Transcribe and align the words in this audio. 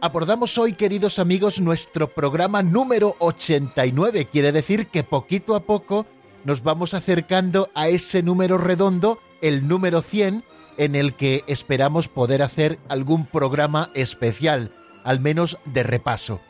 Abordamos 0.00 0.58
hoy, 0.58 0.74
queridos 0.74 1.18
amigos, 1.18 1.58
nuestro 1.60 2.06
programa 2.06 2.62
número 2.62 3.16
89. 3.18 4.26
Quiere 4.26 4.52
decir 4.52 4.86
que 4.86 5.02
poquito 5.02 5.56
a 5.56 5.60
poco 5.64 6.06
nos 6.44 6.62
vamos 6.62 6.94
acercando 6.94 7.68
a 7.74 7.88
ese 7.88 8.22
número 8.22 8.58
redondo, 8.58 9.18
el 9.42 9.66
número 9.66 10.00
100, 10.00 10.44
en 10.76 10.94
el 10.94 11.14
que 11.14 11.42
esperamos 11.48 12.06
poder 12.06 12.42
hacer 12.42 12.78
algún 12.88 13.26
programa 13.26 13.90
especial, 13.94 14.70
al 15.02 15.18
menos 15.18 15.58
de 15.64 15.82
repaso. 15.82 16.40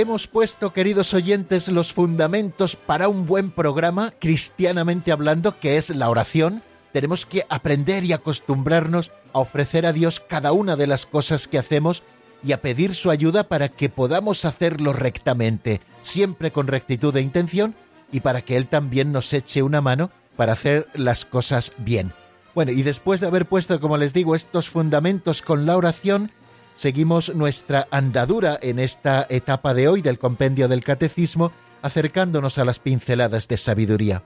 Hemos 0.00 0.26
puesto, 0.26 0.72
queridos 0.72 1.14
oyentes, 1.14 1.68
los 1.68 1.92
fundamentos 1.92 2.74
para 2.76 3.08
un 3.08 3.26
buen 3.26 3.50
programa, 3.50 4.12
cristianamente 4.18 5.12
hablando, 5.12 5.58
que 5.58 5.76
es 5.76 5.90
la 5.90 6.08
oración. 6.08 6.62
Tenemos 6.92 7.26
que 7.26 7.44
aprender 7.48 8.04
y 8.04 8.12
acostumbrarnos 8.12 9.12
a 9.32 9.38
ofrecer 9.40 9.86
a 9.86 9.92
Dios 9.92 10.20
cada 10.20 10.52
una 10.52 10.76
de 10.76 10.86
las 10.86 11.06
cosas 11.06 11.46
que 11.46 11.58
hacemos 11.58 12.02
y 12.42 12.52
a 12.52 12.62
pedir 12.62 12.94
su 12.94 13.10
ayuda 13.10 13.44
para 13.44 13.68
que 13.68 13.88
podamos 13.88 14.44
hacerlo 14.44 14.92
rectamente, 14.92 15.80
siempre 16.02 16.50
con 16.50 16.66
rectitud 16.66 17.12
de 17.12 17.20
intención 17.20 17.74
y 18.10 18.20
para 18.20 18.42
que 18.42 18.56
Él 18.56 18.66
también 18.66 19.12
nos 19.12 19.32
eche 19.32 19.62
una 19.62 19.80
mano 19.80 20.10
para 20.36 20.54
hacer 20.54 20.86
las 20.94 21.24
cosas 21.26 21.72
bien. 21.76 22.12
Bueno, 22.54 22.72
y 22.72 22.82
después 22.82 23.20
de 23.20 23.26
haber 23.26 23.46
puesto, 23.46 23.78
como 23.80 23.96
les 23.96 24.12
digo, 24.12 24.34
estos 24.34 24.68
fundamentos 24.68 25.42
con 25.42 25.66
la 25.66 25.76
oración, 25.76 26.32
seguimos 26.74 27.34
nuestra 27.34 27.88
andadura 27.90 28.58
en 28.62 28.78
esta 28.78 29.26
etapa 29.28 29.74
de 29.74 29.88
hoy 29.88 30.02
del 30.02 30.18
compendio 30.18 30.68
del 30.68 30.84
catecismo, 30.84 31.52
acercándonos 31.82 32.58
a 32.58 32.64
las 32.64 32.78
pinceladas 32.78 33.48
de 33.48 33.56
sabiduría, 33.56 34.22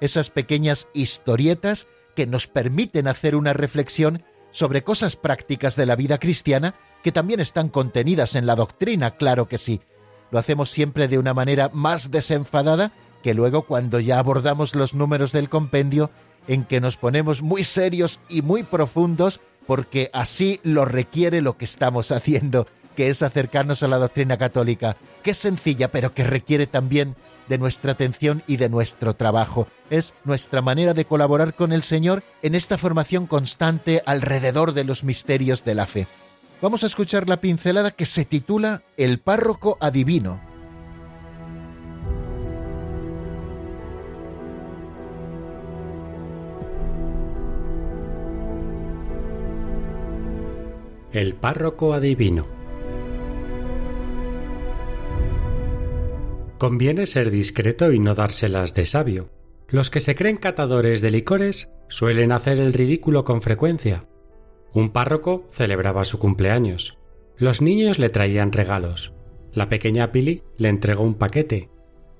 esas 0.00 0.30
pequeñas 0.30 0.88
historietas 0.94 1.86
que 2.14 2.26
nos 2.26 2.46
permiten 2.46 3.08
hacer 3.08 3.34
una 3.36 3.52
reflexión 3.52 4.24
sobre 4.50 4.84
cosas 4.84 5.16
prácticas 5.16 5.76
de 5.76 5.86
la 5.86 5.96
vida 5.96 6.18
cristiana 6.18 6.74
que 7.02 7.12
también 7.12 7.40
están 7.40 7.68
contenidas 7.68 8.34
en 8.34 8.46
la 8.46 8.54
doctrina, 8.54 9.12
claro 9.16 9.48
que 9.48 9.58
sí. 9.58 9.80
Lo 10.30 10.38
hacemos 10.38 10.70
siempre 10.70 11.08
de 11.08 11.18
una 11.18 11.34
manera 11.34 11.70
más 11.72 12.10
desenfadada 12.10 12.92
que 13.22 13.34
luego 13.34 13.62
cuando 13.62 14.00
ya 14.00 14.18
abordamos 14.18 14.74
los 14.74 14.94
números 14.94 15.32
del 15.32 15.48
compendio 15.48 16.10
en 16.46 16.64
que 16.64 16.80
nos 16.80 16.96
ponemos 16.96 17.42
muy 17.42 17.64
serios 17.64 18.20
y 18.28 18.42
muy 18.42 18.62
profundos 18.62 19.40
porque 19.66 20.10
así 20.12 20.60
lo 20.62 20.84
requiere 20.84 21.40
lo 21.40 21.56
que 21.56 21.64
estamos 21.64 22.12
haciendo, 22.12 22.66
que 22.96 23.08
es 23.08 23.22
acercarnos 23.22 23.82
a 23.82 23.88
la 23.88 23.98
doctrina 23.98 24.36
católica, 24.36 24.96
que 25.22 25.32
es 25.32 25.38
sencilla, 25.38 25.90
pero 25.90 26.14
que 26.14 26.24
requiere 26.24 26.66
también 26.66 27.16
de 27.48 27.58
nuestra 27.58 27.92
atención 27.92 28.42
y 28.46 28.56
de 28.56 28.68
nuestro 28.68 29.14
trabajo. 29.14 29.66
Es 29.90 30.14
nuestra 30.24 30.62
manera 30.62 30.94
de 30.94 31.04
colaborar 31.04 31.54
con 31.54 31.72
el 31.72 31.82
Señor 31.82 32.22
en 32.42 32.54
esta 32.54 32.78
formación 32.78 33.26
constante 33.26 34.02
alrededor 34.06 34.72
de 34.72 34.84
los 34.84 35.04
misterios 35.04 35.64
de 35.64 35.74
la 35.74 35.86
fe. 35.86 36.06
Vamos 36.60 36.84
a 36.84 36.86
escuchar 36.86 37.28
la 37.28 37.40
pincelada 37.40 37.90
que 37.90 38.06
se 38.06 38.24
titula 38.24 38.82
El 38.96 39.18
párroco 39.18 39.78
adivino 39.80 40.51
El 51.12 51.34
párroco 51.34 51.92
adivino. 51.92 52.46
Conviene 56.56 57.04
ser 57.04 57.30
discreto 57.30 57.92
y 57.92 57.98
no 57.98 58.14
dárselas 58.14 58.74
de 58.74 58.86
sabio. 58.86 59.28
Los 59.68 59.90
que 59.90 60.00
se 60.00 60.14
creen 60.14 60.38
catadores 60.38 61.02
de 61.02 61.10
licores 61.10 61.70
suelen 61.88 62.32
hacer 62.32 62.58
el 62.60 62.72
ridículo 62.72 63.24
con 63.24 63.42
frecuencia. 63.42 64.06
Un 64.72 64.88
párroco 64.88 65.46
celebraba 65.50 66.06
su 66.06 66.18
cumpleaños. 66.18 66.96
Los 67.36 67.60
niños 67.60 67.98
le 67.98 68.08
traían 68.08 68.50
regalos. 68.50 69.12
La 69.52 69.68
pequeña 69.68 70.12
Pili 70.12 70.44
le 70.56 70.70
entregó 70.70 71.04
un 71.04 71.16
paquete. 71.16 71.68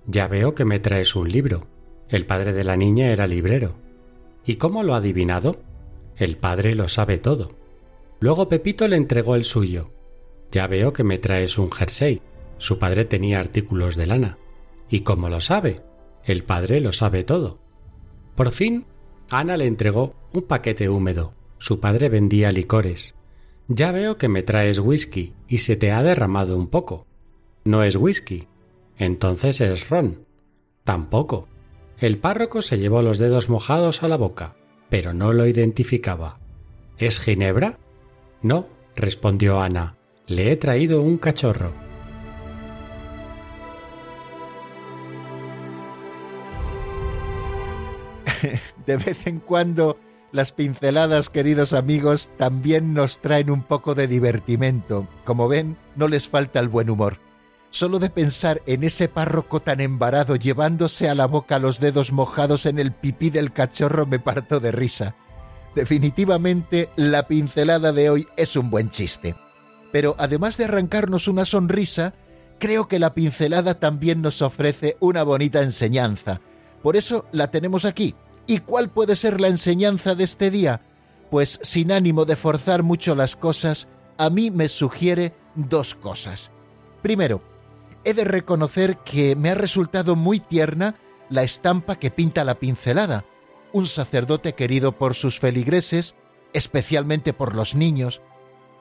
Ya 0.07 0.29
veo 0.29 0.55
que 0.55 0.67
me 0.67 0.81
traes 0.81 1.17
un 1.17 1.33
libro. 1.33 1.67
El 2.11 2.27
padre 2.27 2.53
de 2.53 2.65
la 2.65 2.77
niña 2.77 3.11
era 3.11 3.27
librero. 3.27 3.73
¿Y 4.45 4.57
cómo 4.57 4.83
lo 4.83 4.93
ha 4.93 4.99
adivinado? 4.99 5.63
El 6.19 6.37
padre 6.37 6.75
lo 6.75 6.89
sabe 6.89 7.17
todo. 7.17 7.62
Luego 8.23 8.49
Pepito 8.49 8.87
le 8.87 8.95
entregó 8.95 9.35
el 9.35 9.43
suyo. 9.43 9.91
Ya 10.53 10.69
veo 10.69 10.93
que 10.93 11.03
me 11.03 11.19
traes 11.19 11.59
un 11.59 11.73
jersey. 11.73 12.23
Su 12.57 12.79
padre 12.79 13.05
tenía 13.05 13.41
artículos 13.41 13.97
de 13.97 14.07
lana. 14.07 14.39
¿Y 14.89 15.01
cómo 15.01 15.29
lo 15.29 15.41
sabe? 15.41 15.81
El 16.23 16.45
padre 16.45 16.81
lo 16.81 16.93
sabe 16.93 17.25
todo. 17.25 17.59
Por 18.37 18.53
fin, 18.53 18.87
Ana 19.29 19.57
le 19.57 19.67
entregó 19.67 20.15
un 20.33 20.43
paquete 20.43 20.89
húmedo. 20.89 21.35
Su 21.59 21.81
padre 21.81 22.09
vendía 22.09 22.53
licores. 22.53 23.17
Ya 23.67 23.91
veo 23.91 24.19
que 24.19 24.29
me 24.29 24.45
traes 24.45 24.79
whisky 24.79 25.35
y 25.49 25.59
se 25.59 25.75
te 25.75 25.91
ha 25.91 26.05
derramado 26.05 26.57
un 26.57 26.69
poco. 26.69 27.09
No 27.65 27.83
es 27.83 27.97
whisky. 27.97 28.47
Entonces 28.99 29.61
es 29.61 29.91
ron. 29.91 30.29
Tampoco. 30.85 31.49
El 31.99 32.19
párroco 32.19 32.63
se 32.63 32.79
llevó 32.79 33.03
los 33.03 33.19
dedos 33.19 33.51
mojados 33.51 34.05
a 34.05 34.09
la 34.09 34.17
boca, 34.17 34.55
pero 34.91 35.13
no 35.13 35.33
lo 35.33 35.45
identificaba. 35.45 36.39
¿Es 36.99 37.19
ginebra? 37.19 37.81
No, 38.43 38.67
respondió 38.97 39.61
Ana. 39.61 39.97
Le 40.27 40.53
he 40.53 40.57
traído 40.57 41.01
un 41.01 41.19
cachorro. 41.19 41.73
De 48.87 48.97
vez 48.97 49.27
en 49.27 49.39
cuando 49.39 49.99
las 50.33 50.53
pinceladas, 50.53 51.29
queridos 51.29 51.73
amigos, 51.73 52.31
también 52.37 52.95
nos 52.95 53.19
traen 53.19 53.51
un 53.51 53.63
poco 53.63 53.95
de 53.95 54.07
divertimento. 54.09 55.07
Como 55.25 55.47
ven, 55.47 55.77
no 55.95 56.09
les 56.09 56.27
falta 56.27 56.59
el 56.59 56.69
buen 56.69 56.91
humor. 56.91 57.19
Solo 57.71 57.99
de 57.99 58.11
pensar 58.11 58.61
en 58.67 58.83
ese 58.85 59.09
párroco 59.09 59.61
tan 59.61 59.81
embarado 59.81 60.37
llevándose 60.37 61.09
a 61.09 61.15
la 61.15 61.27
boca 61.27 61.59
los 61.59 61.81
dedos 61.81 62.13
mojados 62.13 62.67
en 62.67 62.79
el 62.79 62.93
pipí 62.93 63.31
del 63.31 63.53
cachorro 63.53 64.07
me 64.07 64.19
parto 64.19 64.59
de 64.59 64.73
risa. 64.73 65.15
Definitivamente 65.75 66.91
la 66.97 67.27
pincelada 67.27 67.93
de 67.93 68.11
hoy 68.11 68.29
es 68.37 68.57
un 68.57 68.71
buen 68.71 68.91
chiste. 68.91 69.35
Pero 69.91 70.15
además 70.19 70.57
de 70.57 70.65
arrancarnos 70.65 71.29
una 71.29 71.45
sonrisa, 71.45 72.15
creo 72.59 72.89
que 72.89 72.99
la 72.99 73.15
pincelada 73.15 73.75
también 73.75 74.23
nos 74.23 74.43
ofrece 74.43 74.97
una 75.01 75.23
bonita 75.23 75.63
enseñanza. 75.63 76.41
Por 76.83 76.97
eso 76.97 77.27
la 77.33 77.51
tenemos 77.51 77.85
aquí. 77.85 78.15
¿Y 78.47 78.59
cuál 78.59 78.91
puede 78.91 79.17
ser 79.17 79.41
la 79.41 79.49
enseñanza 79.49 80.15
de 80.15 80.25
este 80.25 80.51
día? 80.51 80.83
Pues 81.31 81.59
sin 81.63 81.93
ánimo 81.93 82.25
de 82.25 82.37
forzar 82.37 82.83
mucho 82.83 83.15
las 83.15 83.37
cosas, 83.37 83.89
a 84.19 84.31
mí 84.31 84.51
me 84.51 84.69
sugiere 84.69 85.33
dos 85.55 85.95
cosas. 85.95 86.51
Primero, 87.03 87.43
he 88.05 88.15
de 88.15 88.25
reconocer 88.25 88.99
que 88.99 89.37
me 89.37 89.51
ha 89.51 89.55
resultado 89.55 90.17
muy 90.17 90.41
tierna 90.41 90.97
la 91.31 91.43
estampa 91.43 91.97
que 91.97 92.11
pinta 92.11 92.45
la 92.45 92.57
pincelada, 92.57 93.25
un 93.73 93.87
sacerdote 93.87 94.55
querido 94.55 94.93
por 94.93 95.15
sus 95.15 95.39
feligreses, 95.39 96.15
especialmente 96.53 97.33
por 97.33 97.55
los 97.55 97.75
niños. 97.75 98.21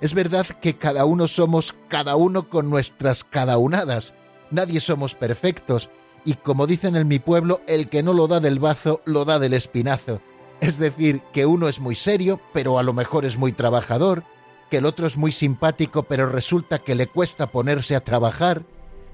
Es 0.01 0.13
verdad 0.13 0.45
que 0.45 0.77
cada 0.77 1.05
uno 1.05 1.27
somos 1.27 1.75
cada 1.87 2.15
uno 2.15 2.49
con 2.49 2.69
nuestras 2.69 3.23
cadaunadas. 3.23 4.13
Nadie 4.49 4.79
somos 4.79 5.15
perfectos, 5.15 5.89
y 6.25 6.35
como 6.35 6.67
dicen 6.67 6.95
en 6.95 7.07
mi 7.07 7.19
pueblo, 7.19 7.61
el 7.67 7.89
que 7.89 8.03
no 8.03 8.13
lo 8.13 8.27
da 8.27 8.39
del 8.39 8.59
bazo, 8.59 9.01
lo 9.05 9.25
da 9.25 9.39
del 9.39 9.53
espinazo. 9.53 10.21
Es 10.59 10.77
decir, 10.77 11.21
que 11.33 11.45
uno 11.45 11.67
es 11.67 11.79
muy 11.79 11.95
serio, 11.95 12.39
pero 12.53 12.77
a 12.77 12.83
lo 12.83 12.93
mejor 12.93 13.25
es 13.25 13.37
muy 13.37 13.51
trabajador, 13.51 14.23
que 14.69 14.77
el 14.77 14.85
otro 14.85 15.07
es 15.07 15.17
muy 15.17 15.31
simpático, 15.31 16.03
pero 16.03 16.27
resulta 16.27 16.79
que 16.79 16.95
le 16.95 17.07
cuesta 17.07 17.51
ponerse 17.51 17.95
a 17.95 18.03
trabajar, 18.03 18.63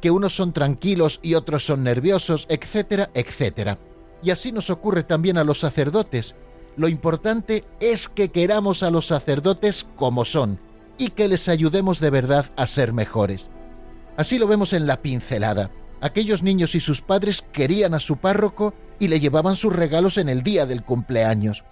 que 0.01 0.11
unos 0.11 0.35
son 0.35 0.53
tranquilos 0.53 1.19
y 1.23 1.35
otros 1.35 1.65
son 1.65 1.83
nerviosos, 1.83 2.45
etcétera, 2.49 3.09
etcétera. 3.13 3.79
Y 4.23 4.31
así 4.31 4.51
nos 4.51 4.69
ocurre 4.69 5.03
también 5.03 5.37
a 5.37 5.43
los 5.43 5.59
sacerdotes. 5.59 6.35
Lo 6.75 6.87
importante 6.87 7.65
es 7.79 8.07
que 8.07 8.29
queramos 8.29 8.83
a 8.83 8.89
los 8.89 9.07
sacerdotes 9.07 9.87
como 9.95 10.25
son 10.25 10.59
y 10.97 11.09
que 11.09 11.27
les 11.27 11.47
ayudemos 11.47 11.99
de 11.99 12.09
verdad 12.09 12.47
a 12.55 12.67
ser 12.67 12.93
mejores. 12.93 13.49
Así 14.15 14.39
lo 14.39 14.47
vemos 14.47 14.73
en 14.73 14.87
la 14.87 15.01
pincelada. 15.01 15.69
Aquellos 16.01 16.43
niños 16.43 16.75
y 16.75 16.79
sus 16.79 17.01
padres 17.01 17.41
querían 17.51 17.93
a 17.93 17.99
su 17.99 18.17
párroco 18.17 18.73
y 18.99 19.07
le 19.07 19.19
llevaban 19.19 19.55
sus 19.55 19.73
regalos 19.73 20.17
en 20.17 20.29
el 20.29 20.43
día 20.43 20.65
del 20.65 20.83
cumpleaños. 20.83 21.63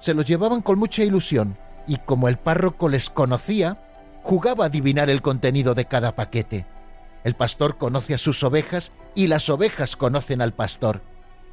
Se 0.00 0.14
los 0.14 0.26
llevaban 0.26 0.62
con 0.62 0.78
mucha 0.78 1.04
ilusión 1.04 1.56
y 1.86 1.96
como 1.96 2.28
el 2.28 2.38
párroco 2.38 2.88
les 2.88 3.10
conocía, 3.10 3.78
jugaba 4.22 4.64
a 4.64 4.66
adivinar 4.68 5.10
el 5.10 5.22
contenido 5.22 5.74
de 5.74 5.86
cada 5.86 6.14
paquete. 6.14 6.66
El 7.24 7.34
pastor 7.34 7.78
conoce 7.78 8.14
a 8.14 8.18
sus 8.18 8.42
ovejas 8.42 8.92
y 9.14 9.28
las 9.28 9.48
ovejas 9.48 9.96
conocen 9.96 10.40
al 10.40 10.54
pastor. 10.54 11.02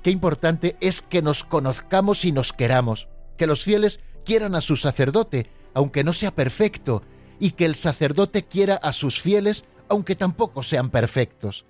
Qué 0.04 0.12
importante 0.12 0.78
es 0.80 1.01
que 1.01 1.22
nos 1.22 1.44
conozcamos 1.44 2.24
y 2.25 2.31
nos 2.31 2.54
queramos, 2.54 3.07
que 3.38 3.48
los 3.48 3.63
fieles 3.63 4.00
quieran 4.25 4.56
a 4.56 4.62
su 4.62 4.78
sacerdote, 4.78 5.50
aunque 5.74 6.04
no 6.04 6.13
sea 6.13 6.34
perfecto, 6.34 7.04
y 7.40 7.51
que 7.51 7.66
el 7.66 7.75
sacerdote 7.75 8.44
quiera 8.44 8.75
a 8.75 8.94
sus 8.94 9.19
fieles, 9.19 9.66
aunque 9.90 10.16
tampoco 10.16 10.63
sean 10.63 10.90
perfectos. 10.90 11.66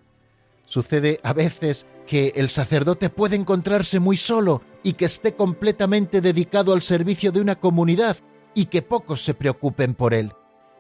Sucede 0.66 1.20
a 1.24 1.34
veces 1.34 1.88
que 2.06 2.34
el 2.36 2.50
sacerdote 2.50 3.10
puede 3.10 3.36
encontrarse 3.36 4.00
muy 4.00 4.18
solo 4.18 4.62
y 4.84 4.94
que 4.94 5.06
esté 5.06 5.34
completamente 5.34 6.22
dedicado 6.22 6.74
al 6.74 6.82
servicio 6.82 7.32
de 7.32 7.42
una 7.42 7.56
comunidad 7.56 8.18
y 8.54 8.66
que 8.66 8.82
pocos 8.82 9.24
se 9.24 9.34
preocupen 9.34 9.96
por 9.96 10.14
él, 10.14 10.34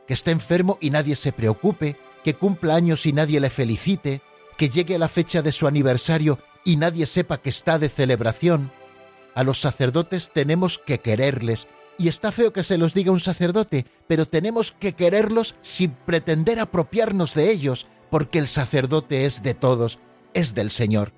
que 0.07 0.13
esté 0.13 0.31
enfermo 0.31 0.77
y 0.81 0.89
nadie 0.91 1.15
se 1.15 1.31
preocupe, 1.31 1.97
que 2.23 2.35
cumpla 2.35 2.75
años 2.75 3.05
y 3.05 3.13
nadie 3.13 3.39
le 3.39 3.49
felicite, 3.49 4.21
que 4.57 4.69
llegue 4.69 4.95
a 4.95 4.99
la 4.99 5.07
fecha 5.07 5.41
de 5.41 5.51
su 5.51 5.67
aniversario 5.67 6.39
y 6.63 6.75
nadie 6.75 7.05
sepa 7.05 7.41
que 7.41 7.49
está 7.49 7.79
de 7.79 7.89
celebración. 7.89 8.71
A 9.35 9.43
los 9.43 9.59
sacerdotes 9.59 10.31
tenemos 10.33 10.77
que 10.77 10.99
quererles, 10.99 11.67
y 11.97 12.07
está 12.07 12.31
feo 12.31 12.53
que 12.53 12.63
se 12.63 12.77
los 12.77 12.93
diga 12.93 13.11
un 13.11 13.19
sacerdote, 13.19 13.85
pero 14.07 14.27
tenemos 14.27 14.71
que 14.71 14.93
quererlos 14.93 15.55
sin 15.61 15.91
pretender 15.91 16.59
apropiarnos 16.59 17.33
de 17.33 17.51
ellos, 17.51 17.87
porque 18.09 18.39
el 18.39 18.47
sacerdote 18.47 19.25
es 19.25 19.43
de 19.43 19.53
todos, 19.53 19.99
es 20.33 20.55
del 20.55 20.71
Señor. 20.71 21.13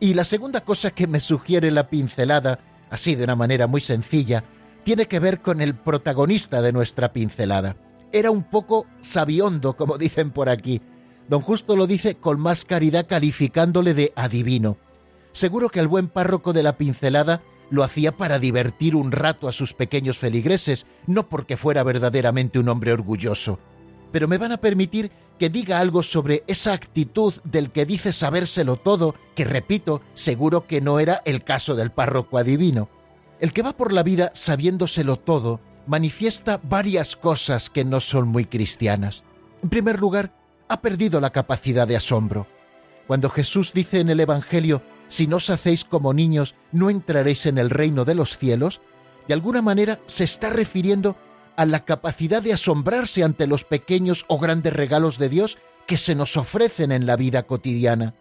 Y 0.00 0.14
la 0.14 0.24
segunda 0.24 0.62
cosa 0.62 0.90
que 0.90 1.06
me 1.06 1.20
sugiere 1.20 1.70
la 1.70 1.88
pincelada, 1.88 2.58
así 2.90 3.14
de 3.14 3.24
una 3.24 3.36
manera 3.36 3.66
muy 3.66 3.80
sencilla, 3.80 4.44
tiene 4.82 5.06
que 5.06 5.20
ver 5.20 5.40
con 5.40 5.60
el 5.60 5.76
protagonista 5.76 6.60
de 6.60 6.72
nuestra 6.72 7.12
pincelada 7.12 7.76
era 8.12 8.30
un 8.30 8.44
poco 8.44 8.86
sabiondo, 9.00 9.74
como 9.74 9.98
dicen 9.98 10.30
por 10.30 10.48
aquí. 10.48 10.80
Don 11.28 11.40
Justo 11.40 11.76
lo 11.76 11.86
dice 11.86 12.16
con 12.16 12.40
más 12.40 12.64
caridad 12.64 13.06
calificándole 13.06 13.94
de 13.94 14.12
adivino. 14.16 14.76
Seguro 15.32 15.68
que 15.68 15.80
el 15.80 15.88
buen 15.88 16.08
párroco 16.08 16.52
de 16.52 16.62
la 16.62 16.76
pincelada 16.76 17.42
lo 17.70 17.82
hacía 17.82 18.12
para 18.12 18.38
divertir 18.38 18.94
un 18.94 19.12
rato 19.12 19.48
a 19.48 19.52
sus 19.52 19.72
pequeños 19.72 20.18
feligreses, 20.18 20.86
no 21.06 21.28
porque 21.28 21.56
fuera 21.56 21.82
verdaderamente 21.82 22.58
un 22.58 22.68
hombre 22.68 22.92
orgulloso. 22.92 23.58
Pero 24.12 24.28
me 24.28 24.36
van 24.36 24.52
a 24.52 24.58
permitir 24.58 25.10
que 25.38 25.48
diga 25.48 25.78
algo 25.78 26.02
sobre 26.02 26.44
esa 26.46 26.74
actitud 26.74 27.32
del 27.44 27.70
que 27.70 27.86
dice 27.86 28.12
sabérselo 28.12 28.76
todo, 28.76 29.14
que 29.34 29.46
repito, 29.46 30.02
seguro 30.12 30.66
que 30.66 30.82
no 30.82 31.00
era 31.00 31.22
el 31.24 31.44
caso 31.44 31.74
del 31.74 31.90
párroco 31.90 32.36
adivino. 32.36 32.90
El 33.40 33.54
que 33.54 33.62
va 33.62 33.72
por 33.72 33.92
la 33.92 34.02
vida 34.02 34.30
sabiéndoselo 34.34 35.16
todo 35.16 35.60
manifiesta 35.86 36.60
varias 36.62 37.16
cosas 37.16 37.70
que 37.70 37.84
no 37.84 38.00
son 38.00 38.28
muy 38.28 38.44
cristianas. 38.44 39.24
En 39.62 39.70
primer 39.70 39.98
lugar, 39.98 40.32
ha 40.72 40.80
perdido 40.80 41.20
la 41.20 41.30
capacidad 41.30 41.86
de 41.86 41.96
asombro. 41.96 42.46
Cuando 43.06 43.30
Jesús 43.30 43.72
dice 43.72 44.00
en 44.00 44.08
el 44.10 44.20
Evangelio, 44.20 44.82
si 45.08 45.26
no 45.26 45.36
os 45.36 45.50
hacéis 45.50 45.84
como 45.84 46.14
niños, 46.14 46.54
no 46.70 46.90
entraréis 46.90 47.46
en 47.46 47.58
el 47.58 47.70
reino 47.70 48.04
de 48.04 48.14
los 48.14 48.38
cielos, 48.38 48.80
de 49.28 49.34
alguna 49.34 49.62
manera 49.62 50.00
se 50.06 50.24
está 50.24 50.50
refiriendo 50.50 51.16
a 51.56 51.66
la 51.66 51.84
capacidad 51.84 52.42
de 52.42 52.54
asombrarse 52.54 53.22
ante 53.22 53.46
los 53.46 53.64
pequeños 53.64 54.24
o 54.28 54.38
grandes 54.38 54.72
regalos 54.72 55.18
de 55.18 55.28
Dios 55.28 55.58
que 55.86 55.98
se 55.98 56.14
nos 56.14 56.36
ofrecen 56.36 56.92
en 56.92 57.06
la 57.06 57.16
vida 57.16 57.42
cotidiana. 57.44 58.14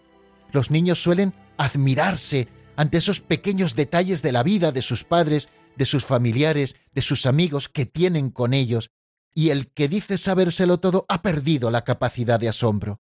Los 0.52 0.70
niños 0.70 1.02
suelen 1.02 1.34
admirarse 1.58 2.50
ante 2.76 2.98
esos 2.98 3.22
pequeños 3.22 3.76
detalles 3.76 4.22
de 4.22 4.32
la 4.32 4.44
vida 4.44 4.72
de 4.72 4.82
sus 4.82 5.04
padres 5.04 5.50
de 5.76 5.86
sus 5.86 6.06
familiares, 6.06 6.76
de 6.94 7.02
sus 7.02 7.26
amigos 7.26 7.70
que 7.70 7.86
tienen 7.86 8.30
con 8.30 8.54
ellos, 8.54 8.92
y 9.34 9.50
el 9.50 9.72
que 9.72 9.88
dice 9.88 10.18
sabérselo 10.18 10.80
todo 10.80 11.06
ha 11.10 11.22
perdido 11.22 11.72
la 11.72 11.84
capacidad 11.84 12.40
de 12.40 12.50
asombro. 12.50 13.02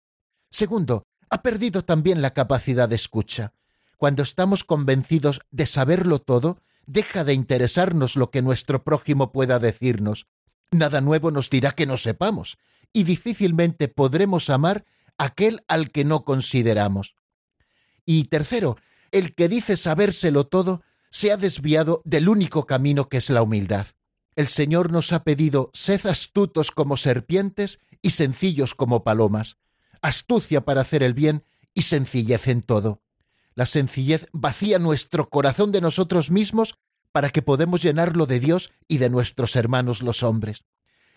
Segundo, 0.51 1.03
ha 1.29 1.41
perdido 1.41 1.83
también 1.83 2.21
la 2.21 2.33
capacidad 2.33 2.89
de 2.89 2.95
escucha. 2.95 3.53
Cuando 3.97 4.23
estamos 4.23 4.63
convencidos 4.63 5.41
de 5.51 5.65
saberlo 5.65 6.19
todo, 6.19 6.61
deja 6.85 7.23
de 7.23 7.33
interesarnos 7.33 8.15
lo 8.15 8.31
que 8.31 8.41
nuestro 8.41 8.83
prójimo 8.83 9.31
pueda 9.31 9.59
decirnos. 9.59 10.27
Nada 10.71 11.01
nuevo 11.01 11.31
nos 11.31 11.49
dirá 11.49 11.71
que 11.71 11.85
no 11.85 11.97
sepamos, 11.97 12.57
y 12.93 13.03
difícilmente 13.03 13.87
podremos 13.87 14.49
amar 14.49 14.85
aquel 15.17 15.61
al 15.67 15.91
que 15.91 16.05
no 16.05 16.23
consideramos. 16.23 17.15
Y 18.05 18.25
tercero, 18.25 18.77
el 19.11 19.35
que 19.35 19.49
dice 19.49 19.77
sabérselo 19.77 20.47
todo 20.47 20.81
se 21.11 21.31
ha 21.31 21.37
desviado 21.37 22.01
del 22.05 22.29
único 22.29 22.65
camino 22.65 23.09
que 23.09 23.17
es 23.17 23.29
la 23.29 23.41
humildad. 23.41 23.87
El 24.39 24.47
Señor 24.47 24.89
nos 24.89 25.11
ha 25.11 25.25
pedido 25.25 25.69
sed 25.73 26.07
astutos 26.07 26.71
como 26.71 26.95
serpientes 26.95 27.77
y 28.01 28.11
sencillos 28.11 28.73
como 28.73 29.03
palomas, 29.03 29.57
astucia 30.01 30.63
para 30.63 30.79
hacer 30.79 31.03
el 31.03 31.13
bien 31.13 31.43
y 31.73 31.81
sencillez 31.81 32.47
en 32.47 32.61
todo. 32.61 33.01
La 33.53 33.65
sencillez 33.65 34.27
vacía 34.31 34.79
nuestro 34.79 35.29
corazón 35.29 35.73
de 35.73 35.81
nosotros 35.81 36.31
mismos 36.31 36.75
para 37.11 37.31
que 37.31 37.41
podamos 37.41 37.81
llenarlo 37.81 38.27
de 38.27 38.39
Dios 38.39 38.71
y 38.87 38.99
de 38.99 39.09
nuestros 39.09 39.57
hermanos 39.57 40.01
los 40.01 40.23
hombres. 40.23 40.63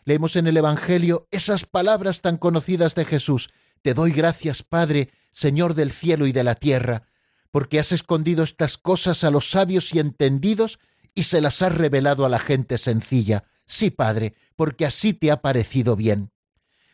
Leemos 0.04 0.34
en 0.34 0.48
el 0.48 0.56
Evangelio 0.56 1.28
esas 1.30 1.64
palabras 1.64 2.22
tan 2.22 2.38
conocidas 2.38 2.96
de 2.96 3.04
Jesús. 3.04 3.50
Te 3.82 3.94
doy 3.94 4.10
gracias, 4.10 4.64
Padre, 4.64 5.10
Señor 5.30 5.74
del 5.74 5.92
cielo 5.92 6.26
y 6.26 6.32
de 6.32 6.42
la 6.42 6.56
tierra, 6.56 7.04
porque 7.52 7.78
has 7.78 7.92
escondido 7.92 8.42
estas 8.42 8.78
cosas 8.78 9.22
a 9.22 9.30
los 9.30 9.48
sabios 9.48 9.94
y 9.94 10.00
entendidos 10.00 10.80
y 11.14 11.24
se 11.24 11.40
las 11.40 11.62
has 11.62 11.74
revelado 11.74 12.24
a 12.24 12.28
la 12.28 12.38
gente 12.38 12.78
sencilla. 12.78 13.44
Sí, 13.66 13.90
Padre, 13.90 14.34
porque 14.56 14.86
así 14.86 15.14
te 15.14 15.30
ha 15.30 15.40
parecido 15.40 15.96
bien. 15.96 16.32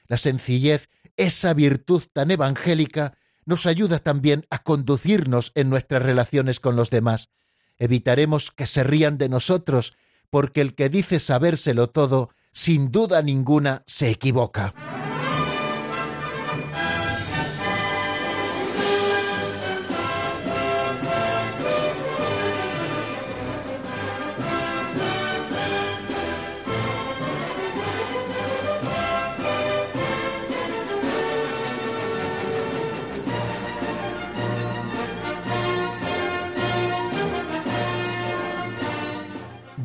La 0.07 0.17
sencillez, 0.17 0.89
esa 1.17 1.55
virtud 1.55 2.05
tan 2.13 2.31
evangélica, 2.31 3.19
nos 3.45 3.67
ayuda 3.67 3.99
también 3.99 4.47
a 4.51 4.63
conducirnos 4.63 5.53
en 5.55 5.71
nuestras 5.71 6.03
relaciones 6.03 6.61
con 6.61 6.77
los 6.77 6.91
demás. 6.91 7.31
Evitaremos 7.79 8.51
que 8.51 8.67
se 8.67 8.85
rían 8.85 9.19
de 9.19 9.29
nosotros, 9.29 9.97
porque 10.31 10.61
el 10.61 10.75
que 10.75 10.89
dice 10.89 11.21
sabérselo 11.21 11.89
todo, 11.89 12.31
sin 12.53 12.91
duda 12.91 13.23
ninguna, 13.23 13.85
se 13.87 14.11
equivoca. 14.11 14.75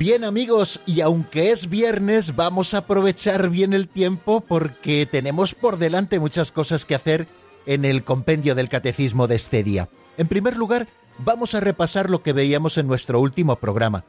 Bien 0.03 0.25
amigos, 0.25 0.81
y 0.85 0.99
aunque 0.99 1.51
es 1.51 1.69
viernes, 1.69 2.35
vamos 2.35 2.73
a 2.73 2.79
aprovechar 2.79 3.49
bien 3.49 3.71
el 3.71 3.87
tiempo 3.87 4.41
porque 4.41 5.05
tenemos 5.05 5.55
por 5.55 5.77
delante 5.77 6.19
muchas 6.19 6.51
cosas 6.51 6.83
que 6.83 6.93
hacer 6.93 7.25
en 7.65 7.85
el 7.85 8.03
compendio 8.03 8.53
del 8.53 8.67
catecismo 8.67 9.27
de 9.29 9.35
este 9.35 9.63
día. 9.63 9.87
En 10.17 10.27
primer 10.27 10.57
lugar, 10.57 10.89
vamos 11.19 11.55
a 11.55 11.61
repasar 11.61 12.09
lo 12.09 12.21
que 12.21 12.33
veíamos 12.33 12.77
en 12.77 12.85
nuestro 12.85 13.21
último 13.21 13.55
programa. 13.55 14.03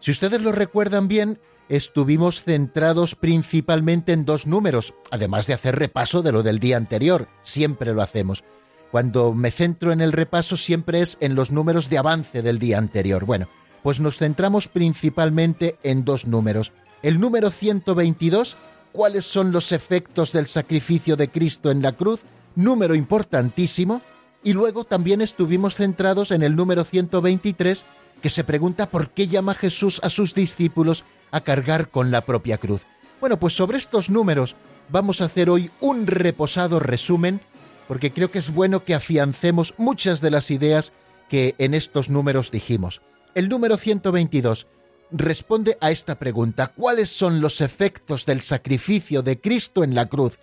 Si 0.00 0.10
ustedes 0.10 0.40
lo 0.40 0.50
recuerdan 0.50 1.06
bien, 1.06 1.38
estuvimos 1.68 2.42
centrados 2.42 3.14
principalmente 3.14 4.10
en 4.10 4.24
dos 4.24 4.48
números, 4.48 4.94
además 5.12 5.46
de 5.46 5.54
hacer 5.54 5.76
repaso 5.76 6.22
de 6.22 6.32
lo 6.32 6.42
del 6.42 6.58
día 6.58 6.76
anterior, 6.76 7.28
siempre 7.44 7.94
lo 7.94 8.02
hacemos. 8.02 8.42
Cuando 8.90 9.32
me 9.32 9.52
centro 9.52 9.92
en 9.92 10.00
el 10.00 10.10
repaso 10.10 10.56
siempre 10.56 11.02
es 11.02 11.16
en 11.20 11.36
los 11.36 11.52
números 11.52 11.88
de 11.88 11.98
avance 11.98 12.42
del 12.42 12.58
día 12.58 12.78
anterior. 12.78 13.24
Bueno, 13.24 13.46
pues 13.86 14.00
nos 14.00 14.18
centramos 14.18 14.66
principalmente 14.66 15.78
en 15.84 16.04
dos 16.04 16.26
números. 16.26 16.72
El 17.04 17.20
número 17.20 17.52
122, 17.52 18.56
cuáles 18.90 19.24
son 19.26 19.52
los 19.52 19.70
efectos 19.70 20.32
del 20.32 20.48
sacrificio 20.48 21.14
de 21.14 21.28
Cristo 21.28 21.70
en 21.70 21.82
la 21.82 21.92
cruz, 21.92 22.22
número 22.56 22.96
importantísimo, 22.96 24.02
y 24.42 24.54
luego 24.54 24.82
también 24.82 25.20
estuvimos 25.20 25.76
centrados 25.76 26.32
en 26.32 26.42
el 26.42 26.56
número 26.56 26.82
123, 26.82 27.84
que 28.20 28.28
se 28.28 28.42
pregunta 28.42 28.90
por 28.90 29.10
qué 29.10 29.28
llama 29.28 29.54
Jesús 29.54 30.00
a 30.02 30.10
sus 30.10 30.34
discípulos 30.34 31.04
a 31.30 31.42
cargar 31.42 31.88
con 31.88 32.10
la 32.10 32.22
propia 32.22 32.58
cruz. 32.58 32.88
Bueno, 33.20 33.38
pues 33.38 33.54
sobre 33.54 33.78
estos 33.78 34.10
números 34.10 34.56
vamos 34.88 35.20
a 35.20 35.26
hacer 35.26 35.48
hoy 35.48 35.70
un 35.78 36.08
reposado 36.08 36.80
resumen, 36.80 37.40
porque 37.86 38.10
creo 38.10 38.32
que 38.32 38.40
es 38.40 38.52
bueno 38.52 38.82
que 38.82 38.96
afiancemos 38.96 39.74
muchas 39.78 40.20
de 40.20 40.32
las 40.32 40.50
ideas 40.50 40.92
que 41.28 41.54
en 41.58 41.72
estos 41.72 42.10
números 42.10 42.50
dijimos. 42.50 43.00
El 43.36 43.50
número 43.50 43.76
122 43.76 44.66
responde 45.10 45.76
a 45.82 45.90
esta 45.90 46.18
pregunta. 46.18 46.68
¿Cuáles 46.68 47.10
son 47.10 47.42
los 47.42 47.60
efectos 47.60 48.24
del 48.24 48.40
sacrificio 48.40 49.22
de 49.22 49.38
Cristo 49.42 49.84
en 49.84 49.94
la 49.94 50.06
cruz? 50.06 50.38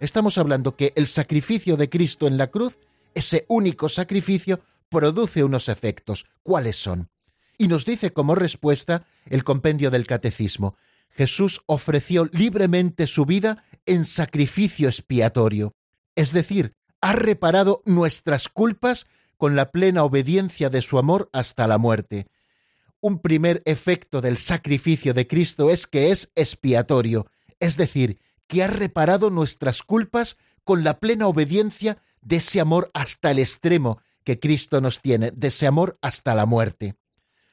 Estamos 0.00 0.38
hablando 0.38 0.74
que 0.74 0.94
el 0.96 1.08
sacrificio 1.08 1.76
de 1.76 1.90
Cristo 1.90 2.26
en 2.26 2.38
la 2.38 2.46
cruz, 2.46 2.78
ese 3.14 3.44
único 3.48 3.90
sacrificio, 3.90 4.60
produce 4.88 5.44
unos 5.44 5.68
efectos. 5.68 6.24
¿Cuáles 6.42 6.78
son? 6.78 7.10
Y 7.58 7.68
nos 7.68 7.84
dice 7.84 8.14
como 8.14 8.34
respuesta 8.34 9.04
el 9.26 9.44
compendio 9.44 9.90
del 9.90 10.06
Catecismo. 10.06 10.74
Jesús 11.10 11.60
ofreció 11.66 12.30
libremente 12.32 13.08
su 13.08 13.26
vida 13.26 13.62
en 13.84 14.06
sacrificio 14.06 14.88
expiatorio, 14.88 15.74
es 16.16 16.32
decir, 16.32 16.72
ha 17.02 17.12
reparado 17.12 17.82
nuestras 17.84 18.48
culpas 18.48 19.06
con 19.36 19.54
la 19.54 19.70
plena 19.70 20.02
obediencia 20.02 20.70
de 20.70 20.80
su 20.80 20.98
amor 20.98 21.28
hasta 21.34 21.66
la 21.66 21.76
muerte 21.76 22.26
un 23.00 23.20
primer 23.20 23.62
efecto 23.64 24.20
del 24.20 24.36
sacrificio 24.36 25.14
de 25.14 25.26
Cristo 25.26 25.70
es 25.70 25.86
que 25.86 26.10
es 26.10 26.30
expiatorio, 26.34 27.30
es 27.60 27.76
decir, 27.76 28.18
que 28.46 28.62
ha 28.62 28.66
reparado 28.66 29.30
nuestras 29.30 29.82
culpas 29.82 30.36
con 30.64 30.84
la 30.84 30.98
plena 30.98 31.26
obediencia 31.28 31.98
de 32.20 32.36
ese 32.36 32.60
amor 32.60 32.90
hasta 32.94 33.30
el 33.30 33.38
extremo 33.38 34.00
que 34.24 34.40
Cristo 34.40 34.80
nos 34.80 35.00
tiene, 35.00 35.30
de 35.30 35.48
ese 35.48 35.66
amor 35.66 35.98
hasta 36.02 36.34
la 36.34 36.46
muerte. 36.46 36.96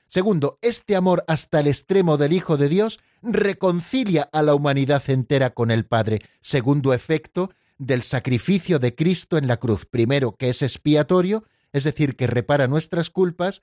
Segundo, 0.08 0.60
este 0.62 0.96
amor 0.96 1.24
hasta 1.28 1.60
el 1.60 1.68
extremo 1.68 2.18
del 2.18 2.34
Hijo 2.34 2.58
de 2.58 2.70
Dios 2.70 3.00
reconcilia 3.22 4.30
a 4.32 4.42
la 4.42 4.54
humanidad 4.54 5.04
entera 5.10 5.54
con 5.54 5.72
el 5.72 5.86
Padre. 5.86 6.22
Segundo 6.42 6.94
efecto 6.94 7.52
del 7.78 8.04
sacrificio 8.04 8.80
de 8.80 8.96
Cristo 8.96 9.38
en 9.38 9.48
la 9.48 9.58
cruz. 9.58 9.86
Primero, 9.86 10.36
que 10.36 10.50
es 10.50 10.62
expiatorio, 10.62 11.44
es 11.74 11.84
decir, 11.84 12.16
que 12.16 12.28
repara 12.28 12.68
nuestras 12.68 13.10
culpas. 13.10 13.62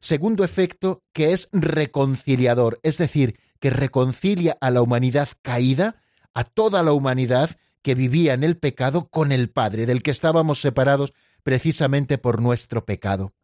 Segundo 0.00 0.44
efecto, 0.44 1.02
que 1.12 1.32
es 1.32 1.48
reconciliador, 1.52 2.80
es 2.82 2.96
decir, 2.96 3.38
que 3.60 3.70
reconcilia 3.70 4.56
a 4.60 4.70
la 4.70 4.82
humanidad 4.82 5.28
caída, 5.42 6.02
a 6.32 6.44
toda 6.44 6.82
la 6.82 6.92
humanidad 6.92 7.50
que 7.82 7.94
vivía 7.94 8.34
en 8.34 8.42
el 8.42 8.56
pecado 8.56 9.08
con 9.08 9.30
el 9.30 9.50
Padre, 9.50 9.86
del 9.86 10.02
que 10.02 10.10
estábamos 10.10 10.60
separados 10.60 11.12
precisamente 11.42 12.18
por 12.18 12.40
nuestro 12.40 12.84
pecado. 12.84 13.34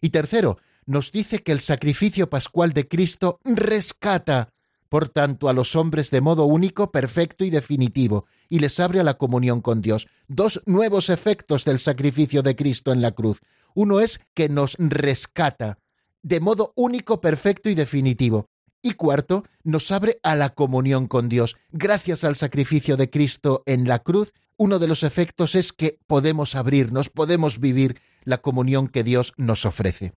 Y 0.00 0.10
tercero, 0.10 0.58
nos 0.86 1.12
dice 1.12 1.42
que 1.42 1.52
el 1.52 1.60
sacrificio 1.60 2.28
pascual 2.28 2.72
de 2.72 2.88
Cristo 2.88 3.38
rescata, 3.44 4.48
por 4.88 5.08
tanto, 5.08 5.48
a 5.48 5.52
los 5.52 5.76
hombres 5.76 6.10
de 6.10 6.20
modo 6.20 6.46
único, 6.46 6.90
perfecto 6.90 7.44
y 7.44 7.50
definitivo, 7.50 8.26
y 8.48 8.58
les 8.58 8.80
abre 8.80 8.98
a 8.98 9.04
la 9.04 9.14
comunión 9.14 9.60
con 9.60 9.82
Dios. 9.82 10.08
Dos 10.26 10.60
nuevos 10.66 11.08
efectos 11.08 11.64
del 11.64 11.78
sacrificio 11.78 12.42
de 12.42 12.56
Cristo 12.56 12.92
en 12.92 13.00
la 13.00 13.12
cruz. 13.12 13.40
Uno 13.74 14.00
es 14.00 14.20
que 14.34 14.48
nos 14.48 14.74
rescata, 14.78 15.78
de 16.22 16.40
modo 16.40 16.72
único, 16.76 17.20
perfecto 17.20 17.68
y 17.70 17.74
definitivo. 17.74 18.46
Y 18.82 18.92
cuarto, 18.92 19.44
nos 19.62 19.90
abre 19.90 20.18
a 20.22 20.36
la 20.36 20.50
comunión 20.50 21.06
con 21.06 21.28
Dios. 21.28 21.56
Gracias 21.70 22.24
al 22.24 22.36
sacrificio 22.36 22.96
de 22.96 23.10
Cristo 23.10 23.62
en 23.66 23.86
la 23.86 23.98
cruz, 23.98 24.32
uno 24.56 24.78
de 24.78 24.88
los 24.88 25.02
efectos 25.02 25.54
es 25.54 25.72
que 25.72 25.98
podemos 26.06 26.54
abrirnos, 26.54 27.08
podemos 27.08 27.60
vivir 27.60 28.00
la 28.24 28.42
comunión 28.42 28.88
que 28.88 29.02
Dios 29.02 29.32
nos 29.38 29.64
ofrece. 29.64 30.12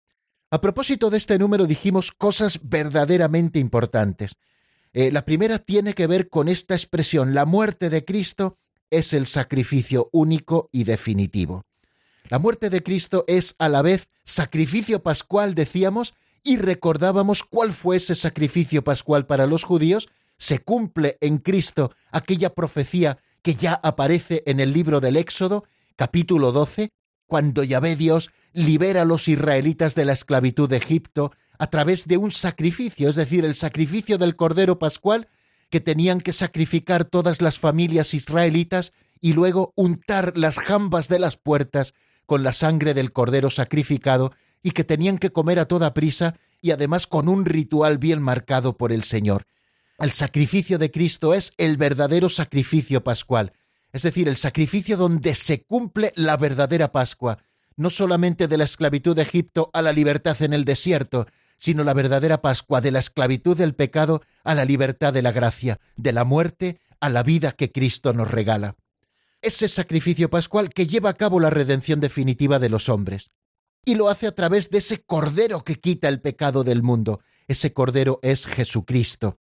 A 0.49 0.59
propósito 0.61 1.09
de 1.09 1.17
este 1.17 1.37
número 1.37 1.65
dijimos 1.65 2.11
cosas 2.11 2.59
verdaderamente 2.63 3.59
importantes. 3.59 4.33
Eh, 4.93 5.11
la 5.11 5.25
primera 5.25 5.59
tiene 5.59 5.93
que 5.93 6.07
ver 6.07 6.27
con 6.27 6.49
esta 6.49 6.73
expresión, 6.73 7.33
la 7.33 7.45
muerte 7.45 7.89
de 7.89 8.03
Cristo 8.03 8.57
es 8.89 9.13
el 9.13 9.27
sacrificio 9.27 10.09
único 10.11 10.69
y 10.71 10.83
definitivo. 10.83 11.63
La 12.29 12.39
muerte 12.39 12.69
de 12.69 12.83
Cristo 12.83 13.25
es 13.27 13.55
a 13.59 13.69
la 13.69 13.81
vez 13.81 14.09
sacrificio 14.23 15.03
pascual, 15.03 15.55
decíamos, 15.55 16.13
y 16.43 16.57
recordábamos 16.57 17.43
cuál 17.43 17.73
fue 17.73 17.97
ese 17.97 18.15
sacrificio 18.15 18.83
pascual 18.83 19.25
para 19.25 19.47
los 19.47 19.63
judíos. 19.63 20.09
Se 20.37 20.59
cumple 20.59 21.17
en 21.21 21.37
Cristo 21.37 21.91
aquella 22.11 22.53
profecía 22.53 23.17
que 23.41 23.55
ya 23.55 23.73
aparece 23.73 24.43
en 24.45 24.59
el 24.59 24.71
libro 24.73 24.99
del 24.99 25.17
Éxodo, 25.17 25.65
capítulo 25.95 26.51
12, 26.51 26.91
cuando 27.27 27.63
Yahvé 27.63 27.95
Dios 27.95 28.31
libera 28.53 29.03
a 29.03 29.05
los 29.05 29.27
israelitas 29.27 29.95
de 29.95 30.05
la 30.05 30.13
esclavitud 30.13 30.69
de 30.69 30.77
Egipto 30.77 31.31
a 31.57 31.69
través 31.69 32.07
de 32.07 32.17
un 32.17 32.31
sacrificio, 32.31 33.09
es 33.09 33.15
decir, 33.15 33.45
el 33.45 33.55
sacrificio 33.55 34.17
del 34.17 34.35
Cordero 34.35 34.79
Pascual 34.79 35.27
que 35.69 35.79
tenían 35.79 36.19
que 36.19 36.33
sacrificar 36.33 37.05
todas 37.05 37.41
las 37.41 37.59
familias 37.59 38.13
israelitas 38.13 38.93
y 39.21 39.33
luego 39.33 39.71
untar 39.75 40.37
las 40.37 40.59
jambas 40.59 41.07
de 41.07 41.19
las 41.19 41.37
puertas 41.37 41.93
con 42.25 42.43
la 42.43 42.53
sangre 42.53 42.93
del 42.93 43.11
cordero 43.11 43.49
sacrificado 43.49 44.31
y 44.63 44.71
que 44.71 44.83
tenían 44.83 45.17
que 45.17 45.31
comer 45.31 45.59
a 45.59 45.65
toda 45.65 45.93
prisa 45.93 46.35
y 46.61 46.71
además 46.71 47.07
con 47.07 47.27
un 47.27 47.45
ritual 47.45 47.97
bien 47.97 48.21
marcado 48.21 48.77
por 48.77 48.91
el 48.91 49.03
Señor. 49.03 49.45
El 49.99 50.11
sacrificio 50.11 50.77
de 50.77 50.91
Cristo 50.91 51.33
es 51.33 51.53
el 51.57 51.77
verdadero 51.77 52.29
sacrificio 52.29 53.03
pascual, 53.03 53.53
es 53.93 54.03
decir, 54.03 54.27
el 54.27 54.37
sacrificio 54.37 54.97
donde 54.97 55.35
se 55.35 55.63
cumple 55.63 56.13
la 56.15 56.37
verdadera 56.37 56.91
Pascua, 56.91 57.39
no 57.75 57.89
solamente 57.89 58.47
de 58.47 58.57
la 58.57 58.63
esclavitud 58.63 59.15
de 59.15 59.23
Egipto 59.23 59.69
a 59.73 59.81
la 59.81 59.91
libertad 59.91 60.41
en 60.41 60.53
el 60.53 60.65
desierto, 60.65 61.27
sino 61.57 61.83
la 61.83 61.93
verdadera 61.93 62.41
Pascua 62.41 62.81
de 62.81 62.91
la 62.91 62.99
esclavitud 62.99 63.57
del 63.57 63.75
pecado 63.75 64.21
a 64.43 64.55
la 64.55 64.65
libertad 64.65 65.13
de 65.13 65.21
la 65.21 65.31
gracia, 65.31 65.79
de 65.95 66.11
la 66.11 66.23
muerte 66.23 66.79
a 66.99 67.09
la 67.09 67.23
vida 67.23 67.51
que 67.51 67.71
Cristo 67.71 68.13
nos 68.13 68.29
regala. 68.29 68.75
Ese 69.41 69.67
sacrificio 69.67 70.29
pascual 70.29 70.69
que 70.69 70.85
lleva 70.85 71.09
a 71.09 71.15
cabo 71.15 71.39
la 71.39 71.49
redención 71.49 71.99
definitiva 71.99 72.59
de 72.59 72.69
los 72.69 72.89
hombres. 72.89 73.31
Y 73.83 73.95
lo 73.95 74.09
hace 74.09 74.27
a 74.27 74.35
través 74.35 74.69
de 74.69 74.77
ese 74.77 75.01
Cordero 75.03 75.63
que 75.63 75.79
quita 75.79 76.07
el 76.07 76.21
pecado 76.21 76.63
del 76.63 76.83
mundo. 76.83 77.21
Ese 77.47 77.73
Cordero 77.73 78.19
es 78.21 78.45
Jesucristo. 78.45 79.39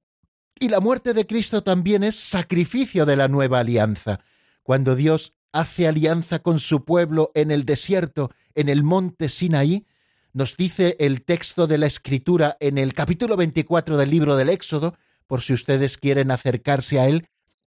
Y 0.60 0.70
la 0.70 0.80
muerte 0.80 1.14
de 1.14 1.26
Cristo 1.26 1.64
también 1.64 2.04
es 2.04 2.16
sacrificio 2.16 3.06
de 3.06 3.16
la 3.16 3.28
nueva 3.28 3.60
alianza. 3.60 4.20
Cuando 4.62 4.96
Dios 4.96 5.34
hace 5.52 5.88
alianza 5.88 6.40
con 6.40 6.60
su 6.60 6.86
pueblo 6.86 7.32
en 7.34 7.50
el 7.50 7.66
desierto, 7.66 8.32
en 8.54 8.70
el 8.70 8.84
monte 8.84 9.30
Sinaí, 9.30 9.88
nos 10.34 10.56
dice 10.56 10.96
el 11.00 11.24
texto 11.24 11.66
de 11.66 11.80
la 11.80 11.88
Escritura 11.88 12.58
en 12.60 12.78
el 12.78 12.94
capítulo 12.94 13.36
24 13.38 13.98
del 13.98 14.12
libro 14.12 14.36
del 14.36 14.50
Éxodo, 14.50 14.96
por 15.26 15.42
si 15.42 15.54
ustedes 15.54 15.98
quieren 15.98 16.30
acercarse 16.30 17.00
a 17.00 17.08
él, 17.08 17.28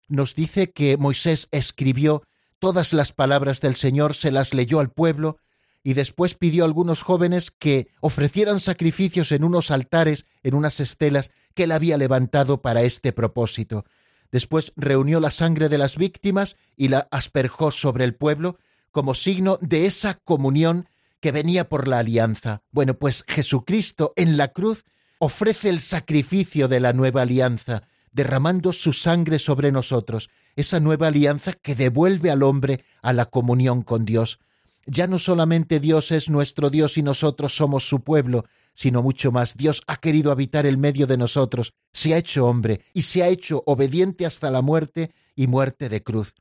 nos 0.08 0.34
dice 0.34 0.70
que 0.70 0.96
Moisés 0.96 1.48
escribió 1.50 2.22
todas 2.58 2.92
las 2.92 3.12
palabras 3.12 3.60
del 3.60 3.74
Señor, 3.74 4.14
se 4.14 4.30
las 4.30 4.54
leyó 4.54 4.80
al 4.80 4.90
pueblo, 4.90 5.38
y 5.82 5.92
después 5.92 6.34
pidió 6.34 6.64
a 6.64 6.66
algunos 6.66 7.02
jóvenes 7.02 7.50
que 7.50 7.88
ofrecieran 8.00 8.58
sacrificios 8.58 9.32
en 9.32 9.44
unos 9.44 9.70
altares, 9.70 10.24
en 10.42 10.54
unas 10.54 10.80
estelas 10.80 11.30
que 11.54 11.64
él 11.64 11.72
había 11.72 11.98
levantado 11.98 12.62
para 12.62 12.82
este 12.82 13.12
propósito. 13.12 13.84
Después 14.32 14.72
reunió 14.76 15.20
la 15.20 15.30
sangre 15.30 15.68
de 15.68 15.78
las 15.78 15.96
víctimas 15.96 16.56
y 16.76 16.88
la 16.88 17.06
asperjó 17.10 17.70
sobre 17.70 18.04
el 18.04 18.14
pueblo 18.14 18.58
como 18.90 19.14
signo 19.14 19.58
de 19.60 19.86
esa 19.86 20.14
comunión 20.14 20.88
que 21.20 21.32
venía 21.32 21.68
por 21.68 21.86
la 21.86 21.98
alianza. 21.98 22.62
Bueno, 22.70 22.94
pues 22.94 23.24
Jesucristo 23.28 24.12
en 24.16 24.36
la 24.36 24.48
cruz 24.48 24.84
ofrece 25.18 25.68
el 25.68 25.80
sacrificio 25.80 26.68
de 26.68 26.80
la 26.80 26.92
nueva 26.92 27.22
alianza, 27.22 27.88
derramando 28.14 28.72
su 28.72 28.94
sangre 28.94 29.38
sobre 29.38 29.70
nosotros, 29.70 30.30
esa 30.56 30.80
nueva 30.80 31.08
alianza 31.08 31.52
que 31.52 31.74
devuelve 31.74 32.30
al 32.30 32.42
hombre 32.42 32.84
a 33.02 33.12
la 33.12 33.26
comunión 33.26 33.82
con 33.82 34.04
Dios. 34.06 34.38
Ya 34.86 35.06
no 35.06 35.18
solamente 35.18 35.80
Dios 35.80 36.10
es 36.12 36.30
nuestro 36.30 36.70
Dios 36.70 36.96
y 36.96 37.02
nosotros 37.02 37.56
somos 37.56 37.86
su 37.86 38.00
pueblo, 38.00 38.44
sino 38.74 39.02
mucho 39.02 39.32
más. 39.32 39.56
Dios 39.56 39.82
ha 39.86 39.96
querido 39.96 40.30
habitar 40.30 40.64
en 40.64 40.80
medio 40.80 41.06
de 41.06 41.16
nosotros, 41.16 41.74
se 41.92 42.14
ha 42.14 42.18
hecho 42.18 42.46
hombre 42.46 42.82
y 42.94 43.02
se 43.02 43.22
ha 43.22 43.28
hecho 43.28 43.62
obediente 43.66 44.26
hasta 44.26 44.50
la 44.50 44.62
muerte 44.62 45.12
y 45.34 45.46
muerte 45.46 45.88
de 45.88 46.02
cruz. 46.02 46.34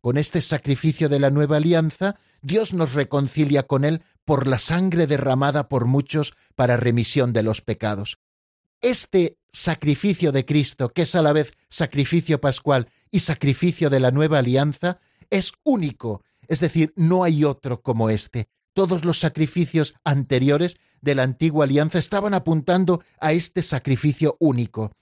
Con 0.00 0.18
este 0.18 0.40
sacrificio 0.40 1.08
de 1.08 1.20
la 1.20 1.30
nueva 1.30 1.58
alianza, 1.58 2.16
Dios 2.42 2.72
nos 2.72 2.94
reconcilia 2.94 3.64
con 3.64 3.84
Él 3.84 4.02
por 4.24 4.46
la 4.46 4.58
sangre 4.58 5.06
derramada 5.06 5.68
por 5.68 5.84
muchos 5.84 6.32
para 6.56 6.76
remisión 6.76 7.32
de 7.32 7.42
los 7.42 7.60
pecados. 7.60 8.18
Este 8.82 9.36
sacrificio 9.52 10.32
de 10.32 10.46
Cristo, 10.46 10.88
que 10.88 11.02
es 11.02 11.14
a 11.14 11.22
la 11.22 11.32
vez 11.32 11.52
sacrificio 11.68 12.40
pascual 12.40 12.88
y 13.10 13.20
sacrificio 13.20 13.90
de 13.90 14.00
la 14.00 14.10
nueva 14.10 14.38
alianza, 14.38 15.00
es 15.28 15.52
único, 15.64 16.22
es 16.48 16.60
decir, 16.60 16.92
no 16.96 17.22
hay 17.22 17.44
otro 17.44 17.82
como 17.82 18.08
este. 18.08 18.48
Todos 18.72 19.04
los 19.04 19.18
sacrificios 19.18 19.94
anteriores 20.02 20.78
de 21.02 21.14
la 21.14 21.24
antigua 21.24 21.64
alianza 21.64 21.98
estaban 21.98 22.32
apuntando 22.32 23.02
a 23.20 23.32
este 23.32 23.62
sacrificio 23.62 24.36
único. 24.40 24.92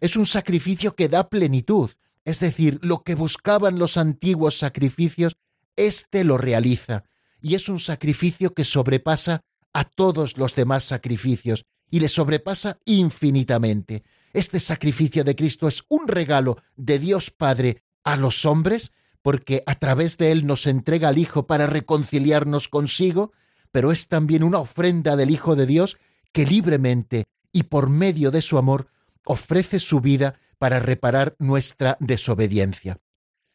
Es 0.00 0.16
un 0.16 0.26
sacrificio 0.26 0.94
que 0.94 1.08
da 1.08 1.28
plenitud, 1.28 1.90
es 2.24 2.40
decir, 2.40 2.78
lo 2.82 3.02
que 3.02 3.14
buscaban 3.14 3.78
los 3.78 3.96
antiguos 3.96 4.58
sacrificios, 4.58 5.36
éste 5.76 6.22
lo 6.24 6.38
realiza, 6.38 7.04
y 7.40 7.54
es 7.54 7.68
un 7.68 7.80
sacrificio 7.80 8.54
que 8.54 8.64
sobrepasa 8.64 9.42
a 9.72 9.84
todos 9.84 10.38
los 10.38 10.54
demás 10.54 10.84
sacrificios, 10.84 11.66
y 11.90 12.00
le 12.00 12.08
sobrepasa 12.08 12.78
infinitamente. 12.84 14.02
Este 14.32 14.60
sacrificio 14.60 15.24
de 15.24 15.36
Cristo 15.36 15.68
es 15.68 15.84
un 15.88 16.08
regalo 16.08 16.58
de 16.76 16.98
Dios 16.98 17.30
Padre 17.30 17.82
a 18.02 18.16
los 18.16 18.44
hombres, 18.44 18.92
porque 19.22 19.62
a 19.66 19.78
través 19.78 20.18
de 20.18 20.32
él 20.32 20.46
nos 20.46 20.66
entrega 20.66 21.08
al 21.08 21.18
Hijo 21.18 21.46
para 21.46 21.66
reconciliarnos 21.66 22.68
consigo, 22.68 23.32
pero 23.70 23.92
es 23.92 24.08
también 24.08 24.42
una 24.42 24.58
ofrenda 24.58 25.16
del 25.16 25.30
Hijo 25.30 25.56
de 25.56 25.66
Dios 25.66 25.96
que 26.32 26.44
libremente 26.44 27.24
y 27.52 27.64
por 27.64 27.88
medio 27.88 28.30
de 28.30 28.42
su 28.42 28.58
amor 28.58 28.88
ofrece 29.24 29.78
su 29.78 30.00
vida 30.00 30.40
para 30.58 30.80
reparar 30.80 31.36
nuestra 31.38 31.96
desobediencia. 32.00 32.98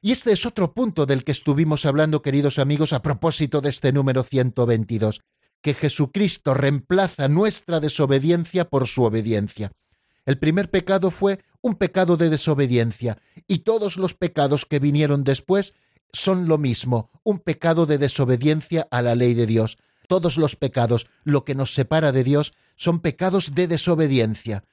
Y 0.02 0.13
este 0.13 0.32
es 0.32 0.46
otro 0.46 0.74
punto 0.74 1.06
del 1.06 1.26
que 1.26 1.34
estuvimos 1.34 1.86
hablando, 1.86 2.22
queridos 2.22 2.58
amigos, 2.58 2.94
a 2.94 3.02
propósito 3.02 3.60
de 3.60 3.70
este 3.70 3.92
número 3.92 4.24
122, 4.24 5.22
que 5.62 5.74
Jesucristo 5.74 6.54
reemplaza 6.54 7.28
nuestra 7.28 7.80
desobediencia 7.80 8.69
por 8.69 8.88
su 8.88 9.04
obediencia. 9.04 9.72
El 10.26 10.38
primer 10.38 10.69
pecado 10.69 11.12
fue 11.12 11.39
un 11.62 11.76
pecado 11.76 12.15
de 12.17 12.30
desobediencia, 12.30 13.17
y 13.48 13.60
todos 13.60 13.98
los 13.98 14.13
pecados 14.13 14.65
que 14.65 14.80
vinieron 14.80 15.24
después 15.24 15.74
son 16.13 16.48
lo 16.48 16.58
mismo, 16.58 17.10
un 17.24 17.39
pecado 17.39 17.86
de 17.86 17.98
desobediencia 17.98 18.88
a 18.91 19.02
la 19.02 19.15
ley 19.15 19.34
de 19.34 19.45
Dios. 19.45 19.78
Todos 20.08 20.38
los 20.38 20.56
pecados, 20.56 21.08
lo 21.24 21.45
que 21.45 21.56
nos 21.56 21.74
separa 21.74 22.12
de 22.12 22.24
Dios, 22.24 22.54
son 22.76 23.00
pecados 23.00 23.54
de 23.54 23.67
desobediencia. 23.67 24.63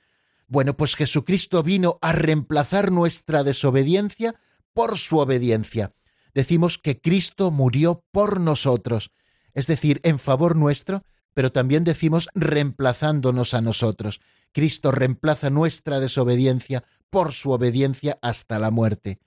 Bueno, 0.48 0.76
pues 0.76 0.94
Jesucristo 0.94 1.62
vino 1.62 1.98
a 2.00 2.12
reemplazar 2.12 2.92
nuestra 2.92 3.42
desobediencia 3.42 4.36
por 4.72 4.96
su 4.96 5.18
obediencia. 5.18 5.92
Decimos 6.34 6.78
que 6.78 7.00
Cristo 7.00 7.50
murió 7.50 8.04
por 8.12 8.40
nosotros, 8.40 9.10
es 9.56 9.66
decir, 9.66 10.00
en 10.04 10.18
favor 10.18 10.54
nuestro, 10.54 11.02
pero 11.32 11.50
también 11.50 11.82
decimos 11.82 12.28
reemplazándonos 12.34 13.54
a 13.54 13.62
nosotros. 13.62 14.20
Cristo 14.52 14.92
reemplaza 14.92 15.48
nuestra 15.48 15.98
desobediencia 15.98 16.84
por 17.08 17.32
su 17.32 17.52
obediencia 17.52 18.18
hasta 18.20 18.58
la 18.58 18.70
muerte. 18.70 19.18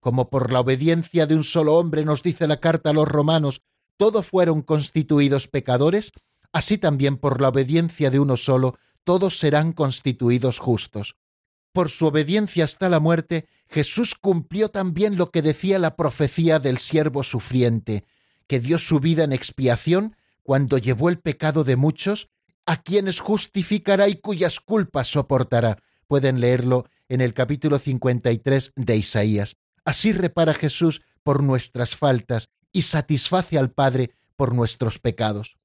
Como 0.00 0.28
por 0.28 0.52
la 0.52 0.60
obediencia 0.60 1.26
de 1.26 1.36
un 1.36 1.44
solo 1.44 1.76
hombre 1.76 2.04
nos 2.04 2.24
dice 2.24 2.48
la 2.48 2.58
carta 2.58 2.90
a 2.90 2.92
los 2.92 3.06
romanos, 3.06 3.62
todos 3.96 4.26
fueron 4.26 4.62
constituidos 4.62 5.46
pecadores, 5.46 6.10
así 6.52 6.78
también 6.78 7.16
por 7.16 7.40
la 7.40 7.48
obediencia 7.50 8.10
de 8.10 8.18
uno 8.18 8.36
solo, 8.36 8.76
todos 9.04 9.38
serán 9.38 9.72
constituidos 9.72 10.58
justos. 10.58 11.16
Por 11.72 11.90
su 11.90 12.06
obediencia 12.06 12.64
hasta 12.64 12.88
la 12.88 12.98
muerte, 12.98 13.46
Jesús 13.68 14.16
cumplió 14.16 14.68
también 14.68 15.16
lo 15.16 15.30
que 15.30 15.42
decía 15.42 15.78
la 15.78 15.94
profecía 15.94 16.58
del 16.58 16.78
siervo 16.78 17.22
sufriente, 17.22 18.04
que 18.46 18.60
dio 18.60 18.78
su 18.78 19.00
vida 19.00 19.24
en 19.24 19.32
expiación 19.32 20.16
cuando 20.42 20.78
llevó 20.78 21.08
el 21.08 21.18
pecado 21.18 21.64
de 21.64 21.76
muchos, 21.76 22.28
a 22.66 22.82
quienes 22.82 23.20
justificará 23.20 24.08
y 24.08 24.16
cuyas 24.16 24.60
culpas 24.60 25.08
soportará. 25.08 25.82
Pueden 26.06 26.40
leerlo 26.40 26.88
en 27.08 27.20
el 27.20 27.34
capítulo 27.34 27.78
53 27.78 28.72
de 28.76 28.96
Isaías. 28.96 29.56
Así 29.84 30.12
repara 30.12 30.54
Jesús 30.54 31.02
por 31.22 31.42
nuestras 31.42 31.96
faltas 31.96 32.48
y 32.72 32.82
satisface 32.82 33.58
al 33.58 33.70
Padre 33.70 34.12
por 34.36 34.54
nuestros 34.54 34.98
pecados. 34.98 35.56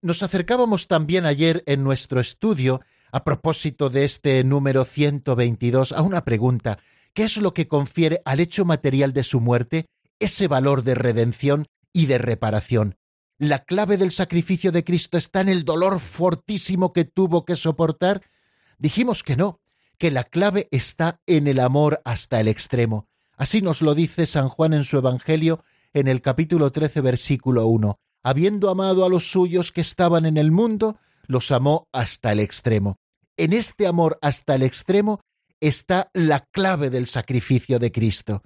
Nos 0.00 0.22
acercábamos 0.22 0.88
también 0.88 1.26
ayer 1.26 1.62
en 1.66 1.84
nuestro 1.84 2.20
estudio, 2.20 2.80
a 3.12 3.24
propósito 3.24 3.88
de 3.88 4.04
este 4.04 4.42
número 4.42 4.84
122, 4.84 5.92
a 5.92 6.02
una 6.02 6.24
pregunta. 6.24 6.78
¿Qué 7.14 7.24
es 7.24 7.36
lo 7.36 7.54
que 7.54 7.68
confiere 7.68 8.20
al 8.24 8.40
hecho 8.40 8.64
material 8.64 9.12
de 9.12 9.22
su 9.22 9.40
muerte 9.40 9.86
ese 10.18 10.48
valor 10.48 10.82
de 10.82 10.94
redención 10.94 11.66
y 11.92 12.06
de 12.06 12.18
reparación? 12.18 12.96
¿La 13.38 13.64
clave 13.64 13.96
del 13.96 14.12
sacrificio 14.12 14.72
de 14.72 14.84
Cristo 14.84 15.18
está 15.18 15.40
en 15.40 15.48
el 15.48 15.64
dolor 15.64 16.00
fortísimo 16.00 16.92
que 16.92 17.04
tuvo 17.04 17.44
que 17.44 17.56
soportar? 17.56 18.22
Dijimos 18.78 19.22
que 19.22 19.36
no, 19.36 19.60
que 19.98 20.10
la 20.10 20.24
clave 20.24 20.68
está 20.70 21.20
en 21.26 21.46
el 21.46 21.60
amor 21.60 22.00
hasta 22.04 22.40
el 22.40 22.48
extremo. 22.48 23.08
Así 23.36 23.62
nos 23.62 23.82
lo 23.82 23.94
dice 23.94 24.26
San 24.26 24.48
Juan 24.48 24.72
en 24.74 24.84
su 24.84 24.98
Evangelio 24.98 25.64
en 25.92 26.08
el 26.08 26.22
capítulo 26.22 26.70
13, 26.70 27.00
versículo 27.00 27.66
1. 27.66 27.98
Habiendo 28.22 28.70
amado 28.70 29.04
a 29.04 29.08
los 29.08 29.30
suyos 29.30 29.72
que 29.72 29.80
estaban 29.80 30.26
en 30.26 30.36
el 30.36 30.52
mundo, 30.52 30.98
los 31.26 31.50
amó 31.50 31.88
hasta 31.92 32.32
el 32.32 32.40
extremo. 32.40 32.98
En 33.36 33.52
este 33.52 33.86
amor 33.86 34.18
hasta 34.22 34.54
el 34.54 34.62
extremo 34.62 35.20
está 35.60 36.10
la 36.12 36.40
clave 36.40 36.90
del 36.90 37.06
sacrificio 37.06 37.78
de 37.78 37.92
Cristo, 37.92 38.42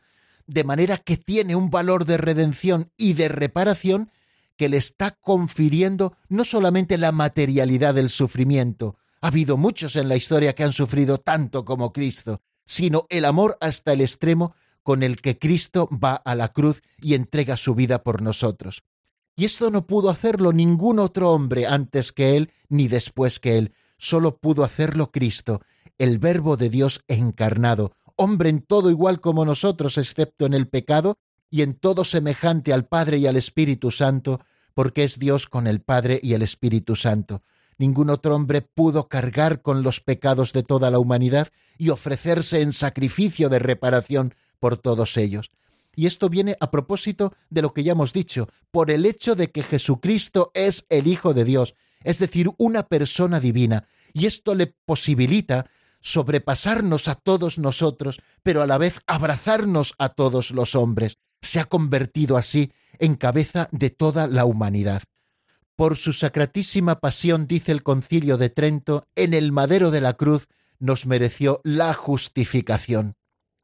de 0.46 0.64
manera 0.64 0.98
que 0.98 1.16
tiene 1.16 1.56
un 1.56 1.70
valor 1.70 2.04
de 2.04 2.16
redención 2.16 2.90
y 2.96 3.14
de 3.14 3.28
reparación 3.28 4.10
que 4.56 4.68
le 4.68 4.76
está 4.78 5.12
confiriendo 5.12 6.16
no 6.28 6.44
solamente 6.44 6.98
la 6.98 7.12
materialidad 7.12 7.94
del 7.94 8.10
sufrimiento, 8.10 8.96
ha 9.20 9.28
habido 9.28 9.56
muchos 9.56 9.96
en 9.96 10.08
la 10.08 10.16
historia 10.16 10.54
que 10.54 10.64
han 10.64 10.72
sufrido 10.72 11.18
tanto 11.18 11.64
como 11.64 11.92
Cristo, 11.92 12.40
sino 12.64 13.06
el 13.08 13.24
amor 13.24 13.56
hasta 13.60 13.92
el 13.92 14.00
extremo 14.00 14.54
con 14.82 15.02
el 15.02 15.20
que 15.20 15.38
Cristo 15.38 15.88
va 15.92 16.14
a 16.14 16.34
la 16.34 16.52
cruz 16.52 16.82
y 17.00 17.14
entrega 17.14 17.56
su 17.56 17.74
vida 17.74 18.02
por 18.02 18.22
nosotros. 18.22 18.82
Y 19.34 19.44
esto 19.44 19.70
no 19.70 19.86
pudo 19.86 20.10
hacerlo 20.10 20.52
ningún 20.52 20.98
otro 20.98 21.32
hombre 21.32 21.66
antes 21.66 22.12
que 22.12 22.36
Él 22.36 22.52
ni 22.68 22.88
después 22.88 23.38
que 23.38 23.58
Él, 23.58 23.72
solo 23.98 24.38
pudo 24.38 24.64
hacerlo 24.64 25.10
Cristo. 25.10 25.60
el 25.98 26.18
Verbo 26.18 26.56
de 26.56 26.68
Dios 26.68 27.02
encarnado, 27.08 27.92
hombre 28.16 28.50
en 28.50 28.62
todo 28.62 28.90
igual 28.90 29.20
como 29.20 29.44
nosotros, 29.44 29.98
excepto 29.98 30.46
en 30.46 30.54
el 30.54 30.68
pecado, 30.68 31.18
y 31.50 31.62
en 31.62 31.74
todo 31.74 32.04
semejante 32.04 32.72
al 32.72 32.86
Padre 32.86 33.18
y 33.18 33.26
al 33.26 33.36
Espíritu 33.36 33.90
Santo, 33.90 34.40
porque 34.74 35.04
es 35.04 35.18
Dios 35.18 35.46
con 35.46 35.66
el 35.66 35.80
Padre 35.80 36.20
y 36.22 36.34
el 36.34 36.42
Espíritu 36.42 36.96
Santo. 36.96 37.42
Ningún 37.78 38.10
otro 38.10 38.34
hombre 38.34 38.62
pudo 38.62 39.08
cargar 39.08 39.62
con 39.62 39.82
los 39.82 40.00
pecados 40.00 40.52
de 40.52 40.62
toda 40.62 40.90
la 40.90 40.98
humanidad 40.98 41.48
y 41.78 41.90
ofrecerse 41.90 42.62
en 42.62 42.72
sacrificio 42.72 43.48
de 43.48 43.58
reparación 43.58 44.34
por 44.58 44.78
todos 44.78 45.16
ellos. 45.16 45.50
Y 45.94 46.06
esto 46.06 46.28
viene 46.28 46.56
a 46.60 46.70
propósito 46.70 47.34
de 47.48 47.62
lo 47.62 47.72
que 47.72 47.82
ya 47.82 47.92
hemos 47.92 48.12
dicho, 48.12 48.48
por 48.70 48.90
el 48.90 49.06
hecho 49.06 49.34
de 49.34 49.50
que 49.50 49.62
Jesucristo 49.62 50.50
es 50.54 50.86
el 50.90 51.06
Hijo 51.06 51.32
de 51.32 51.44
Dios, 51.44 51.74
es 52.02 52.18
decir, 52.18 52.50
una 52.58 52.82
persona 52.84 53.40
divina, 53.40 53.88
y 54.12 54.26
esto 54.26 54.54
le 54.54 54.66
posibilita 54.66 55.70
sobrepasarnos 56.00 57.08
a 57.08 57.14
todos 57.14 57.58
nosotros, 57.58 58.20
pero 58.42 58.62
a 58.62 58.66
la 58.66 58.78
vez 58.78 59.00
abrazarnos 59.06 59.94
a 59.98 60.10
todos 60.10 60.50
los 60.50 60.74
hombres. 60.74 61.18
Se 61.42 61.60
ha 61.60 61.64
convertido 61.64 62.36
así 62.36 62.72
en 62.98 63.14
cabeza 63.16 63.68
de 63.72 63.90
toda 63.90 64.26
la 64.26 64.44
humanidad. 64.44 65.02
Por 65.76 65.96
su 65.96 66.12
sacratísima 66.12 67.00
pasión, 67.00 67.46
dice 67.46 67.72
el 67.72 67.82
concilio 67.82 68.38
de 68.38 68.48
Trento, 68.48 69.06
en 69.14 69.34
el 69.34 69.52
madero 69.52 69.90
de 69.90 70.00
la 70.00 70.14
cruz 70.14 70.48
nos 70.78 71.06
mereció 71.06 71.60
la 71.64 71.92
justificación. 71.92 73.16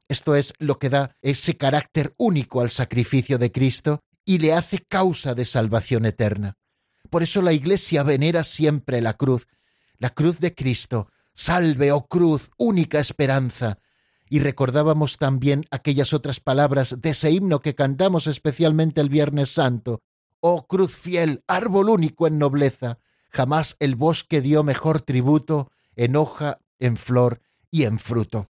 Esto 0.08 0.36
es 0.36 0.52
lo 0.58 0.78
que 0.78 0.90
da 0.90 1.16
ese 1.22 1.56
carácter 1.56 2.14
único 2.18 2.60
al 2.60 2.70
sacrificio 2.70 3.38
de 3.38 3.50
Cristo 3.50 4.02
y 4.26 4.38
le 4.38 4.52
hace 4.52 4.78
causa 4.78 5.34
de 5.34 5.46
salvación 5.46 6.04
eterna. 6.04 6.58
Por 7.08 7.22
eso 7.22 7.40
la 7.40 7.52
Iglesia 7.52 8.02
venera 8.02 8.44
siempre 8.44 9.00
la 9.00 9.14
cruz, 9.14 9.46
la 9.96 10.10
cruz 10.10 10.38
de 10.38 10.54
Cristo, 10.54 11.08
salve, 11.34 11.92
oh 11.92 12.06
cruz, 12.06 12.50
única 12.56 13.00
esperanza. 13.00 13.78
Y 14.28 14.40
recordábamos 14.40 15.18
también 15.18 15.66
aquellas 15.70 16.12
otras 16.14 16.40
palabras 16.40 17.00
de 17.00 17.10
ese 17.10 17.30
himno 17.30 17.60
que 17.60 17.74
cantamos 17.74 18.26
especialmente 18.26 19.00
el 19.00 19.08
Viernes 19.08 19.50
Santo, 19.50 20.02
oh 20.40 20.66
cruz 20.66 20.94
fiel, 20.94 21.44
árbol 21.46 21.88
único 21.88 22.26
en 22.26 22.38
nobleza, 22.38 22.98
jamás 23.30 23.76
el 23.78 23.94
bosque 23.94 24.40
dio 24.40 24.62
mejor 24.62 25.02
tributo 25.02 25.70
en 25.96 26.16
hoja, 26.16 26.58
en 26.78 26.96
flor 26.96 27.40
y 27.70 27.84
en 27.84 27.98
fruto. 27.98 28.48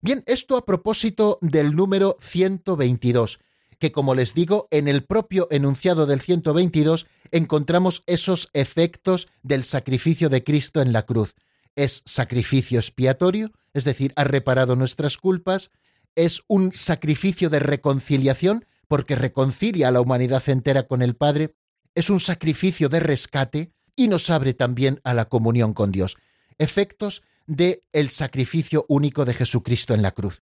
Bien, 0.00 0.22
esto 0.26 0.56
a 0.56 0.66
propósito 0.66 1.38
del 1.40 1.74
número 1.74 2.16
122, 2.20 3.38
que 3.78 3.90
como 3.90 4.14
les 4.14 4.34
digo, 4.34 4.68
en 4.70 4.88
el 4.88 5.04
propio 5.04 5.48
enunciado 5.50 6.06
del 6.06 6.20
122 6.20 7.06
encontramos 7.30 8.02
esos 8.06 8.50
efectos 8.52 9.28
del 9.42 9.64
sacrificio 9.64 10.28
de 10.28 10.44
Cristo 10.44 10.80
en 10.82 10.92
la 10.92 11.04
cruz. 11.06 11.34
Es 11.76 12.02
sacrificio 12.06 12.78
expiatorio, 12.78 13.52
es 13.72 13.84
decir, 13.84 14.12
ha 14.16 14.24
reparado 14.24 14.76
nuestras 14.76 15.16
culpas, 15.16 15.70
es 16.14 16.42
un 16.46 16.72
sacrificio 16.72 17.50
de 17.50 17.58
reconciliación, 17.58 18.66
porque 18.88 19.16
reconcilia 19.16 19.88
a 19.88 19.90
la 19.90 20.00
humanidad 20.00 20.48
entera 20.48 20.86
con 20.86 21.02
el 21.02 21.16
Padre, 21.16 21.54
es 21.94 22.10
un 22.10 22.20
sacrificio 22.20 22.88
de 22.88 23.00
rescate 23.00 23.72
y 23.96 24.08
nos 24.08 24.30
abre 24.30 24.54
también 24.54 25.00
a 25.04 25.14
la 25.14 25.26
comunión 25.26 25.74
con 25.74 25.92
Dios. 25.92 26.16
Efectos 26.58 27.22
de 27.46 27.82
el 27.92 28.10
sacrificio 28.10 28.84
único 28.88 29.24
de 29.24 29.34
Jesucristo 29.34 29.94
en 29.94 30.02
la 30.02 30.12
cruz. 30.12 30.42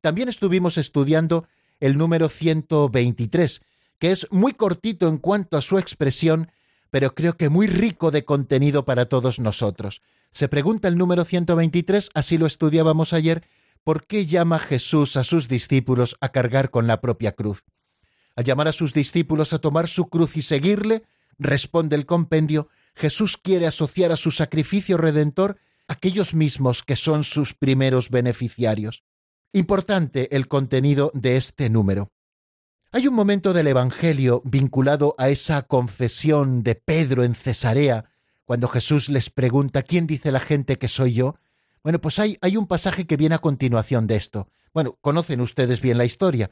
También 0.00 0.28
estuvimos 0.28 0.78
estudiando 0.78 1.48
el 1.80 1.96
número 1.96 2.28
123, 2.28 3.60
que 3.98 4.10
es 4.10 4.26
muy 4.30 4.52
cortito 4.52 5.08
en 5.08 5.18
cuanto 5.18 5.56
a 5.56 5.62
su 5.62 5.78
expresión, 5.78 6.50
pero 6.90 7.14
creo 7.14 7.36
que 7.36 7.48
muy 7.48 7.66
rico 7.66 8.10
de 8.10 8.24
contenido 8.24 8.84
para 8.84 9.06
todos 9.06 9.38
nosotros. 9.38 10.02
Se 10.32 10.48
pregunta 10.48 10.88
el 10.88 10.96
número 10.96 11.24
123, 11.24 12.10
así 12.14 12.38
lo 12.38 12.46
estudiábamos 12.46 13.12
ayer, 13.12 13.48
¿por 13.84 14.06
qué 14.06 14.26
llama 14.26 14.58
Jesús 14.58 15.16
a 15.16 15.24
sus 15.24 15.48
discípulos 15.48 16.16
a 16.20 16.30
cargar 16.30 16.70
con 16.70 16.86
la 16.86 17.00
propia 17.00 17.32
cruz? 17.32 17.64
Al 18.36 18.44
llamar 18.44 18.68
a 18.68 18.72
sus 18.72 18.94
discípulos 18.94 19.52
a 19.52 19.58
tomar 19.58 19.88
su 19.88 20.08
cruz 20.08 20.36
y 20.36 20.42
seguirle, 20.42 21.02
responde 21.38 21.96
el 21.96 22.06
compendio, 22.06 22.68
Jesús 22.94 23.36
quiere 23.36 23.66
asociar 23.66 24.12
a 24.12 24.16
su 24.16 24.30
sacrificio 24.30 24.96
redentor 24.96 25.58
aquellos 25.88 26.34
mismos 26.34 26.82
que 26.82 26.96
son 26.96 27.24
sus 27.24 27.54
primeros 27.54 28.10
beneficiarios. 28.10 29.02
Importante 29.52 30.36
el 30.36 30.46
contenido 30.46 31.10
de 31.14 31.36
este 31.36 31.70
número. 31.70 32.12
Hay 32.92 33.06
un 33.06 33.14
momento 33.14 33.52
del 33.52 33.66
Evangelio 33.66 34.42
vinculado 34.44 35.14
a 35.18 35.30
esa 35.30 35.62
confesión 35.62 36.62
de 36.62 36.74
Pedro 36.74 37.24
en 37.24 37.34
Cesarea, 37.34 38.04
cuando 38.48 38.66
Jesús 38.68 39.10
les 39.10 39.28
pregunta 39.28 39.82
¿quién 39.82 40.06
dice 40.06 40.32
la 40.32 40.40
gente 40.40 40.78
que 40.78 40.88
soy 40.88 41.12
yo? 41.12 41.36
Bueno, 41.82 42.00
pues 42.00 42.18
hay, 42.18 42.38
hay 42.40 42.56
un 42.56 42.66
pasaje 42.66 43.06
que 43.06 43.18
viene 43.18 43.34
a 43.34 43.40
continuación 43.40 44.06
de 44.06 44.16
esto. 44.16 44.48
Bueno, 44.72 44.96
conocen 45.02 45.42
ustedes 45.42 45.82
bien 45.82 45.98
la 45.98 46.06
historia. 46.06 46.50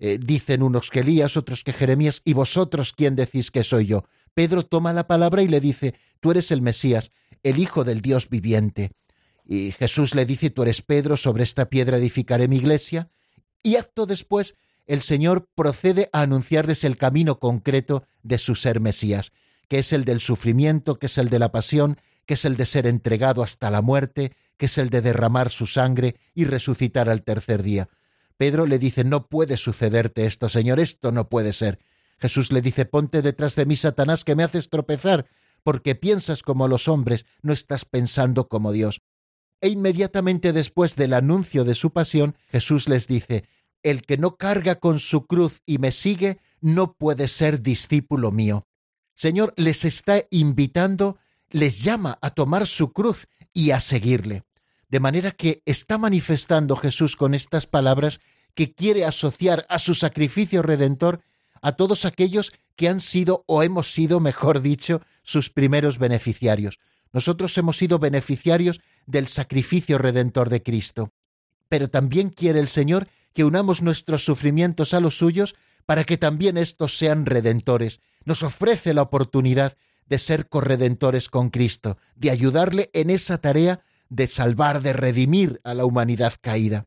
Eh, 0.00 0.18
dicen 0.20 0.60
unos 0.60 0.90
que 0.90 1.00
Elías, 1.00 1.36
otros 1.36 1.62
que 1.62 1.72
Jeremías, 1.72 2.20
y 2.24 2.32
vosotros 2.32 2.92
quién 2.92 3.14
decís 3.14 3.52
que 3.52 3.62
soy 3.62 3.86
yo. 3.86 4.06
Pedro 4.34 4.66
toma 4.66 4.92
la 4.92 5.06
palabra 5.06 5.40
y 5.40 5.46
le 5.46 5.60
dice, 5.60 5.94
tú 6.18 6.32
eres 6.32 6.50
el 6.50 6.62
Mesías 6.62 7.12
el 7.44 7.58
Hijo 7.60 7.84
del 7.84 8.00
Dios 8.00 8.28
viviente. 8.28 8.90
Y 9.44 9.70
Jesús 9.70 10.16
le 10.16 10.26
dice, 10.26 10.50
tú 10.50 10.62
eres 10.62 10.82
Pedro, 10.82 11.16
sobre 11.16 11.44
esta 11.44 11.68
piedra 11.68 11.98
edificaré 11.98 12.48
mi 12.48 12.56
iglesia. 12.56 13.08
Y 13.62 13.76
acto 13.76 14.04
después, 14.04 14.56
el 14.86 15.00
Señor 15.00 15.48
procede 15.54 16.10
a 16.12 16.22
anunciarles 16.22 16.82
el 16.82 16.96
camino 16.96 17.38
concreto 17.38 18.02
de 18.24 18.38
su 18.38 18.56
ser 18.56 18.80
Mesías, 18.80 19.30
que 19.68 19.78
es 19.78 19.92
el 19.92 20.04
del 20.04 20.20
sufrimiento, 20.20 20.98
que 20.98 21.06
es 21.06 21.18
el 21.18 21.28
de 21.28 21.38
la 21.38 21.52
pasión, 21.52 21.98
que 22.26 22.34
es 22.34 22.44
el 22.44 22.56
de 22.56 22.66
ser 22.66 22.86
entregado 22.86 23.42
hasta 23.42 23.70
la 23.70 23.82
muerte, 23.82 24.32
que 24.56 24.66
es 24.66 24.78
el 24.78 24.90
de 24.90 25.00
derramar 25.00 25.50
su 25.50 25.66
sangre 25.66 26.16
y 26.34 26.44
resucitar 26.44 27.08
al 27.08 27.22
tercer 27.22 27.62
día. 27.62 27.88
Pedro 28.36 28.66
le 28.66 28.78
dice, 28.78 29.04
no 29.04 29.28
puede 29.28 29.56
sucederte 29.56 30.26
esto, 30.26 30.48
Señor, 30.48 30.80
esto 30.80 31.12
no 31.12 31.28
puede 31.28 31.52
ser. 31.52 31.78
Jesús 32.18 32.52
le 32.52 32.60
dice, 32.60 32.84
ponte 32.84 33.22
detrás 33.22 33.54
de 33.56 33.66
mí, 33.66 33.76
Satanás, 33.76 34.24
que 34.24 34.34
me 34.34 34.42
haces 34.42 34.68
tropezar, 34.68 35.26
porque 35.62 35.94
piensas 35.94 36.42
como 36.42 36.68
los 36.68 36.88
hombres, 36.88 37.26
no 37.42 37.52
estás 37.52 37.84
pensando 37.84 38.48
como 38.48 38.72
Dios. 38.72 39.00
E 39.60 39.68
inmediatamente 39.68 40.52
después 40.52 40.96
del 40.96 41.14
anuncio 41.14 41.64
de 41.64 41.74
su 41.74 41.92
pasión, 41.92 42.36
Jesús 42.48 42.88
les 42.88 43.06
dice, 43.06 43.44
El 43.82 44.02
que 44.02 44.18
no 44.18 44.36
carga 44.36 44.76
con 44.76 44.98
su 44.98 45.26
cruz 45.26 45.62
y 45.64 45.78
me 45.78 45.92
sigue, 45.92 46.38
no 46.60 46.92
puede 46.94 47.28
ser 47.28 47.62
discípulo 47.62 48.32
mío. 48.32 48.66
Señor, 49.16 49.52
les 49.56 49.84
está 49.84 50.22
invitando, 50.30 51.18
les 51.50 51.82
llama 51.82 52.18
a 52.22 52.30
tomar 52.30 52.66
su 52.66 52.92
cruz 52.92 53.26
y 53.52 53.72
a 53.72 53.80
seguirle. 53.80 54.44
De 54.88 55.00
manera 55.00 55.32
que 55.32 55.62
está 55.66 55.98
manifestando 55.98 56.76
Jesús 56.76 57.16
con 57.16 57.34
estas 57.34 57.66
palabras 57.66 58.20
que 58.54 58.74
quiere 58.74 59.04
asociar 59.04 59.66
a 59.68 59.78
su 59.78 59.94
sacrificio 59.94 60.62
redentor 60.62 61.22
a 61.60 61.72
todos 61.72 62.04
aquellos 62.04 62.52
que 62.76 62.88
han 62.88 63.00
sido 63.00 63.42
o 63.46 63.62
hemos 63.62 63.92
sido, 63.92 64.20
mejor 64.20 64.60
dicho, 64.60 65.00
sus 65.22 65.50
primeros 65.50 65.98
beneficiarios. 65.98 66.78
Nosotros 67.12 67.56
hemos 67.58 67.78
sido 67.78 67.98
beneficiarios 67.98 68.80
del 69.06 69.28
sacrificio 69.28 69.98
redentor 69.98 70.50
de 70.50 70.62
Cristo. 70.62 71.12
Pero 71.68 71.88
también 71.88 72.28
quiere 72.28 72.60
el 72.60 72.68
Señor 72.68 73.08
que 73.32 73.44
unamos 73.44 73.82
nuestros 73.82 74.24
sufrimientos 74.24 74.94
a 74.94 75.00
los 75.00 75.18
suyos 75.18 75.54
para 75.86 76.04
que 76.04 76.18
también 76.18 76.56
estos 76.58 76.96
sean 76.96 77.26
redentores. 77.26 78.00
Nos 78.26 78.42
ofrece 78.42 78.92
la 78.92 79.00
oportunidad 79.00 79.78
de 80.06 80.18
ser 80.18 80.50
corredentores 80.50 81.30
con 81.30 81.48
Cristo, 81.48 81.96
de 82.14 82.30
ayudarle 82.30 82.90
en 82.92 83.08
esa 83.08 83.38
tarea 83.38 83.80
de 84.10 84.26
salvar, 84.26 84.82
de 84.82 84.92
redimir 84.92 85.62
a 85.64 85.72
la 85.72 85.86
humanidad 85.86 86.34
caída 86.40 86.86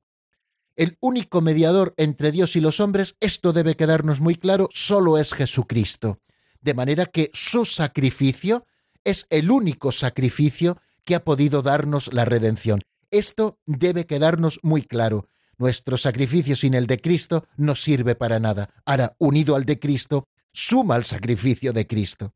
el 0.80 0.97
único 1.02 1.41
mediador 1.41 1.93
entre 1.97 2.32
Dios 2.32 2.56
y 2.56 2.62
los 2.62 2.80
hombres, 2.80 3.17
esto 3.19 3.52
debe 3.52 3.75
quedarnos 3.75 4.21
muy 4.21 4.36
claro, 4.36 4.69
solo 4.71 5.17
es 5.17 5.34
Jesucristo. 5.34 6.21
De 6.62 6.73
manera 6.73 7.06
que 7.06 7.30
su 7.34 7.65
sacrificio 7.65 8.65
es 9.04 9.28
el 9.30 9.52
único 9.52 9.91
sacrificio 9.91 10.80
que 11.04 11.15
ha 11.15 11.25
podido 11.25 11.62
darnos 11.62 12.13
la 12.13 12.23
redención. 12.23 12.80
Esto 13.12 13.60
debe 13.65 14.06
quedarnos 14.06 14.62
muy 14.63 14.82
claro. 14.82 15.28
Nuestro 15.58 15.97
sacrificio 15.97 16.56
sin 16.56 16.73
el 16.73 16.88
de 16.88 16.99
Cristo 16.99 17.45
no 17.58 17.75
sirve 17.75 18.15
para 18.15 18.39
nada. 18.39 18.69
Ahora, 18.86 19.17
unido 19.19 19.58
al 19.58 19.65
de 19.65 19.80
Cristo, 19.80 20.30
suma 20.53 20.95
al 20.95 21.03
sacrificio 21.03 21.73
de 21.73 21.88
Cristo. 21.88 22.33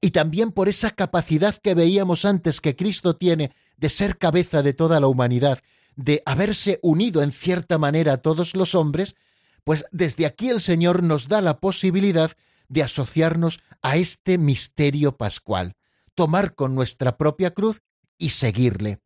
Y 0.00 0.10
también 0.10 0.52
por 0.52 0.68
esa 0.68 0.90
capacidad 0.90 1.56
que 1.56 1.74
veíamos 1.74 2.24
antes 2.24 2.60
que 2.60 2.74
Cristo 2.74 3.16
tiene 3.16 3.52
de 3.76 3.90
ser 3.90 4.18
cabeza 4.18 4.62
de 4.62 4.72
toda 4.72 4.98
la 5.00 5.08
humanidad 5.08 5.60
de 5.96 6.22
haberse 6.24 6.78
unido 6.82 7.22
en 7.22 7.32
cierta 7.32 7.76
manera 7.76 8.14
a 8.14 8.18
todos 8.18 8.54
los 8.54 8.74
hombres, 8.74 9.16
pues 9.64 9.84
desde 9.92 10.24
aquí 10.24 10.48
el 10.48 10.60
Señor 10.60 11.02
nos 11.02 11.28
da 11.28 11.40
la 11.40 11.60
posibilidad 11.60 12.32
de 12.68 12.82
asociarnos 12.82 13.60
a 13.82 13.96
este 13.96 14.38
misterio 14.38 15.16
pascual, 15.16 15.76
tomar 16.14 16.54
con 16.54 16.74
nuestra 16.74 17.18
propia 17.18 17.50
cruz 17.52 17.82
y 18.16 18.30
seguirle. 18.30 19.00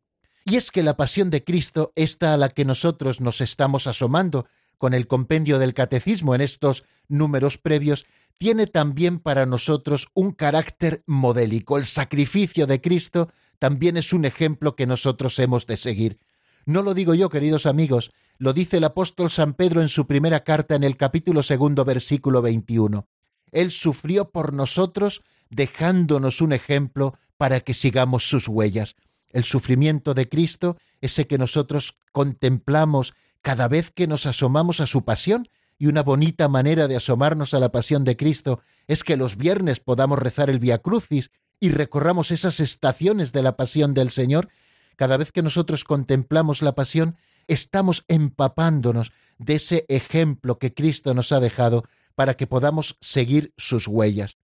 Y 0.45 0.57
es 0.57 0.69
que 0.71 0.83
la 0.83 0.95
pasión 0.95 1.31
de 1.31 1.43
Cristo, 1.43 1.91
esta 1.95 2.33
a 2.33 2.37
la 2.37 2.49
que 2.49 2.65
nosotros 2.65 3.19
nos 3.19 3.41
estamos 3.41 3.87
asomando 3.87 4.45
con 4.77 4.93
el 4.93 5.07
compendio 5.07 5.57
del 5.57 5.73
catecismo 5.73 6.35
en 6.35 6.41
estos 6.41 6.85
números 7.07 7.57
previos, 7.57 8.05
tiene 8.37 8.67
también 8.67 9.19
para 9.19 9.45
nosotros 9.45 10.07
un 10.13 10.31
carácter 10.31 11.03
modélico. 11.05 11.77
El 11.77 11.85
sacrificio 11.85 12.67
de 12.67 12.81
Cristo 12.81 13.29
también 13.59 13.97
es 13.97 14.13
un 14.13 14.25
ejemplo 14.25 14.75
que 14.75 14.85
nosotros 14.85 15.39
hemos 15.39 15.65
de 15.67 15.77
seguir. 15.77 16.19
No 16.65 16.81
lo 16.81 16.93
digo 16.93 17.13
yo, 17.13 17.29
queridos 17.29 17.65
amigos, 17.65 18.11
lo 18.37 18.53
dice 18.53 18.77
el 18.77 18.83
apóstol 18.83 19.29
San 19.29 19.53
Pedro 19.53 19.81
en 19.81 19.89
su 19.89 20.07
primera 20.07 20.43
carta 20.43 20.75
en 20.75 20.83
el 20.83 20.97
capítulo 20.97 21.43
segundo, 21.43 21.85
versículo 21.85 22.41
21. 22.41 23.07
Él 23.51 23.71
sufrió 23.71 24.31
por 24.31 24.51
nosotros, 24.51 25.21
dejándonos 25.49 26.41
un 26.41 26.51
ejemplo 26.51 27.17
para 27.37 27.61
que 27.61 27.73
sigamos 27.73 28.27
sus 28.27 28.47
huellas. 28.47 28.95
El 29.29 29.43
sufrimiento 29.43 30.13
de 30.13 30.27
Cristo, 30.27 30.77
ese 31.01 31.27
que 31.27 31.37
nosotros 31.37 31.97
contemplamos 32.11 33.13
cada 33.41 33.67
vez 33.67 33.91
que 33.91 34.07
nos 34.07 34.25
asomamos 34.25 34.79
a 34.79 34.87
su 34.87 35.05
pasión, 35.05 35.47
y 35.77 35.87
una 35.87 36.03
bonita 36.03 36.47
manera 36.47 36.87
de 36.87 36.95
asomarnos 36.95 37.53
a 37.53 37.59
la 37.59 37.71
pasión 37.71 38.03
de 38.03 38.15
Cristo 38.15 38.61
es 38.87 39.03
que 39.03 39.17
los 39.17 39.35
viernes 39.35 39.79
podamos 39.79 40.19
rezar 40.19 40.49
el 40.49 40.59
Via 40.59 40.77
Crucis 40.79 41.31
y 41.59 41.69
recorramos 41.69 42.31
esas 42.31 42.59
estaciones 42.59 43.31
de 43.31 43.43
la 43.43 43.55
pasión 43.55 43.93
del 43.93 44.11
Señor. 44.11 44.49
Cada 44.95 45.17
vez 45.17 45.31
que 45.31 45.41
nosotros 45.41 45.83
contemplamos 45.83 46.61
la 46.61 46.75
pasión, 46.75 47.17
estamos 47.47 48.05
empapándonos 48.07 49.11
de 49.37 49.55
ese 49.55 49.85
ejemplo 49.89 50.59
que 50.59 50.73
Cristo 50.73 51.13
nos 51.13 51.31
ha 51.31 51.39
dejado 51.39 51.83
para 52.15 52.37
que 52.37 52.47
podamos 52.47 52.97
seguir 53.01 53.53
sus 53.57 53.87
huellas. 53.87 54.37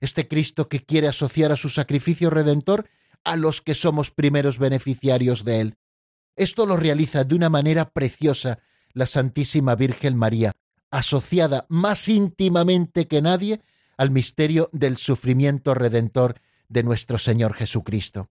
Este 0.00 0.28
Cristo 0.28 0.68
que 0.68 0.84
quiere 0.84 1.08
asociar 1.08 1.52
a 1.52 1.56
su 1.56 1.70
sacrificio 1.70 2.28
redentor 2.28 2.88
a 3.24 3.36
los 3.36 3.62
que 3.62 3.74
somos 3.74 4.10
primeros 4.10 4.58
beneficiarios 4.58 5.44
de 5.44 5.60
él. 5.60 5.74
Esto 6.36 6.66
lo 6.66 6.76
realiza 6.76 7.24
de 7.24 7.34
una 7.34 7.48
manera 7.48 7.90
preciosa 7.90 8.58
la 8.92 9.06
Santísima 9.06 9.74
Virgen 9.74 10.16
María, 10.16 10.52
asociada 10.96 11.66
más 11.68 12.08
íntimamente 12.08 13.06
que 13.06 13.20
nadie 13.20 13.60
al 13.98 14.10
misterio 14.10 14.70
del 14.72 14.96
sufrimiento 14.96 15.74
redentor 15.74 16.40
de 16.68 16.82
nuestro 16.82 17.18
Señor 17.18 17.52
Jesucristo. 17.52 18.30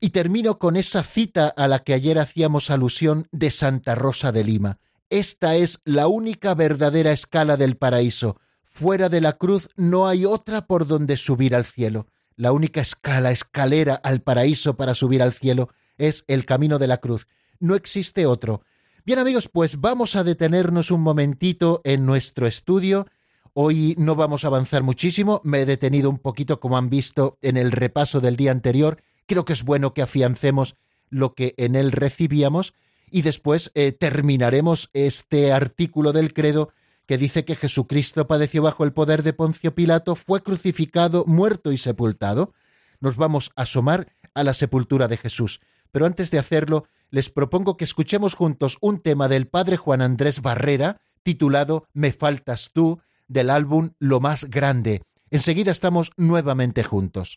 Y 0.00 0.10
termino 0.10 0.58
con 0.58 0.76
esa 0.76 1.02
cita 1.02 1.48
a 1.48 1.66
la 1.66 1.80
que 1.80 1.94
ayer 1.94 2.18
hacíamos 2.20 2.70
alusión 2.70 3.26
de 3.32 3.50
Santa 3.50 3.96
Rosa 3.96 4.30
de 4.30 4.44
Lima. 4.44 4.78
Esta 5.10 5.56
es 5.56 5.80
la 5.84 6.06
única 6.06 6.54
verdadera 6.54 7.10
escala 7.10 7.56
del 7.56 7.76
paraíso. 7.76 8.38
Fuera 8.62 9.08
de 9.08 9.20
la 9.20 9.32
cruz 9.32 9.68
no 9.76 10.06
hay 10.06 10.26
otra 10.26 10.66
por 10.66 10.86
donde 10.86 11.16
subir 11.16 11.56
al 11.56 11.64
cielo. 11.64 12.06
La 12.36 12.52
única 12.52 12.80
escala, 12.80 13.32
escalera 13.32 13.94
al 13.94 14.20
paraíso 14.20 14.76
para 14.76 14.94
subir 14.94 15.22
al 15.22 15.32
cielo 15.32 15.70
es 15.98 16.24
el 16.28 16.44
camino 16.44 16.78
de 16.78 16.86
la 16.86 16.98
cruz. 16.98 17.26
No 17.58 17.74
existe 17.74 18.26
otro. 18.26 18.62
Bien 19.06 19.20
amigos, 19.20 19.48
pues 19.48 19.80
vamos 19.80 20.16
a 20.16 20.24
detenernos 20.24 20.90
un 20.90 21.00
momentito 21.00 21.80
en 21.84 22.06
nuestro 22.06 22.48
estudio. 22.48 23.06
Hoy 23.54 23.94
no 23.98 24.16
vamos 24.16 24.42
a 24.42 24.48
avanzar 24.48 24.82
muchísimo, 24.82 25.40
me 25.44 25.60
he 25.60 25.64
detenido 25.64 26.10
un 26.10 26.18
poquito 26.18 26.58
como 26.58 26.76
han 26.76 26.90
visto 26.90 27.38
en 27.40 27.56
el 27.56 27.70
repaso 27.70 28.20
del 28.20 28.34
día 28.34 28.50
anterior. 28.50 29.00
Creo 29.26 29.44
que 29.44 29.52
es 29.52 29.62
bueno 29.62 29.94
que 29.94 30.02
afiancemos 30.02 30.74
lo 31.08 31.34
que 31.34 31.54
en 31.56 31.76
él 31.76 31.92
recibíamos 31.92 32.74
y 33.08 33.22
después 33.22 33.70
eh, 33.76 33.92
terminaremos 33.92 34.90
este 34.92 35.52
artículo 35.52 36.12
del 36.12 36.34
credo 36.34 36.72
que 37.06 37.16
dice 37.16 37.44
que 37.44 37.54
Jesucristo 37.54 38.26
padeció 38.26 38.60
bajo 38.62 38.82
el 38.82 38.92
poder 38.92 39.22
de 39.22 39.34
Poncio 39.34 39.72
Pilato, 39.72 40.16
fue 40.16 40.42
crucificado, 40.42 41.24
muerto 41.28 41.70
y 41.70 41.78
sepultado. 41.78 42.54
Nos 42.98 43.14
vamos 43.14 43.52
a 43.54 43.62
asomar 43.62 44.08
a 44.34 44.42
la 44.42 44.52
sepultura 44.52 45.06
de 45.06 45.16
Jesús. 45.16 45.60
Pero 45.92 46.06
antes 46.06 46.32
de 46.32 46.40
hacerlo, 46.40 46.88
les 47.10 47.30
propongo 47.30 47.76
que 47.76 47.84
escuchemos 47.84 48.34
juntos 48.34 48.78
un 48.80 49.00
tema 49.00 49.28
del 49.28 49.46
padre 49.46 49.76
Juan 49.76 50.02
Andrés 50.02 50.42
Barrera, 50.42 50.98
titulado 51.22 51.86
Me 51.92 52.12
faltas 52.12 52.70
tú, 52.72 53.00
del 53.28 53.50
álbum 53.50 53.90
Lo 53.98 54.20
más 54.20 54.44
grande. 54.44 55.02
Enseguida 55.30 55.72
estamos 55.72 56.10
nuevamente 56.16 56.84
juntos. 56.84 57.36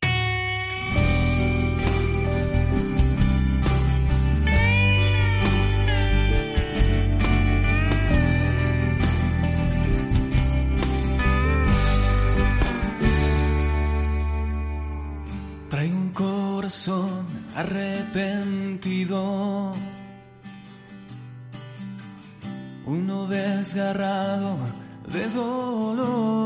arrepentido, 17.55 18.68
uno 22.85 23.27
desgarrado 23.27 24.57
de 25.07 25.27
dolor, 25.29 26.39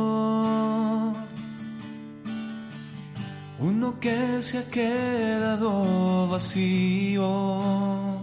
uno 3.59 3.99
que 3.99 4.41
se 4.43 4.59
ha 4.59 4.69
quedado 4.69 6.27
vacío. 6.29 8.21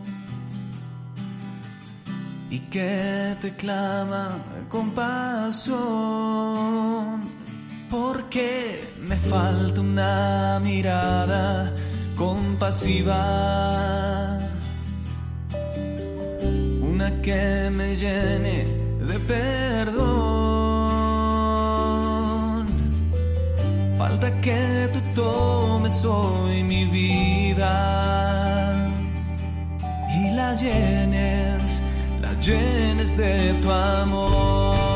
Y 2.53 2.59
que 2.69 3.37
te 3.41 3.55
clama 3.55 4.39
compasión, 4.69 5.79
porque 7.89 8.93
me 9.03 9.17
falta 9.17 9.81
una 9.81 10.59
mirada 10.61 11.73
compasiva, 12.21 13.23
una 16.93 17.09
que 17.23 17.71
me 17.79 17.97
llene 17.97 18.57
de 19.09 19.19
perdón. 19.21 20.01
Falta 23.97 24.29
que 24.43 24.91
tú 24.93 25.01
tomes 25.23 26.05
hoy 26.05 26.63
mi 26.63 26.85
vida 26.99 27.73
y 30.19 30.31
la 30.39 30.55
llenes, 30.57 31.83
la 32.21 32.35
llenes 32.35 33.17
de 33.17 33.55
tu 33.63 33.71
amor. 33.71 34.90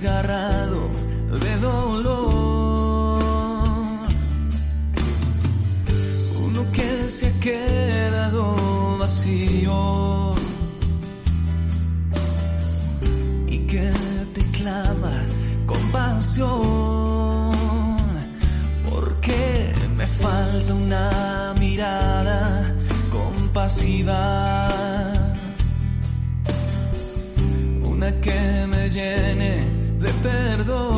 De 0.00 1.56
dolor. 1.56 3.18
Uno 6.40 6.72
que 6.72 7.10
se 7.10 7.26
ha 7.26 7.40
quedado 7.40 8.98
vacío 8.98 10.34
y 13.48 13.58
que 13.66 13.90
te 14.34 14.42
clama 14.52 15.24
compasión. 15.66 16.48
Porque 18.88 19.74
me 19.96 20.06
falta 20.06 20.74
una 20.74 21.54
mirada 21.58 22.72
compasiva. 23.10 24.68
Una 27.82 28.12
que 28.20 28.66
me 28.68 28.88
llene 28.88 29.77
de 30.00 30.12
perdón. 30.22 30.97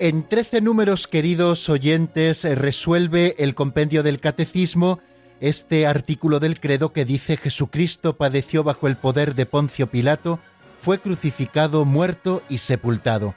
En 0.00 0.22
trece 0.22 0.60
números, 0.60 1.08
queridos 1.08 1.68
oyentes, 1.68 2.44
eh, 2.44 2.54
resuelve 2.54 3.34
el 3.38 3.54
compendio 3.54 4.04
del 4.04 4.20
catecismo 4.20 5.00
este 5.40 5.86
artículo 5.86 6.40
del 6.40 6.60
credo 6.60 6.92
que 6.92 7.04
dice 7.04 7.36
Jesucristo 7.36 8.16
padeció 8.16 8.64
bajo 8.64 8.88
el 8.88 8.96
poder 8.96 9.34
de 9.34 9.46
Poncio 9.46 9.86
Pilato, 9.86 10.38
fue 10.82 10.98
crucificado, 10.98 11.84
muerto 11.84 12.42
y 12.48 12.58
sepultado. 12.58 13.34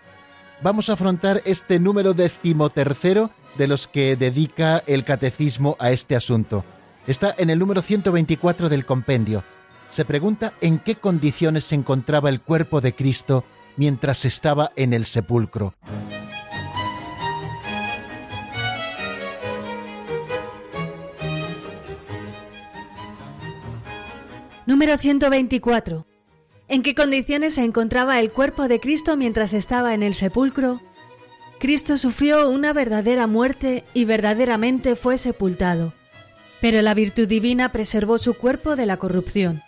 Vamos 0.62 0.90
a 0.90 0.94
afrontar 0.94 1.42
este 1.46 1.80
número 1.80 2.14
decimotercero 2.14 3.32
de 3.58 3.68
los 3.68 3.88
que 3.88 4.16
dedica 4.16 4.84
el 4.88 5.04
catecismo 5.04 5.76
a 5.80 5.92
este 5.92 6.16
asunto. 6.16 6.64
Está 7.08 7.34
en 7.38 7.50
el 7.50 7.60
número 7.60 7.82
124 7.82 8.70
del 8.70 8.86
compendio. 8.86 9.44
Se 9.90 10.06
pregunta 10.06 10.54
en 10.62 10.80
qué 10.80 10.96
condiciones 10.96 11.66
se 11.66 11.76
encontraba 11.76 12.30
el 12.30 12.42
cuerpo 12.42 12.82
de 12.82 12.94
Cristo 12.94 13.44
mientras 13.78 14.26
estaba 14.26 14.72
en 14.76 14.94
el 14.94 15.06
sepulcro. 15.06 15.74
Número 24.66 24.98
124. 24.98 26.06
¿En 26.68 26.84
qué 26.84 26.94
condiciones 26.94 27.56
se 27.56 27.64
encontraba 27.64 28.20
el 28.20 28.32
cuerpo 28.32 28.68
de 28.68 28.80
Cristo 28.80 29.18
mientras 29.18 29.54
estaba 29.54 29.94
en 29.94 30.04
el 30.04 30.14
sepulcro? 30.14 30.80
Cristo 31.60 31.98
sufrió 31.98 32.50
una 32.50 32.72
verdadera 32.72 33.28
muerte 33.28 33.84
y 33.94 34.06
verdaderamente 34.06 34.96
fue 34.96 35.18
sepultado, 35.18 35.94
pero 36.60 36.82
la 36.82 36.94
virtud 36.94 37.28
divina 37.28 37.72
preservó 37.72 38.18
su 38.20 38.36
cuerpo 38.36 38.76
de 38.76 38.86
la 38.86 38.98
corrupción. 38.98 39.64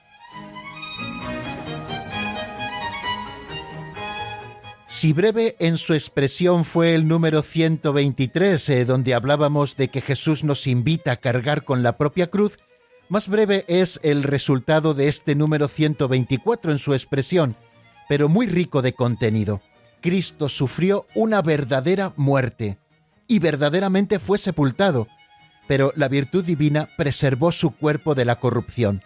Si 4.87 5.11
breve 5.11 5.55
en 5.59 5.77
su 5.77 5.95
expresión 5.95 6.65
fue 6.65 6.93
el 6.93 7.07
número 7.07 7.41
123, 7.41 8.69
eh, 8.69 8.85
donde 8.85 9.15
hablábamos 9.15 9.75
de 9.75 9.89
que 9.89 10.01
Jesús 10.01 10.43
nos 10.43 10.67
invita 10.67 11.13
a 11.13 11.17
cargar 11.17 11.65
con 11.65 11.83
la 11.83 11.97
propia 11.97 12.29
cruz, 12.29 12.57
más 13.09 13.27
breve 13.27 13.65
es 13.67 13.99
el 14.03 14.23
resultado 14.23 14.93
de 14.93 15.07
este 15.07 15.35
número 15.35 15.67
124 15.67 16.71
en 16.71 16.79
su 16.79 16.93
expresión, 16.93 17.55
pero 18.07 18.29
muy 18.29 18.47
rico 18.47 18.81
de 18.81 18.93
contenido. 18.93 19.61
Cristo 20.01 20.49
sufrió 20.49 21.05
una 21.15 21.41
verdadera 21.41 22.13
muerte 22.17 22.77
y 23.27 23.39
verdaderamente 23.39 24.19
fue 24.19 24.37
sepultado, 24.37 25.07
pero 25.67 25.93
la 25.95 26.07
virtud 26.07 26.43
divina 26.43 26.89
preservó 26.97 27.51
su 27.51 27.71
cuerpo 27.71 28.15
de 28.15 28.25
la 28.25 28.35
corrupción. 28.35 29.01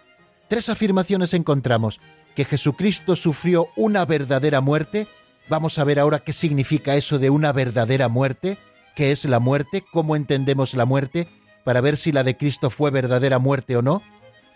Tres 0.48 0.68
afirmaciones 0.68 1.34
encontramos, 1.34 2.00
que 2.34 2.44
Jesucristo 2.44 3.16
sufrió 3.16 3.68
una 3.76 4.04
verdadera 4.04 4.60
muerte, 4.60 5.06
vamos 5.48 5.78
a 5.78 5.84
ver 5.84 5.98
ahora 5.98 6.20
qué 6.20 6.32
significa 6.32 6.96
eso 6.96 7.18
de 7.18 7.30
una 7.30 7.52
verdadera 7.52 8.08
muerte, 8.08 8.58
qué 8.96 9.12
es 9.12 9.24
la 9.24 9.38
muerte, 9.38 9.84
cómo 9.92 10.16
entendemos 10.16 10.74
la 10.74 10.84
muerte, 10.84 11.28
para 11.68 11.82
ver 11.82 11.98
si 11.98 12.12
la 12.12 12.24
de 12.24 12.34
Cristo 12.34 12.70
fue 12.70 12.90
verdadera 12.90 13.38
muerte 13.38 13.76
o 13.76 13.82
no, 13.82 14.00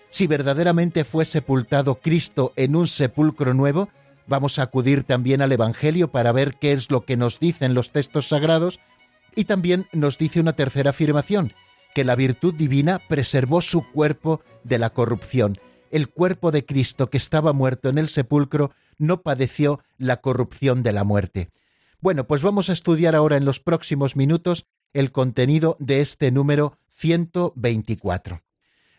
si 0.09 0.27
verdaderamente 0.27 1.05
fue 1.05 1.27
sepultado 1.27 1.97
Cristo 1.97 2.55
en 2.57 2.75
un 2.75 2.89
sepulcro 2.89 3.53
nuevo, 3.53 3.91
vamos 4.27 4.59
a 4.59 4.63
acudir 4.63 5.05
también 5.05 5.43
al 5.43 5.53
Evangelio 5.53 6.09
para 6.09 6.33
ver 6.33 6.55
qué 6.59 6.73
es 6.73 6.91
lo 6.91 7.05
que 7.05 7.19
nos 7.19 7.39
dicen 7.39 7.75
los 7.75 7.91
textos 7.91 8.29
sagrados, 8.29 8.81
y 9.37 9.45
también 9.45 9.89
nos 9.93 10.17
dice 10.17 10.41
una 10.41 10.55
tercera 10.55 10.89
afirmación, 10.89 11.53
que 11.95 12.03
la 12.03 12.17
virtud 12.17 12.55
divina 12.55 12.99
preservó 13.11 13.61
su 13.61 13.87
cuerpo 13.91 14.41
de 14.65 14.79
la 14.79 14.89
corrupción. 14.89 15.59
El 15.91 16.09
cuerpo 16.09 16.51
de 16.51 16.65
Cristo 16.65 17.11
que 17.11 17.19
estaba 17.19 17.53
muerto 17.53 17.91
en 17.91 17.99
el 17.99 18.09
sepulcro 18.09 18.71
no 18.97 19.21
padeció 19.21 19.81
la 19.99 20.23
corrupción 20.23 20.83
de 20.83 20.93
la 20.93 21.05
muerte. 21.05 21.51
Bueno, 22.01 22.27
pues 22.27 22.41
vamos 22.41 22.71
a 22.71 22.73
estudiar 22.73 23.15
ahora 23.15 23.37
en 23.37 23.45
los 23.45 23.61
próximos 23.61 24.17
minutos 24.17 24.65
el 24.95 25.13
contenido 25.13 25.77
de 25.79 26.01
este 26.01 26.31
número 26.31 26.79
124. 26.93 28.43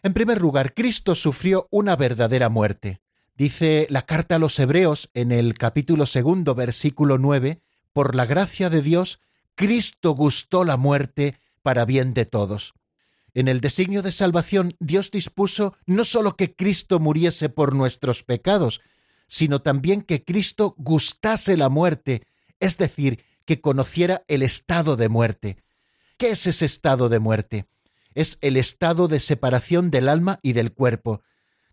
En 0.03 0.13
primer 0.13 0.41
lugar, 0.41 0.73
Cristo 0.73 1.15
sufrió 1.15 1.67
una 1.71 1.95
verdadera 1.95 2.49
muerte. 2.49 3.01
Dice 3.36 3.88
la 3.89 4.06
carta 4.06 4.36
a 4.36 4.39
los 4.39 4.60
Hebreos 4.60 5.10
en 5.13 5.32
el 5.32 5.56
capítulo 5.56 6.06
segundo, 6.06 6.56
versículo 6.56 7.17
9, 7.17 7.62
por 7.93 8.15
la 8.15 8.25
gracia 8.25 8.69
de 8.69 8.82
Dios, 8.82 9.19
Cristo 9.56 10.12
gustó 10.12 10.65
la 10.65 10.77
muerte 10.77 11.39
para 11.62 11.86
bien 11.86 12.13
de 12.13 12.25
todos. 12.25 12.73
En 13.34 13.47
el 13.47 13.62
designio 13.62 14.01
de 14.03 14.12
salvación, 14.12 14.75
Dios 14.79 15.10
dispuso 15.10 15.75
no 15.86 16.06
sólo 16.06 16.36
que 16.36 16.56
Cristo 16.56 16.99
muriese 16.99 17.49
por 17.49 17.73
nuestros 17.73 18.23
pecados, 18.23 18.82
sino 19.28 19.61
también 19.61 20.01
que 20.01 20.24
Cristo 20.24 20.76
gustase 20.78 21.57
la 21.57 21.70
muerte, 21.70 22.28
es 22.59 22.78
decir, 22.78 23.24
que 23.45 23.61
conociera 23.61 24.24
el 24.28 24.43
estado 24.43 24.95
de 24.95 25.09
muerte. 25.09 25.57
¿Qué 26.18 26.30
es 26.30 26.45
ese 26.45 26.65
estado 26.65 27.09
de 27.09 27.20
muerte? 27.20 27.65
Es 28.16 28.38
el 28.41 28.57
estado 28.57 29.07
de 29.07 29.20
separación 29.20 29.91
del 29.91 30.09
alma 30.09 30.39
y 30.41 30.53
del 30.53 30.74
cuerpo. 30.74 31.22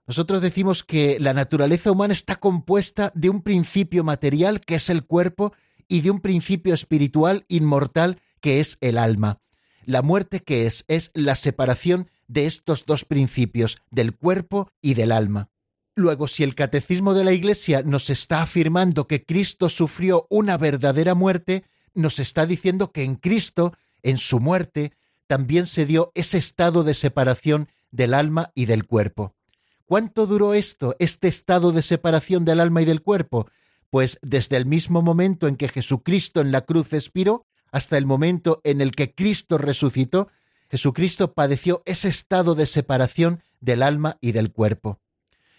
Nosotros 0.07 0.43
decimos 0.43 0.83
que 0.83 1.21
la 1.21 1.35
naturaleza 1.35 1.93
humana 1.93 2.13
está 2.13 2.37
compuesta 2.37 3.13
de 3.15 3.31
un 3.31 3.43
principio 3.43 4.03
material, 4.03 4.61
que 4.61 4.75
es 4.75 4.91
el 4.91 5.05
cuerpo, 5.05 5.53
y 5.89 6.01
de 6.01 6.11
un 6.11 6.21
principio 6.21 6.75
espiritual 6.75 7.45
inmortal, 7.49 8.21
que 8.41 8.61
es 8.61 8.79
el 8.81 8.99
alma. 8.99 9.41
La 9.85 10.03
muerte 10.03 10.41
que 10.41 10.67
es 10.67 10.85
es 10.89 11.11
la 11.15 11.35
separación 11.35 12.11
de 12.29 12.47
estos 12.47 12.87
dos 12.87 13.05
principios, 13.05 13.79
del 13.91 14.17
cuerpo 14.17 14.71
y 14.81 14.95
del 14.95 15.13
alma. 15.13 15.49
Luego, 15.97 16.29
si 16.29 16.45
el 16.45 16.55
catecismo 16.55 17.13
de 17.15 17.25
la 17.25 17.33
Iglesia 17.33 17.83
nos 17.83 18.09
está 18.09 18.43
afirmando 18.43 19.07
que 19.07 19.25
Cristo 19.25 19.69
sufrió 19.69 20.27
una 20.31 20.57
verdadera 20.57 21.15
muerte, 21.15 21.65
nos 21.95 22.19
está 22.19 22.47
diciendo 22.47 22.93
que 22.93 23.03
en 23.03 23.17
Cristo, 23.17 23.75
en 24.03 24.19
su 24.19 24.41
muerte, 24.41 24.93
también 25.31 25.67
se 25.67 25.87
dio 25.87 26.11
ese 26.17 26.39
estado 26.39 26.83
de 26.83 26.93
separación 26.93 27.69
del 27.93 28.15
alma 28.15 28.51
y 28.57 28.65
del 28.67 28.85
cuerpo. 28.85 29.37
¿Cuánto 29.87 30.27
duró 30.27 30.55
esto, 30.55 30.97
este 30.99 31.29
estado 31.29 31.71
de 31.71 31.83
separación 31.83 32.45
del 32.45 32.59
alma 32.59 32.83
y 32.83 32.85
del 32.85 33.01
cuerpo? 33.01 33.49
Pues 33.91 34.19
desde 34.23 34.57
el 34.57 34.67
mismo 34.67 35.03
momento 35.03 35.47
en 35.47 35.55
que 35.55 35.69
Jesucristo 35.69 36.41
en 36.41 36.51
la 36.51 36.63
cruz 36.63 36.93
expiró 36.95 37.47
hasta 37.71 37.97
el 37.97 38.07
momento 38.07 38.61
en 38.65 38.81
el 38.81 38.91
que 38.91 39.15
Cristo 39.15 39.57
resucitó, 39.57 40.27
Jesucristo 40.69 41.33
padeció 41.33 41.85
ese 41.87 42.09
estado 42.09 42.57
de 42.57 42.67
separación 42.67 43.41
del 43.61 43.85
alma 43.85 44.19
y 44.21 44.33
del 44.33 44.51
cuerpo. 44.51 44.99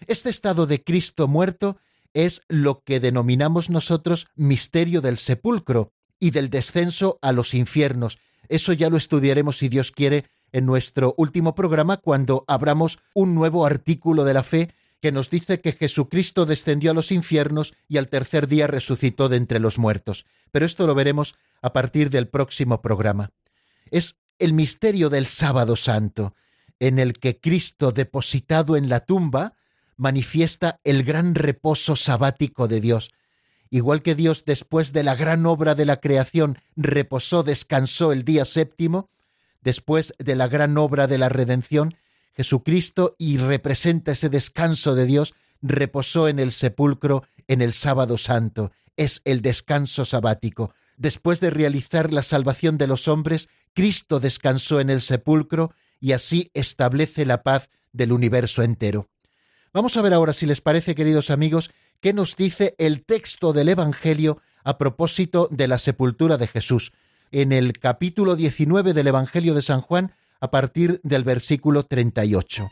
Este 0.06 0.30
estado 0.30 0.68
de 0.68 0.84
Cristo 0.84 1.30
muerto 1.30 1.78
es 2.14 2.42
lo 2.50 2.84
que 2.84 3.00
denominamos 3.00 3.70
nosotros 3.70 4.28
misterio 4.36 5.00
del 5.00 5.18
sepulcro 5.18 5.94
y 6.20 6.32
del 6.32 6.50
descenso 6.50 7.20
a 7.22 7.32
los 7.32 7.54
infiernos, 7.54 8.20
eso 8.52 8.74
ya 8.74 8.90
lo 8.90 8.98
estudiaremos 8.98 9.58
si 9.58 9.70
Dios 9.70 9.92
quiere 9.92 10.26
en 10.52 10.66
nuestro 10.66 11.14
último 11.18 11.56
programa 11.56 11.98
cuando 11.98 12.44
abramos 12.48 13.00
un 13.14 13.34
nuevo 13.34 13.66
artículo 13.66 14.26
de 14.26 14.34
la 14.34 14.44
fe 14.44 14.76
que 15.00 15.14
nos 15.14 15.30
dice 15.30 15.62
que 15.62 15.72
Jesucristo 15.72 16.46
descendió 16.46 16.92
a 16.92 16.94
los 16.94 17.14
infiernos 17.14 17.74
y 17.88 17.98
al 17.98 18.10
tercer 18.10 18.50
día 18.50 18.68
resucitó 18.68 19.30
de 19.30 19.38
entre 19.38 19.60
los 19.60 19.80
muertos. 19.80 20.26
Pero 20.52 20.66
esto 20.66 20.86
lo 20.86 20.94
veremos 20.94 21.36
a 21.62 21.72
partir 21.72 22.10
del 22.10 22.28
próximo 22.28 22.82
programa. 22.82 23.32
Es 23.90 24.20
el 24.38 24.52
misterio 24.52 25.10
del 25.10 25.28
sábado 25.28 25.78
santo, 25.78 26.36
en 26.80 27.00
el 27.00 27.14
que 27.14 27.40
Cristo, 27.40 27.94
depositado 27.94 28.76
en 28.76 28.90
la 28.90 29.00
tumba, 29.00 29.54
manifiesta 29.96 30.82
el 30.84 31.04
gran 31.04 31.36
reposo 31.36 31.96
sabático 31.96 32.68
de 32.68 32.82
Dios. 32.82 33.12
Igual 33.74 34.02
que 34.02 34.16
Dios, 34.16 34.44
después 34.46 34.92
de 34.92 35.02
la 35.02 35.16
gran 35.16 35.46
obra 35.46 35.76
de 35.76 35.86
la 35.86 36.02
creación, 36.02 36.60
reposó, 36.76 37.42
descansó 37.42 38.12
el 38.12 38.26
día 38.26 38.44
séptimo, 38.44 39.10
después 39.62 40.14
de 40.20 40.36
la 40.36 40.50
gran 40.50 40.78
obra 40.78 41.08
de 41.08 41.18
la 41.18 41.30
redención, 41.30 41.96
Jesucristo, 42.34 43.16
y 43.18 43.38
representa 43.38 44.12
ese 44.12 44.28
descanso 44.28 44.94
de 44.94 45.06
Dios, 45.06 45.34
reposó 45.62 46.28
en 46.28 46.40
el 46.40 46.52
sepulcro 46.52 47.24
en 47.48 47.62
el 47.62 47.72
sábado 47.72 48.18
santo. 48.18 48.74
Es 48.98 49.22
el 49.24 49.42
descanso 49.42 50.04
sabático. 50.04 50.74
Después 50.98 51.40
de 51.40 51.50
realizar 51.50 52.12
la 52.12 52.24
salvación 52.24 52.78
de 52.78 52.88
los 52.88 53.08
hombres, 53.08 53.48
Cristo 53.74 54.20
descansó 54.20 54.82
en 54.82 54.90
el 54.90 55.02
sepulcro 55.02 55.74
y 56.02 56.12
así 56.12 56.52
establece 56.54 57.26
la 57.26 57.42
paz 57.42 57.70
del 57.94 58.12
universo 58.12 58.64
entero. 58.64 59.10
Vamos 59.74 59.96
a 59.96 60.02
ver 60.02 60.14
ahora, 60.14 60.34
si 60.34 60.46
les 60.46 60.60
parece, 60.60 60.96
queridos 60.96 61.30
amigos, 61.30 61.72
qué 62.02 62.14
nos 62.14 62.36
dice 62.36 62.76
el 62.80 63.06
texto 63.06 63.54
del 63.54 63.70
Evangelio 63.70 64.42
a 64.64 64.78
propósito 64.78 65.48
de 65.52 65.68
la 65.68 65.78
sepultura 65.78 66.38
de 66.38 66.48
Jesús, 66.48 66.92
en 67.32 67.52
el 67.52 67.80
capítulo 67.80 68.36
19 68.36 68.94
del 68.94 69.08
Evangelio 69.08 69.54
de 69.54 69.62
San 69.62 69.82
Juan, 69.82 70.14
a 70.40 70.52
partir 70.52 71.00
del 71.04 71.24
versículo 71.24 71.86
38. 71.86 72.70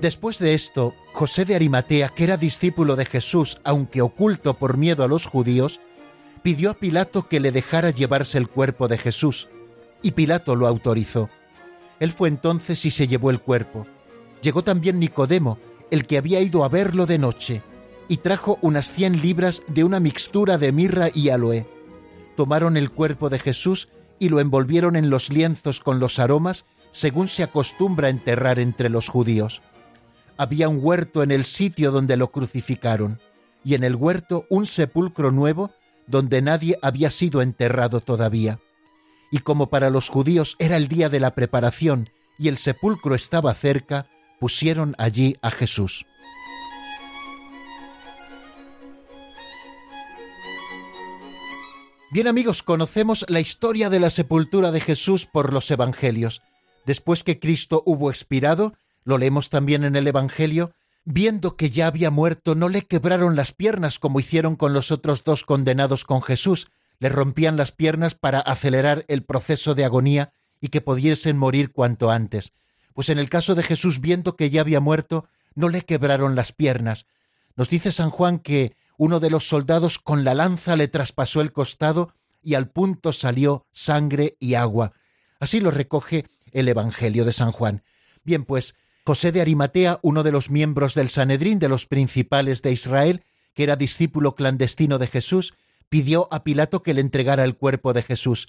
Después 0.00 0.40
de 0.40 0.54
esto, 0.54 0.94
José 1.12 1.44
de 1.44 1.54
Arimatea, 1.54 2.08
que 2.08 2.24
era 2.24 2.36
discípulo 2.36 2.96
de 2.96 3.04
Jesús, 3.06 3.60
aunque 3.62 4.02
oculto 4.02 4.54
por 4.54 4.76
miedo 4.76 5.04
a 5.04 5.08
los 5.08 5.26
judíos, 5.26 5.80
pidió 6.42 6.70
a 6.70 6.74
Pilato 6.74 7.28
que 7.28 7.38
le 7.38 7.52
dejara 7.52 7.90
llevarse 7.90 8.36
el 8.36 8.48
cuerpo 8.48 8.88
de 8.88 8.98
Jesús, 8.98 9.48
y 10.02 10.10
Pilato 10.10 10.56
lo 10.56 10.66
autorizó. 10.66 11.30
Él 12.02 12.12
fue 12.12 12.28
entonces 12.28 12.84
y 12.84 12.90
se 12.90 13.06
llevó 13.06 13.30
el 13.30 13.40
cuerpo. 13.40 13.86
Llegó 14.42 14.62
también 14.62 14.98
Nicodemo, 14.98 15.58
el 15.90 16.04
que 16.06 16.18
había 16.18 16.40
ido 16.40 16.64
a 16.64 16.68
verlo 16.68 17.06
de 17.06 17.16
noche, 17.16 17.62
y 18.08 18.18
trajo 18.18 18.58
unas 18.60 18.92
cien 18.92 19.22
libras 19.22 19.62
de 19.68 19.84
una 19.84 20.00
mixtura 20.00 20.58
de 20.58 20.72
mirra 20.72 21.08
y 21.14 21.30
aloe. 21.30 21.66
Tomaron 22.36 22.76
el 22.76 22.90
cuerpo 22.90 23.30
de 23.30 23.38
Jesús 23.38 23.88
y 24.18 24.28
lo 24.28 24.40
envolvieron 24.40 24.96
en 24.96 25.08
los 25.08 25.30
lienzos 25.30 25.80
con 25.80 26.00
los 26.00 26.18
aromas, 26.18 26.64
según 26.90 27.28
se 27.28 27.42
acostumbra 27.42 28.10
enterrar 28.10 28.58
entre 28.58 28.90
los 28.90 29.08
judíos 29.08 29.62
había 30.42 30.68
un 30.68 30.80
huerto 30.80 31.22
en 31.22 31.30
el 31.30 31.44
sitio 31.44 31.92
donde 31.92 32.16
lo 32.16 32.32
crucificaron, 32.32 33.20
y 33.64 33.74
en 33.74 33.84
el 33.84 33.94
huerto 33.94 34.44
un 34.48 34.66
sepulcro 34.66 35.30
nuevo 35.30 35.70
donde 36.08 36.42
nadie 36.42 36.78
había 36.82 37.12
sido 37.12 37.42
enterrado 37.42 38.00
todavía. 38.00 38.58
Y 39.32 39.38
como 39.38 39.70
para 39.70 39.90
los 39.90 40.10
judíos 40.10 40.54
era 40.60 40.76
el 40.76 40.86
día 40.86 41.08
de 41.08 41.18
la 41.18 41.34
preparación 41.34 42.10
y 42.38 42.48
el 42.48 42.58
sepulcro 42.58 43.14
estaba 43.14 43.52
cerca, 43.54 44.06
pusieron 44.38 44.94
allí 44.98 45.38
a 45.40 45.50
Jesús. 45.50 46.04
Bien 52.12 52.28
amigos, 52.28 52.62
conocemos 52.62 53.24
la 53.28 53.40
historia 53.40 53.88
de 53.88 54.00
la 54.00 54.10
sepultura 54.10 54.70
de 54.70 54.80
Jesús 54.80 55.24
por 55.24 55.50
los 55.50 55.70
Evangelios. 55.70 56.42
Después 56.84 57.24
que 57.24 57.40
Cristo 57.40 57.82
hubo 57.86 58.10
expirado, 58.10 58.74
lo 59.02 59.16
leemos 59.16 59.48
también 59.48 59.82
en 59.82 59.96
el 59.96 60.06
Evangelio, 60.06 60.74
viendo 61.06 61.56
que 61.56 61.70
ya 61.70 61.86
había 61.86 62.10
muerto, 62.10 62.54
no 62.54 62.68
le 62.68 62.82
quebraron 62.82 63.34
las 63.34 63.52
piernas 63.52 63.98
como 63.98 64.20
hicieron 64.20 64.56
con 64.56 64.74
los 64.74 64.90
otros 64.90 65.24
dos 65.24 65.44
condenados 65.44 66.04
con 66.04 66.20
Jesús, 66.20 66.66
le 67.02 67.08
rompían 67.08 67.56
las 67.56 67.72
piernas 67.72 68.14
para 68.14 68.38
acelerar 68.38 69.04
el 69.08 69.24
proceso 69.24 69.74
de 69.74 69.84
agonía 69.84 70.32
y 70.60 70.68
que 70.68 70.80
pudiesen 70.80 71.36
morir 71.36 71.72
cuanto 71.72 72.12
antes. 72.12 72.52
Pues 72.94 73.08
en 73.08 73.18
el 73.18 73.28
caso 73.28 73.56
de 73.56 73.64
Jesús, 73.64 74.00
viendo 74.00 74.36
que 74.36 74.50
ya 74.50 74.60
había 74.60 74.78
muerto, 74.78 75.26
no 75.56 75.68
le 75.68 75.82
quebraron 75.82 76.36
las 76.36 76.52
piernas. 76.52 77.06
Nos 77.56 77.68
dice 77.68 77.90
San 77.90 78.10
Juan 78.10 78.38
que 78.38 78.76
uno 78.96 79.18
de 79.18 79.30
los 79.30 79.48
soldados 79.48 79.98
con 79.98 80.22
la 80.22 80.34
lanza 80.34 80.76
le 80.76 80.86
traspasó 80.86 81.40
el 81.40 81.50
costado 81.52 82.14
y 82.40 82.54
al 82.54 82.68
punto 82.68 83.12
salió 83.12 83.66
sangre 83.72 84.36
y 84.38 84.54
agua. 84.54 84.92
Así 85.40 85.58
lo 85.58 85.72
recoge 85.72 86.26
el 86.52 86.68
Evangelio 86.68 87.24
de 87.24 87.32
San 87.32 87.50
Juan. 87.50 87.82
Bien, 88.22 88.44
pues 88.44 88.76
José 89.04 89.32
de 89.32 89.40
Arimatea, 89.40 89.98
uno 90.02 90.22
de 90.22 90.30
los 90.30 90.50
miembros 90.50 90.94
del 90.94 91.08
Sanedrín 91.08 91.58
de 91.58 91.68
los 91.68 91.84
principales 91.84 92.62
de 92.62 92.70
Israel, 92.70 93.24
que 93.54 93.64
era 93.64 93.74
discípulo 93.74 94.36
clandestino 94.36 95.00
de 95.00 95.08
Jesús, 95.08 95.54
pidió 95.92 96.26
a 96.30 96.42
Pilato 96.42 96.82
que 96.82 96.94
le 96.94 97.02
entregara 97.02 97.44
el 97.44 97.54
cuerpo 97.54 97.92
de 97.92 98.02
Jesús. 98.02 98.46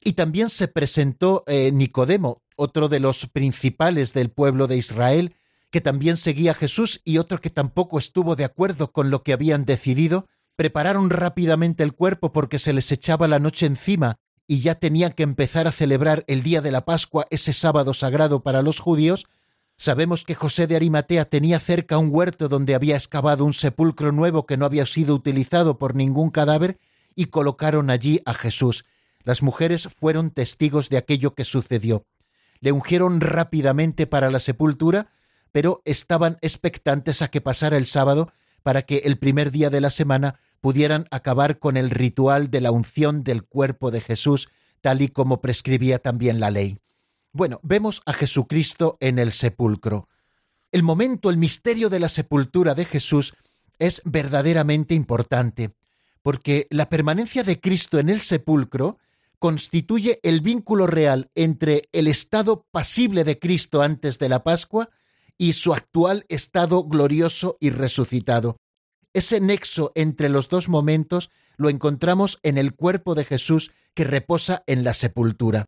Y 0.00 0.12
también 0.12 0.48
se 0.48 0.68
presentó 0.68 1.42
eh, 1.48 1.72
Nicodemo, 1.72 2.44
otro 2.54 2.88
de 2.88 3.00
los 3.00 3.26
principales 3.26 4.12
del 4.12 4.30
pueblo 4.30 4.68
de 4.68 4.76
Israel, 4.76 5.34
que 5.72 5.80
también 5.80 6.16
seguía 6.16 6.52
a 6.52 6.54
Jesús 6.54 7.00
y 7.02 7.18
otro 7.18 7.40
que 7.40 7.50
tampoco 7.50 7.98
estuvo 7.98 8.36
de 8.36 8.44
acuerdo 8.44 8.92
con 8.92 9.10
lo 9.10 9.24
que 9.24 9.32
habían 9.32 9.64
decidido, 9.64 10.28
prepararon 10.54 11.10
rápidamente 11.10 11.82
el 11.82 11.94
cuerpo 11.94 12.30
porque 12.30 12.60
se 12.60 12.72
les 12.72 12.92
echaba 12.92 13.26
la 13.26 13.40
noche 13.40 13.66
encima 13.66 14.20
y 14.46 14.60
ya 14.60 14.76
tenían 14.76 15.14
que 15.14 15.24
empezar 15.24 15.66
a 15.66 15.72
celebrar 15.72 16.22
el 16.28 16.44
día 16.44 16.60
de 16.60 16.70
la 16.70 16.84
Pascua, 16.84 17.26
ese 17.30 17.54
sábado 17.54 17.92
sagrado 17.92 18.44
para 18.44 18.62
los 18.62 18.78
judíos, 18.78 19.24
Sabemos 19.76 20.24
que 20.24 20.34
José 20.34 20.66
de 20.66 20.76
Arimatea 20.76 21.24
tenía 21.24 21.58
cerca 21.58 21.98
un 21.98 22.08
huerto 22.10 22.48
donde 22.48 22.74
había 22.74 22.96
excavado 22.96 23.44
un 23.44 23.52
sepulcro 23.52 24.12
nuevo 24.12 24.46
que 24.46 24.56
no 24.56 24.66
había 24.66 24.86
sido 24.86 25.14
utilizado 25.14 25.78
por 25.78 25.94
ningún 25.94 26.30
cadáver 26.30 26.78
y 27.16 27.26
colocaron 27.26 27.90
allí 27.90 28.20
a 28.24 28.34
Jesús. 28.34 28.84
Las 29.24 29.42
mujeres 29.42 29.88
fueron 29.98 30.30
testigos 30.30 30.88
de 30.88 30.98
aquello 30.98 31.34
que 31.34 31.44
sucedió. 31.44 32.04
Le 32.60 32.72
ungieron 32.72 33.20
rápidamente 33.20 34.06
para 34.06 34.30
la 34.30 34.40
sepultura, 34.40 35.10
pero 35.50 35.82
estaban 35.84 36.38
expectantes 36.40 37.20
a 37.20 37.28
que 37.28 37.40
pasara 37.40 37.76
el 37.76 37.86
sábado 37.86 38.32
para 38.62 38.82
que 38.82 38.98
el 38.98 39.18
primer 39.18 39.50
día 39.50 39.70
de 39.70 39.80
la 39.80 39.90
semana 39.90 40.40
pudieran 40.60 41.06
acabar 41.10 41.58
con 41.58 41.76
el 41.76 41.90
ritual 41.90 42.50
de 42.50 42.60
la 42.60 42.70
unción 42.70 43.22
del 43.22 43.44
cuerpo 43.44 43.90
de 43.90 44.00
Jesús, 44.00 44.48
tal 44.80 45.02
y 45.02 45.08
como 45.08 45.40
prescribía 45.40 45.98
también 45.98 46.40
la 46.40 46.50
ley. 46.50 46.78
Bueno, 47.36 47.58
vemos 47.64 48.00
a 48.06 48.12
Jesucristo 48.12 48.96
en 49.00 49.18
el 49.18 49.32
sepulcro. 49.32 50.08
El 50.70 50.84
momento, 50.84 51.30
el 51.30 51.36
misterio 51.36 51.90
de 51.90 51.98
la 51.98 52.08
sepultura 52.08 52.76
de 52.76 52.84
Jesús 52.84 53.34
es 53.80 54.02
verdaderamente 54.04 54.94
importante, 54.94 55.74
porque 56.22 56.68
la 56.70 56.88
permanencia 56.88 57.42
de 57.42 57.60
Cristo 57.60 57.98
en 57.98 58.08
el 58.08 58.20
sepulcro 58.20 58.98
constituye 59.40 60.20
el 60.22 60.42
vínculo 60.42 60.86
real 60.86 61.32
entre 61.34 61.88
el 61.90 62.06
estado 62.06 62.68
pasible 62.70 63.24
de 63.24 63.40
Cristo 63.40 63.82
antes 63.82 64.20
de 64.20 64.28
la 64.28 64.44
Pascua 64.44 64.90
y 65.36 65.54
su 65.54 65.74
actual 65.74 66.26
estado 66.28 66.84
glorioso 66.84 67.56
y 67.58 67.70
resucitado. 67.70 68.58
Ese 69.12 69.40
nexo 69.40 69.90
entre 69.96 70.28
los 70.28 70.48
dos 70.48 70.68
momentos 70.68 71.30
lo 71.56 71.68
encontramos 71.68 72.38
en 72.44 72.58
el 72.58 72.74
cuerpo 72.76 73.16
de 73.16 73.24
Jesús 73.24 73.72
que 73.92 74.04
reposa 74.04 74.62
en 74.68 74.84
la 74.84 74.94
sepultura 74.94 75.66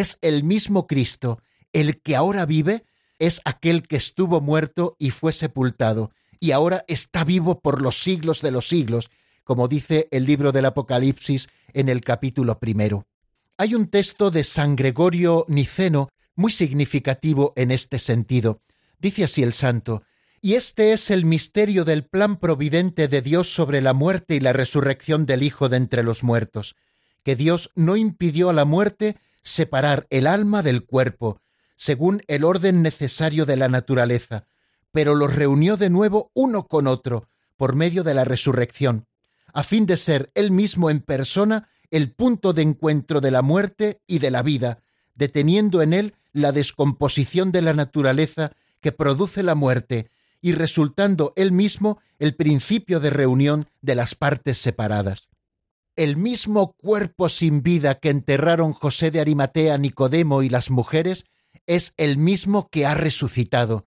es 0.00 0.18
el 0.20 0.44
mismo 0.44 0.86
Cristo, 0.86 1.40
el 1.72 2.02
que 2.02 2.16
ahora 2.16 2.44
vive 2.44 2.84
es 3.18 3.40
aquel 3.46 3.82
que 3.82 3.96
estuvo 3.96 4.42
muerto 4.42 4.94
y 4.98 5.10
fue 5.10 5.32
sepultado, 5.32 6.10
y 6.38 6.50
ahora 6.50 6.84
está 6.86 7.24
vivo 7.24 7.60
por 7.60 7.80
los 7.80 8.02
siglos 8.02 8.42
de 8.42 8.50
los 8.50 8.68
siglos, 8.68 9.10
como 9.42 9.68
dice 9.68 10.06
el 10.10 10.26
libro 10.26 10.52
del 10.52 10.66
Apocalipsis 10.66 11.48
en 11.72 11.88
el 11.88 12.02
capítulo 12.02 12.58
primero. 12.58 13.06
Hay 13.56 13.74
un 13.74 13.86
texto 13.86 14.30
de 14.30 14.44
San 14.44 14.76
Gregorio 14.76 15.46
Niceno 15.48 16.10
muy 16.34 16.52
significativo 16.52 17.54
en 17.56 17.70
este 17.70 17.98
sentido. 17.98 18.60
Dice 18.98 19.24
así 19.24 19.42
el 19.42 19.54
santo, 19.54 20.02
y 20.42 20.54
este 20.54 20.92
es 20.92 21.10
el 21.10 21.24
misterio 21.24 21.86
del 21.86 22.04
plan 22.04 22.36
providente 22.36 23.08
de 23.08 23.22
Dios 23.22 23.48
sobre 23.48 23.80
la 23.80 23.94
muerte 23.94 24.34
y 24.34 24.40
la 24.40 24.52
resurrección 24.52 25.24
del 25.24 25.42
Hijo 25.42 25.70
de 25.70 25.78
entre 25.78 26.02
los 26.02 26.22
muertos, 26.22 26.76
que 27.24 27.34
Dios 27.34 27.70
no 27.74 27.96
impidió 27.96 28.50
a 28.50 28.52
la 28.52 28.66
muerte 28.66 29.16
separar 29.46 30.06
el 30.10 30.26
alma 30.26 30.62
del 30.62 30.84
cuerpo, 30.84 31.40
según 31.76 32.22
el 32.26 32.42
orden 32.42 32.82
necesario 32.82 33.46
de 33.46 33.56
la 33.56 33.68
naturaleza, 33.68 34.46
pero 34.90 35.14
los 35.14 35.34
reunió 35.34 35.76
de 35.76 35.88
nuevo 35.88 36.32
uno 36.34 36.66
con 36.66 36.88
otro, 36.88 37.28
por 37.56 37.76
medio 37.76 38.02
de 38.02 38.12
la 38.12 38.24
resurrección, 38.24 39.06
a 39.52 39.62
fin 39.62 39.86
de 39.86 39.96
ser 39.96 40.32
él 40.34 40.50
mismo 40.50 40.90
en 40.90 41.00
persona 41.00 41.68
el 41.92 42.10
punto 42.10 42.52
de 42.52 42.62
encuentro 42.62 43.20
de 43.20 43.30
la 43.30 43.42
muerte 43.42 44.00
y 44.06 44.18
de 44.18 44.32
la 44.32 44.42
vida, 44.42 44.80
deteniendo 45.14 45.80
en 45.80 45.92
él 45.92 46.14
la 46.32 46.50
descomposición 46.50 47.52
de 47.52 47.62
la 47.62 47.72
naturaleza 47.72 48.52
que 48.80 48.90
produce 48.90 49.44
la 49.44 49.54
muerte, 49.54 50.10
y 50.40 50.52
resultando 50.52 51.32
él 51.36 51.52
mismo 51.52 52.00
el 52.18 52.34
principio 52.34 52.98
de 52.98 53.10
reunión 53.10 53.68
de 53.80 53.94
las 53.94 54.14
partes 54.14 54.58
separadas 54.58 55.28
el 55.96 56.16
mismo 56.16 56.72
cuerpo 56.72 57.28
sin 57.28 57.62
vida 57.62 57.96
que 57.96 58.10
enterraron 58.10 58.72
José 58.74 59.10
de 59.10 59.20
Arimatea, 59.20 59.78
Nicodemo 59.78 60.42
y 60.42 60.50
las 60.50 60.70
mujeres, 60.70 61.24
es 61.66 61.94
el 61.96 62.18
mismo 62.18 62.68
que 62.68 62.86
ha 62.86 62.94
resucitado. 62.94 63.86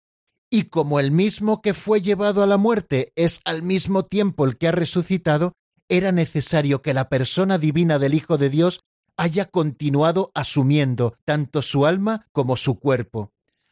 Y 0.50 0.64
como 0.64 1.00
el 1.00 1.12
mismo 1.12 1.62
que 1.62 1.76
fue 1.76 2.02
llevado 2.02 2.42
a 2.42 2.48
la 2.48 2.58
muerte 2.58 3.14
es 3.16 3.40
al 3.46 3.62
mismo 3.62 4.06
tiempo 4.06 4.46
el 4.46 4.58
que 4.58 4.68
ha 4.68 4.72
resucitado, 4.72 5.54
era 5.88 6.12
necesario 6.12 6.82
que 6.82 6.94
la 6.94 7.10
persona 7.10 7.58
divina 7.58 8.00
del 8.00 8.16
Hijo 8.16 8.38
de 8.38 8.50
Dios 8.50 8.82
haya 9.16 9.46
continuado 9.46 10.32
asumiendo 10.34 11.16
tanto 11.26 11.62
su 11.62 11.86
alma 11.86 12.28
como 12.32 12.58
su 12.58 12.80
cuerpo, 12.80 13.32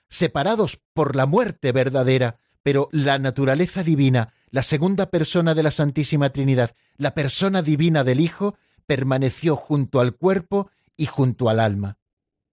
separados 0.09 0.79
por 0.93 1.15
la 1.15 1.25
muerte 1.25 1.71
verdadera, 1.71 2.37
pero 2.63 2.89
la 2.91 3.19
naturaleza 3.19 3.83
divina, 3.83 4.33
la 4.49 4.63
segunda 4.63 5.09
persona 5.09 5.55
de 5.55 5.63
la 5.63 5.71
Santísima 5.71 6.29
Trinidad, 6.31 6.75
la 6.97 7.13
persona 7.13 7.61
divina 7.61 8.03
del 8.03 8.19
Hijo, 8.19 8.55
permaneció 8.85 9.55
junto 9.55 9.99
al 9.99 10.15
cuerpo 10.15 10.69
y 10.95 11.05
junto 11.05 11.49
al 11.49 11.59
alma. 11.59 11.97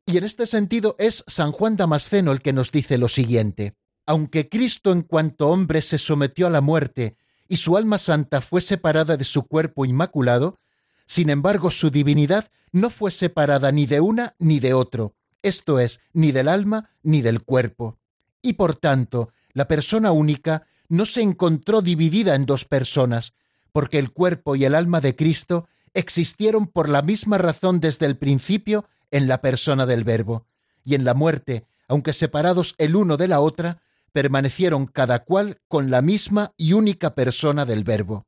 Y 0.06 0.18
en 0.18 0.24
este 0.24 0.46
sentido 0.46 0.96
es 0.98 1.24
San 1.26 1.52
Juan 1.52 1.76
Damasceno 1.76 2.32
el 2.32 2.42
que 2.42 2.52
nos 2.52 2.70
dice 2.70 2.98
lo 2.98 3.08
siguiente. 3.08 3.74
Aunque 4.06 4.50
Cristo 4.50 4.92
en 4.92 5.02
cuanto 5.02 5.48
hombre 5.48 5.80
se 5.80 5.98
sometió 5.98 6.46
a 6.46 6.50
la 6.50 6.60
muerte 6.60 7.16
y 7.48 7.56
su 7.56 7.76
alma 7.76 7.98
santa 7.98 8.42
fue 8.42 8.60
separada 8.60 9.16
de 9.16 9.24
su 9.24 9.46
cuerpo 9.46 9.86
inmaculado, 9.86 10.58
sin 11.06 11.30
embargo 11.30 11.70
su 11.70 11.90
divinidad 11.90 12.50
no 12.72 12.90
fue 12.90 13.10
separada 13.10 13.72
ni 13.72 13.86
de 13.86 14.00
una 14.00 14.34
ni 14.38 14.60
de 14.60 14.74
otro, 14.74 15.14
esto 15.42 15.78
es, 15.78 16.00
ni 16.12 16.32
del 16.32 16.48
alma 16.48 16.90
ni 17.02 17.22
del 17.22 17.42
cuerpo. 17.42 17.98
Y 18.42 18.54
por 18.54 18.76
tanto, 18.76 19.32
la 19.54 19.66
persona 19.68 20.12
única 20.12 20.66
no 20.88 21.06
se 21.06 21.22
encontró 21.22 21.80
dividida 21.80 22.34
en 22.34 22.44
dos 22.44 22.64
personas, 22.64 23.32
porque 23.72 23.98
el 23.98 24.12
cuerpo 24.12 24.56
y 24.56 24.64
el 24.64 24.74
alma 24.74 25.00
de 25.00 25.16
Cristo 25.16 25.66
existieron 25.94 26.66
por 26.66 26.88
la 26.88 27.02
misma 27.02 27.38
razón 27.38 27.80
desde 27.80 28.06
el 28.06 28.16
principio 28.16 28.84
en 29.10 29.28
la 29.28 29.40
persona 29.40 29.86
del 29.86 30.04
Verbo, 30.04 30.44
y 30.84 30.94
en 30.94 31.04
la 31.04 31.14
muerte, 31.14 31.64
aunque 31.88 32.12
separados 32.12 32.74
el 32.78 32.96
uno 32.96 33.16
de 33.16 33.28
la 33.28 33.40
otra, 33.40 33.80
permanecieron 34.12 34.86
cada 34.86 35.24
cual 35.24 35.58
con 35.68 35.90
la 35.90 36.02
misma 36.02 36.52
y 36.56 36.72
única 36.72 37.14
persona 37.14 37.64
del 37.64 37.84
Verbo. 37.84 38.26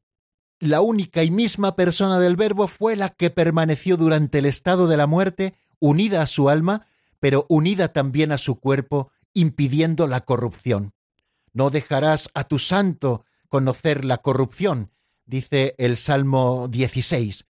La 0.58 0.80
única 0.80 1.22
y 1.22 1.30
misma 1.30 1.76
persona 1.76 2.18
del 2.18 2.36
Verbo 2.36 2.66
fue 2.66 2.96
la 2.96 3.10
que 3.10 3.30
permaneció 3.30 3.96
durante 3.96 4.38
el 4.38 4.46
estado 4.46 4.88
de 4.88 4.96
la 4.96 5.06
muerte 5.06 5.54
unida 5.78 6.22
a 6.22 6.26
su 6.26 6.48
alma, 6.48 6.86
pero 7.20 7.46
unida 7.48 7.88
también 7.88 8.32
a 8.32 8.38
su 8.38 8.58
cuerpo, 8.58 9.10
impidiendo 9.34 10.06
la 10.06 10.22
corrupción. 10.22 10.92
No 11.56 11.70
dejarás 11.70 12.28
a 12.34 12.44
tu 12.44 12.58
santo 12.58 13.24
conocer 13.48 14.04
la 14.04 14.18
corrupción, 14.18 14.90
dice 15.24 15.74
el 15.78 15.96
Salmo 15.96 16.68
16. 16.68 17.46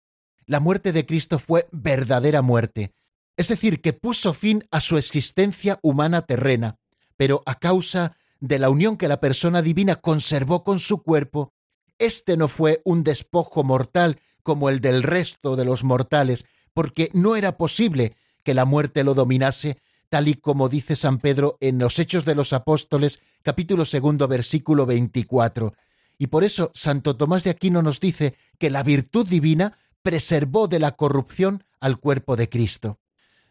La 0.44 0.60
muerte 0.60 0.92
de 0.92 1.06
Cristo 1.06 1.38
fue 1.38 1.66
verdadera 1.72 2.42
muerte, 2.42 2.92
es 3.38 3.48
decir, 3.48 3.80
que 3.80 3.94
puso 3.94 4.34
fin 4.34 4.62
a 4.70 4.82
su 4.82 4.98
existencia 4.98 5.78
humana 5.80 6.20
terrena, 6.26 6.76
pero 7.16 7.42
a 7.46 7.58
causa 7.58 8.14
de 8.40 8.58
la 8.58 8.68
unión 8.68 8.98
que 8.98 9.08
la 9.08 9.20
persona 9.20 9.62
divina 9.62 9.96
conservó 9.96 10.64
con 10.64 10.80
su 10.80 11.02
cuerpo, 11.02 11.54
este 11.98 12.36
no 12.36 12.48
fue 12.48 12.82
un 12.84 13.04
despojo 13.04 13.64
mortal 13.64 14.20
como 14.42 14.68
el 14.68 14.80
del 14.80 15.02
resto 15.02 15.56
de 15.56 15.64
los 15.64 15.82
mortales, 15.82 16.44
porque 16.74 17.08
no 17.14 17.36
era 17.36 17.56
posible 17.56 18.16
que 18.42 18.52
la 18.52 18.66
muerte 18.66 19.02
lo 19.02 19.14
dominase, 19.14 19.78
tal 20.08 20.28
y 20.28 20.34
como 20.34 20.68
dice 20.68 20.96
San 20.96 21.18
Pedro 21.18 21.56
en 21.60 21.78
los 21.78 21.98
Hechos 21.98 22.24
de 22.24 22.34
los 22.34 22.52
Apóstoles, 22.52 23.20
capítulo 23.42 23.84
segundo, 23.84 24.28
versículo 24.28 24.86
24. 24.86 25.74
Y 26.18 26.28
por 26.28 26.44
eso 26.44 26.70
Santo 26.74 27.16
Tomás 27.16 27.44
de 27.44 27.50
Aquino 27.50 27.82
nos 27.82 28.00
dice 28.00 28.34
que 28.58 28.70
la 28.70 28.82
virtud 28.82 29.26
divina 29.26 29.78
preservó 30.02 30.68
de 30.68 30.78
la 30.78 30.92
corrupción 30.92 31.64
al 31.80 31.98
cuerpo 31.98 32.36
de 32.36 32.48
Cristo. 32.48 32.98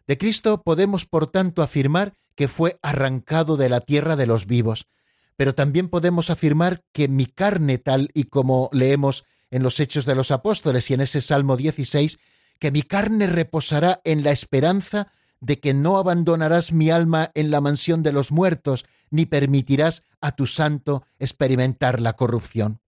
De 0.06 0.18
Cristo 0.18 0.62
podemos, 0.62 1.06
por 1.06 1.26
tanto, 1.26 1.62
afirmar 1.62 2.14
que 2.34 2.48
fue 2.48 2.78
arrancado 2.82 3.56
de 3.56 3.68
la 3.68 3.80
tierra 3.80 4.16
de 4.16 4.26
los 4.26 4.46
vivos, 4.46 4.86
pero 5.36 5.54
también 5.54 5.88
podemos 5.88 6.30
afirmar 6.30 6.84
que 6.92 7.08
mi 7.08 7.26
carne, 7.26 7.78
tal 7.78 8.10
y 8.14 8.24
como 8.24 8.70
leemos 8.72 9.24
en 9.50 9.62
los 9.62 9.80
Hechos 9.80 10.04
de 10.04 10.14
los 10.14 10.30
Apóstoles 10.30 10.90
y 10.90 10.94
en 10.94 11.00
ese 11.00 11.20
Salmo 11.20 11.56
16, 11.56 12.18
que 12.58 12.70
mi 12.70 12.82
carne 12.82 13.26
reposará 13.26 14.00
en 14.04 14.22
la 14.22 14.30
esperanza 14.30 15.12
de 15.44 15.60
que 15.60 15.74
no 15.74 15.98
abandonarás 15.98 16.72
mi 16.72 16.90
alma 16.90 17.30
en 17.34 17.50
la 17.50 17.60
mansión 17.60 18.02
de 18.02 18.12
los 18.12 18.32
muertos, 18.32 18.86
ni 19.10 19.26
permitirás 19.26 20.02
a 20.22 20.32
tu 20.32 20.46
santo 20.46 21.04
experimentar 21.18 22.00
la 22.00 22.14
corrupción. 22.14 22.80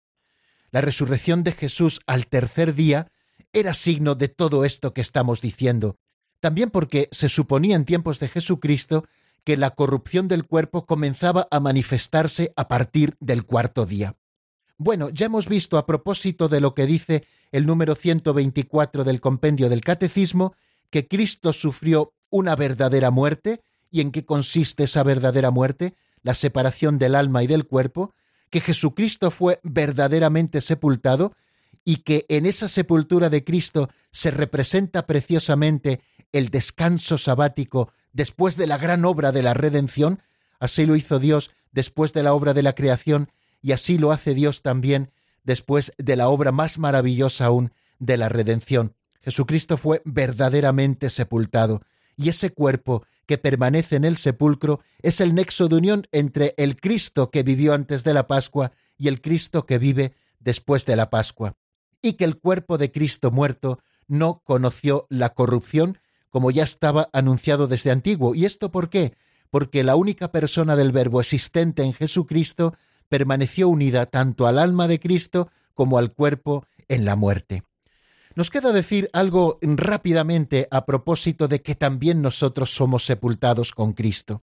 La 0.72 0.80
resurrección 0.80 1.44
de 1.44 1.52
Jesús 1.52 2.00
al 2.08 2.28
tercer 2.28 2.74
día 2.74 3.12
era 3.52 3.74
signo 3.74 4.16
de 4.16 4.30
todo 4.30 4.64
esto 4.64 4.94
que 4.94 5.02
estamos 5.02 5.42
diciendo, 5.42 5.98
también 6.40 6.70
porque 6.70 7.10
se 7.12 7.28
suponía 7.28 7.76
en 7.76 7.84
tiempos 7.84 8.20
de 8.20 8.30
Jesucristo 8.30 9.06
que 9.44 9.58
la 9.58 9.72
corrupción 9.72 10.30
del 10.30 10.46
cuerpo 10.46 10.86
comenzaba 10.86 11.50
a 11.52 11.60
manifestarse 11.60 12.54
a 12.56 12.70
partir 12.70 13.18
del 13.20 13.46
cuarto 13.46 13.86
día. 13.86 14.16
Bueno, 14.78 15.10
ya 15.10 15.26
hemos 15.26 15.48
visto 15.48 15.78
a 15.78 15.86
propósito 15.86 16.48
de 16.48 16.62
lo 16.62 16.74
que 16.74 16.86
dice 16.86 17.26
el 17.52 17.66
número 17.66 17.96
124 17.96 19.04
del 19.04 19.20
compendio 19.20 19.70
del 19.70 19.82
Catecismo, 19.82 20.56
que 20.90 21.08
Cristo 21.08 21.52
sufrió 21.52 22.14
una 22.36 22.56
verdadera 22.56 23.12
muerte, 23.12 23.62
y 23.92 24.02
en 24.02 24.12
qué 24.12 24.26
consiste 24.26 24.84
esa 24.84 25.04
verdadera 25.04 25.52
muerte, 25.52 25.96
la 26.22 26.34
separación 26.34 26.98
del 26.98 27.16
alma 27.16 27.44
y 27.44 27.48
del 27.48 27.66
cuerpo, 27.66 28.14
que 28.50 28.60
Jesucristo 28.60 29.32
fue 29.32 29.62
verdaderamente 29.64 30.60
sepultado, 30.60 31.34
y 31.86 31.98
que 31.98 32.26
en 32.28 32.46
esa 32.46 32.68
sepultura 32.68 33.30
de 33.30 33.46
Cristo 33.46 33.90
se 34.12 34.32
representa 34.32 35.06
preciosamente 35.06 36.02
el 36.34 36.50
descanso 36.50 37.18
sabático 37.18 37.94
después 38.12 38.58
de 38.58 38.68
la 38.68 38.78
gran 38.78 39.06
obra 39.06 39.32
de 39.32 39.44
la 39.44 39.54
redención, 39.54 40.22
así 40.60 40.86
lo 40.86 40.98
hizo 40.98 41.20
Dios 41.20 41.52
después 41.72 42.12
de 42.12 42.24
la 42.24 42.34
obra 42.34 42.54
de 42.54 42.64
la 42.64 42.74
creación 42.74 43.30
y 43.62 43.72
así 43.72 43.98
lo 43.98 44.12
hace 44.12 44.34
Dios 44.34 44.62
también 44.62 45.12
después 45.44 45.94
de 45.98 46.16
la 46.16 46.28
obra 46.28 46.52
más 46.52 46.80
maravillosa 46.80 47.46
aún 47.46 47.72
de 48.00 48.18
la 48.18 48.28
redención. 48.28 48.94
Jesucristo 49.22 49.78
fue 49.78 50.02
verdaderamente 50.06 51.10
sepultado 51.10 51.82
y 52.16 52.30
ese 52.30 52.52
cuerpo 52.52 53.06
que 53.26 53.38
permanece 53.38 53.96
en 53.96 54.06
el 54.06 54.18
sepulcro 54.18 54.82
es 55.02 55.20
el 55.22 55.34
nexo 55.34 55.68
de 55.68 55.76
unión 55.76 56.08
entre 56.12 56.54
el 56.58 56.80
Cristo 56.80 57.32
que 57.32 57.44
vivió 57.44 57.74
antes 57.74 58.04
de 58.04 58.14
la 58.14 58.28
Pascua 58.28 58.72
y 58.98 59.08
el 59.08 59.22
Cristo 59.22 59.66
que 59.66 59.78
vive 59.78 60.14
después 60.40 60.86
de 60.86 60.96
la 60.96 61.10
Pascua, 61.10 61.56
y 62.02 62.14
que 62.14 62.26
el 62.26 62.38
cuerpo 62.38 62.78
de 62.78 62.92
Cristo 62.92 63.32
muerto 63.32 63.80
no 64.08 64.42
conoció 64.44 65.08
la 65.10 65.34
corrupción 65.34 66.00
como 66.30 66.52
ya 66.52 66.64
estaba 66.64 67.10
anunciado 67.14 67.68
desde 67.68 67.92
antiguo. 67.92 68.36
¿Y 68.36 68.46
esto 68.46 68.70
por 68.70 68.90
qué? 68.90 69.14
Porque 69.50 69.84
la 69.84 69.96
única 69.96 70.32
persona 70.32 70.76
del 70.76 70.92
Verbo 70.92 71.22
existente 71.22 71.82
en 71.82 71.94
Jesucristo 71.94 72.76
permaneció 73.08 73.70
unida 73.70 74.06
tanto 74.06 74.46
al 74.46 74.60
alma 74.60 74.88
de 74.88 75.00
Cristo 75.00 75.50
como 75.74 75.98
al 75.98 76.12
cuerpo 76.12 76.66
en 76.88 77.06
la 77.06 77.16
muerte. 77.16 77.64
Nos 78.36 78.50
queda 78.50 78.74
decir 78.74 79.10
algo 79.14 79.60
rápidamente 79.62 80.68
a 80.70 80.86
propósito 80.86 81.48
de 81.48 81.62
que 81.62 81.74
también 81.74 82.22
nosotros 82.22 82.76
somos 82.76 83.06
sepultados 83.06 83.72
con 83.72 83.94
Cristo. 83.94 84.44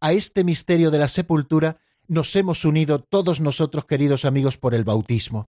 A 0.00 0.14
este 0.14 0.42
misterio 0.42 0.90
de 0.90 0.98
la 0.98 1.08
sepultura 1.08 1.76
nos 2.08 2.34
hemos 2.34 2.64
unido 2.64 3.00
todos 3.00 3.42
nosotros, 3.42 3.84
queridos 3.84 4.24
amigos, 4.24 4.56
por 4.56 4.74
el 4.74 4.84
bautismo. 4.84 5.50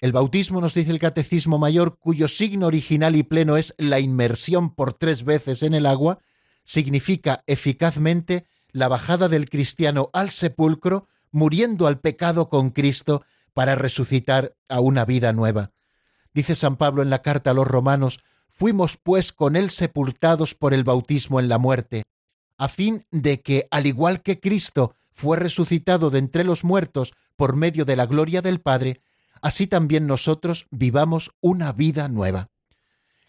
El 0.00 0.10
bautismo, 0.10 0.60
nos 0.60 0.74
dice 0.74 0.90
el 0.90 0.98
Catecismo 0.98 1.58
Mayor, 1.58 1.96
cuyo 1.96 2.26
signo 2.26 2.66
original 2.66 3.14
y 3.14 3.22
pleno 3.22 3.56
es 3.56 3.72
la 3.78 4.00
inmersión 4.00 4.74
por 4.74 4.92
tres 4.92 5.22
veces 5.22 5.62
en 5.62 5.74
el 5.74 5.86
agua, 5.86 6.18
significa 6.64 7.44
eficazmente 7.46 8.46
la 8.72 8.88
bajada 8.88 9.28
del 9.28 9.48
cristiano 9.48 10.10
al 10.12 10.30
sepulcro, 10.30 11.06
muriendo 11.30 11.86
al 11.86 12.00
pecado 12.00 12.48
con 12.48 12.70
Cristo 12.70 13.22
para 13.54 13.76
resucitar 13.76 14.56
a 14.68 14.80
una 14.80 15.04
vida 15.04 15.32
nueva. 15.32 15.70
Dice 16.34 16.54
San 16.54 16.76
Pablo 16.76 17.02
en 17.02 17.10
la 17.10 17.22
carta 17.22 17.50
a 17.50 17.54
los 17.54 17.66
romanos, 17.66 18.20
fuimos 18.48 18.96
pues 18.96 19.32
con 19.32 19.56
él 19.56 19.70
sepultados 19.70 20.54
por 20.54 20.74
el 20.74 20.84
bautismo 20.84 21.40
en 21.40 21.48
la 21.48 21.58
muerte, 21.58 22.04
a 22.58 22.68
fin 22.68 23.06
de 23.10 23.40
que, 23.40 23.66
al 23.70 23.86
igual 23.86 24.22
que 24.22 24.40
Cristo 24.40 24.94
fue 25.14 25.36
resucitado 25.36 26.10
de 26.10 26.18
entre 26.18 26.44
los 26.44 26.64
muertos 26.64 27.12
por 27.36 27.56
medio 27.56 27.84
de 27.84 27.96
la 27.96 28.06
gloria 28.06 28.40
del 28.40 28.60
Padre, 28.60 29.00
así 29.40 29.66
también 29.66 30.06
nosotros 30.06 30.66
vivamos 30.70 31.32
una 31.40 31.72
vida 31.72 32.08
nueva. 32.08 32.48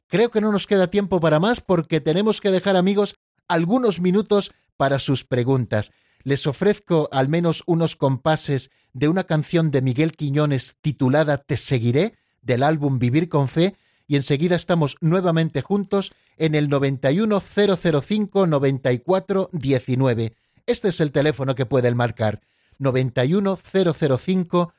Creo 0.08 0.30
que 0.30 0.42
no 0.42 0.52
nos 0.52 0.68
queda 0.68 0.92
tiempo 0.92 1.20
para 1.20 1.40
más 1.40 1.62
porque 1.62 2.00
tenemos 2.00 2.40
que 2.40 2.52
dejar 2.52 2.76
amigos 2.76 3.16
algunos 3.48 4.00
minutos 4.00 4.52
para 4.78 5.00
sus 5.00 5.24
preguntas. 5.24 5.92
Les 6.24 6.48
ofrezco 6.48 7.10
al 7.12 7.28
menos 7.28 7.64
unos 7.66 7.96
compases 7.96 8.70
de 8.94 9.08
una 9.08 9.24
canción 9.24 9.72
de 9.72 9.82
Miguel 9.82 10.14
Quiñones 10.14 10.78
titulada 10.82 11.40
Te 11.40 11.58
seguiré 11.58 12.14
del 12.44 12.62
álbum 12.64 13.00
Vivir 13.00 13.30
con 13.30 13.48
Fe 13.48 13.76
y 14.08 14.16
enseguida 14.16 14.56
estamos 14.56 14.98
nuevamente 15.02 15.62
juntos 15.62 16.14
en 16.38 16.56
el 16.56 16.70
91005 16.70 18.48
9419. 18.48 20.34
Este 20.66 20.90
es 20.90 21.00
el 21.00 21.12
teléfono 21.12 21.56
que 21.56 21.66
pueden 21.66 21.98
marcar 21.98 22.42
91 22.80 23.58
005 23.58 24.74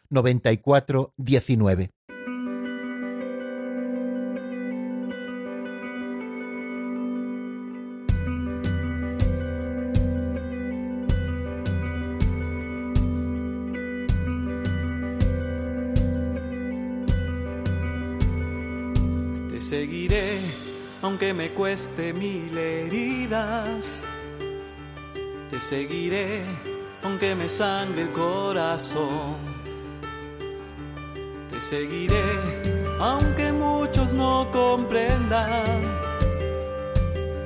aunque 21.14 21.32
me 21.32 21.50
cueste 21.50 22.12
mil 22.12 22.58
heridas. 22.58 24.00
Te 25.48 25.60
seguiré, 25.60 26.42
aunque 27.04 27.36
me 27.36 27.48
sangre 27.48 28.02
el 28.02 28.10
corazón. 28.10 29.36
Te 31.52 31.60
seguiré, 31.60 32.24
aunque 32.98 33.52
muchos 33.52 34.12
no 34.12 34.50
comprendan. 34.50 35.62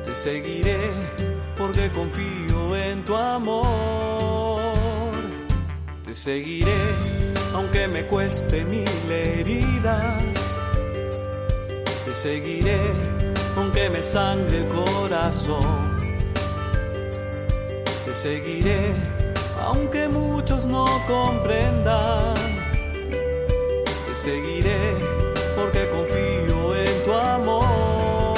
Te 0.07 0.15
seguiré, 0.15 0.89
porque 1.59 1.91
confío 1.91 2.75
en 2.75 3.05
tu 3.05 3.15
amor. 3.15 4.63
Te 6.07 6.15
seguiré, 6.15 6.81
aunque 7.53 7.87
me 7.87 8.03
cueste 8.05 8.65
mil 8.65 9.11
heridas 9.11 10.39
te 12.09 12.15
seguiré, 12.15 12.81
aunque 13.69 13.91
me 13.91 14.03
sangre 14.03 14.59
el 14.61 14.69
corazón. 14.69 15.99
Te 18.07 18.15
seguiré, 18.15 18.95
aunque 19.63 20.09
muchos 20.09 20.65
no 20.65 20.87
comprendan. 21.07 22.35
Te 24.07 24.17
seguiré, 24.17 24.95
porque 25.55 25.87
confío 25.91 26.77
en 26.77 27.05
tu 27.05 27.13
amor. 27.13 28.35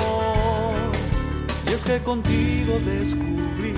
Y 1.69 1.75
es 1.75 1.85
que 1.85 2.01
contigo 2.01 2.81
descubrí 2.85 3.75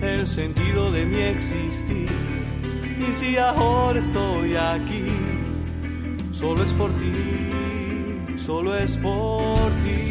el 0.00 0.24
sentido 0.28 0.92
de 0.92 1.04
mi 1.04 1.22
existir. 1.22 2.08
Y 3.00 3.12
si 3.12 3.36
ahora 3.36 3.98
estoy 3.98 4.54
aquí, 4.54 5.06
solo 6.30 6.62
es 6.62 6.72
por 6.72 6.92
ti 6.94 7.42
solo 8.46 8.76
es 8.76 8.96
por 8.96 9.70
ti. 9.84 10.01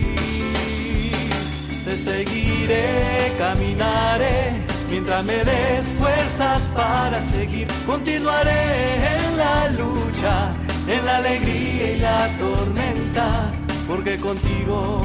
Te 1.91 1.97
seguiré, 1.97 3.33
caminaré, 3.37 4.61
mientras 4.89 5.25
me 5.25 5.43
des 5.43 5.89
fuerzas 5.99 6.69
para 6.73 7.21
seguir. 7.21 7.67
Continuaré 7.85 8.95
en 9.17 9.37
la 9.37 9.67
lucha, 9.71 10.53
en 10.87 11.03
la 11.03 11.17
alegría 11.17 11.91
y 11.91 11.99
la 11.99 12.29
tormenta, 12.39 13.51
porque 13.89 14.17
contigo 14.17 15.01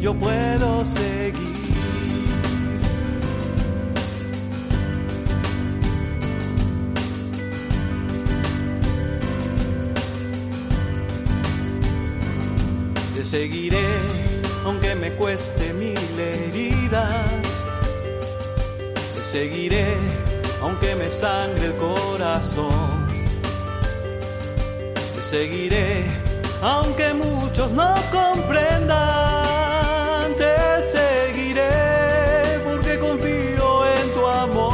yo 0.00 0.12
puedo 0.12 0.84
seguir. 0.84 1.58
seguiré, 13.22 13.84
aunque 14.68 14.94
me 14.94 15.10
cueste 15.12 15.72
mil 15.72 16.20
heridas. 16.20 17.64
Te 19.14 19.22
seguiré, 19.22 19.96
aunque 20.60 20.94
me 20.94 21.10
sangre 21.10 21.66
el 21.66 21.76
corazón. 21.76 23.08
Te 25.14 25.22
seguiré, 25.22 26.04
aunque 26.60 27.14
muchos 27.14 27.70
no 27.70 27.94
comprendan. 28.12 28.96
Te 30.36 30.82
seguiré, 30.82 31.70
porque 32.66 32.98
confío 32.98 33.86
en 33.96 34.10
tu 34.12 34.26
amor. 34.26 34.68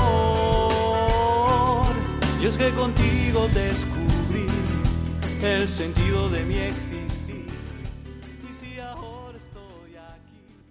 Y 2.43 2.47
es 2.47 2.57
que 2.57 2.71
contigo 2.73 3.49
descubrí 3.55 4.49
el 5.41 5.69
sentido 5.69 6.29
de 6.31 6.45
mi 6.45 6.57
existencia. 6.57 6.84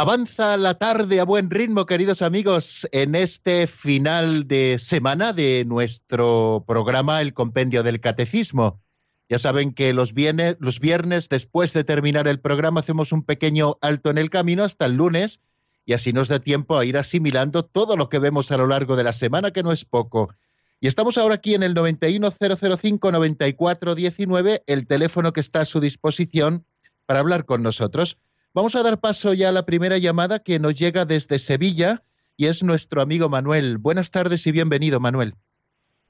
Avanza 0.00 0.56
la 0.56 0.74
tarde 0.74 1.18
a 1.18 1.24
buen 1.24 1.50
ritmo, 1.50 1.84
queridos 1.84 2.22
amigos, 2.22 2.86
en 2.92 3.16
este 3.16 3.66
final 3.66 4.46
de 4.46 4.78
semana 4.78 5.32
de 5.32 5.64
nuestro 5.66 6.62
programa 6.68 7.20
El 7.20 7.34
Compendio 7.34 7.82
del 7.82 8.00
Catecismo. 8.00 8.80
Ya 9.28 9.40
saben 9.40 9.72
que 9.72 9.92
los 9.92 10.14
viernes, 10.14 11.28
después 11.28 11.72
de 11.72 11.82
terminar 11.82 12.28
el 12.28 12.38
programa, 12.38 12.78
hacemos 12.78 13.10
un 13.10 13.24
pequeño 13.24 13.76
alto 13.80 14.10
en 14.10 14.18
el 14.18 14.30
camino 14.30 14.62
hasta 14.62 14.86
el 14.86 14.92
lunes 14.92 15.40
y 15.84 15.94
así 15.94 16.12
nos 16.12 16.28
da 16.28 16.38
tiempo 16.38 16.78
a 16.78 16.84
ir 16.84 16.96
asimilando 16.96 17.64
todo 17.64 17.96
lo 17.96 18.08
que 18.08 18.20
vemos 18.20 18.52
a 18.52 18.56
lo 18.56 18.68
largo 18.68 18.94
de 18.94 19.02
la 19.02 19.12
semana, 19.12 19.50
que 19.50 19.64
no 19.64 19.72
es 19.72 19.84
poco. 19.84 20.32
Y 20.80 20.86
estamos 20.86 21.18
ahora 21.18 21.34
aquí 21.34 21.54
en 21.54 21.64
el 21.64 21.74
91005-9419, 21.74 24.62
el 24.64 24.86
teléfono 24.86 25.32
que 25.32 25.40
está 25.40 25.62
a 25.62 25.64
su 25.64 25.80
disposición 25.80 26.64
para 27.04 27.18
hablar 27.18 27.46
con 27.46 27.64
nosotros. 27.64 28.16
Vamos 28.54 28.74
a 28.76 28.82
dar 28.82 28.98
paso 28.98 29.34
ya 29.34 29.50
a 29.50 29.52
la 29.52 29.66
primera 29.66 29.98
llamada 29.98 30.38
que 30.38 30.58
nos 30.58 30.74
llega 30.74 31.04
desde 31.04 31.38
Sevilla 31.38 32.02
y 32.36 32.46
es 32.46 32.62
nuestro 32.62 33.02
amigo 33.02 33.28
Manuel. 33.28 33.78
Buenas 33.78 34.10
tardes 34.10 34.46
y 34.46 34.52
bienvenido, 34.52 35.00
Manuel. 35.00 35.34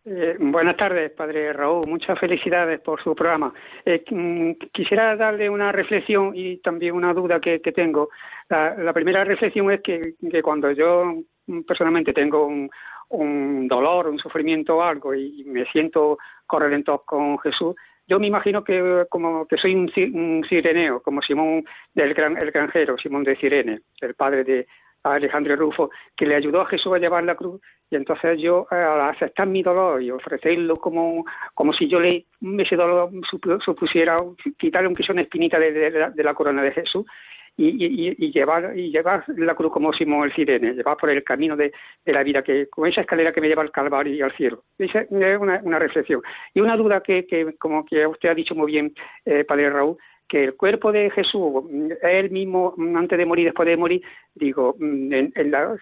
Eh, 0.05 0.37
buenas 0.39 0.77
tardes, 0.77 1.11
padre 1.11 1.53
Raúl. 1.53 1.87
Muchas 1.87 2.19
felicidades 2.19 2.81
por 2.81 3.03
su 3.03 3.15
programa. 3.15 3.53
Eh, 3.85 4.05
mm, 4.09 4.53
quisiera 4.73 5.17
darle 5.17 5.51
una 5.51 5.73
reflexión 5.73 6.33
y 6.35 6.59
también 6.59 6.95
una 6.95 7.13
duda 7.13 7.41
que, 7.41 7.59
tengo. 7.59 8.09
La, 8.49 8.93
primera 8.95 9.25
reflexión 9.25 9.71
es 9.71 9.83
que, 9.83 10.15
cuando 10.43 10.71
yo 10.71 11.17
personalmente 11.67 12.13
tengo 12.13 12.47
un, 12.47 12.71
un 13.11 13.69
dolor, 13.69 14.09
un 14.09 14.19
sufrimiento 14.19 14.77
o 14.77 14.83
algo 14.83 15.15
y 15.15 15.45
me 15.45 15.67
siento 15.67 16.19
correlento 16.47 17.03
con 17.05 17.39
Jesús, 17.41 17.75
yo 18.09 18.19
me 18.19 18.27
imagino 18.27 18.65
que 18.65 19.05
como 19.11 19.47
que 19.47 19.59
soy 19.59 19.75
un, 19.75 20.45
sireneo, 20.49 21.01
como 21.03 21.21
Simón 21.21 21.65
del 21.95 22.15
gran, 22.15 22.37
el 22.39 22.51
granjero, 22.51 22.97
Simón 22.97 23.23
de 23.23 23.37
Cirene, 23.37 23.81
el 24.01 24.15
padre 24.15 24.45
de 24.45 24.67
Alejandro 25.03 25.57
Rufo, 25.57 25.91
que 26.17 26.27
le 26.27 26.35
ayudó 26.35 26.63
a 26.63 26.67
Jesús 26.67 26.93
a 26.95 26.99
llevar 26.99 27.25
la 27.25 27.35
cruz, 27.35 27.61
y 27.91 27.97
entonces 27.97 28.41
yo, 28.41 28.67
al 28.71 29.01
aceptar 29.03 29.47
mi 29.47 29.63
dolor 29.63 30.03
y 30.03 30.11
ofrecerlo 30.11 30.77
como, 30.77 31.25
como 31.55 31.73
si 31.73 31.89
yo 31.89 32.01
le 32.01 32.27
ese 32.59 32.77
dolor 32.77 33.11
supusiera 33.65 34.21
quitarle 34.59 34.87
aunque 34.87 35.03
sea 35.03 35.15
una 35.15 35.23
espinita 35.23 35.59
de, 35.59 36.13
la 36.17 36.35
corona 36.35 36.63
de 36.63 36.73
Jesús, 36.73 37.07
y, 37.59 38.31
llevar 38.31 38.79
y 38.79 38.91
llevar 38.91 39.25
la 39.37 39.55
cruz 39.55 39.73
como 39.73 39.93
Simón 39.93 40.25
el 40.25 40.35
Sirene, 40.35 40.75
llevar 40.75 40.97
por 40.97 41.11
el 41.11 41.25
camino 41.25 41.57
de, 41.57 41.73
la 42.07 42.23
vida, 42.23 42.43
que 42.43 42.69
con 42.69 42.87
esa 42.87 43.01
escalera 43.01 43.33
que 43.33 43.41
me 43.41 43.49
lleva 43.49 43.63
al 43.63 43.73
Calvario 43.73 44.15
y 44.15 44.23
al 44.23 44.35
cielo. 44.37 44.63
Esa 44.79 45.01
es 45.01 45.11
una, 45.11 45.79
reflexión. 45.79 46.23
Y 46.55 46.61
una 46.61 46.77
duda 46.77 47.03
que, 47.03 47.55
como 47.59 47.85
que 47.85 48.07
usted 48.07 48.29
ha 48.29 48.35
dicho 48.35 48.55
muy 48.55 48.73
bien, 48.73 48.95
eh, 49.25 49.45
Padre 49.45 49.71
Raúl, 49.71 49.99
que 50.29 50.45
el 50.45 50.57
cuerpo 50.57 50.93
de 50.93 51.11
Jesús, 51.11 51.65
él 52.03 52.31
mismo, 52.31 52.75
antes 52.95 53.19
de 53.19 53.25
morir, 53.25 53.47
después 53.47 53.67
de 53.67 53.77
morir, 53.79 54.03
digo, 54.35 54.77
en, 54.79 55.33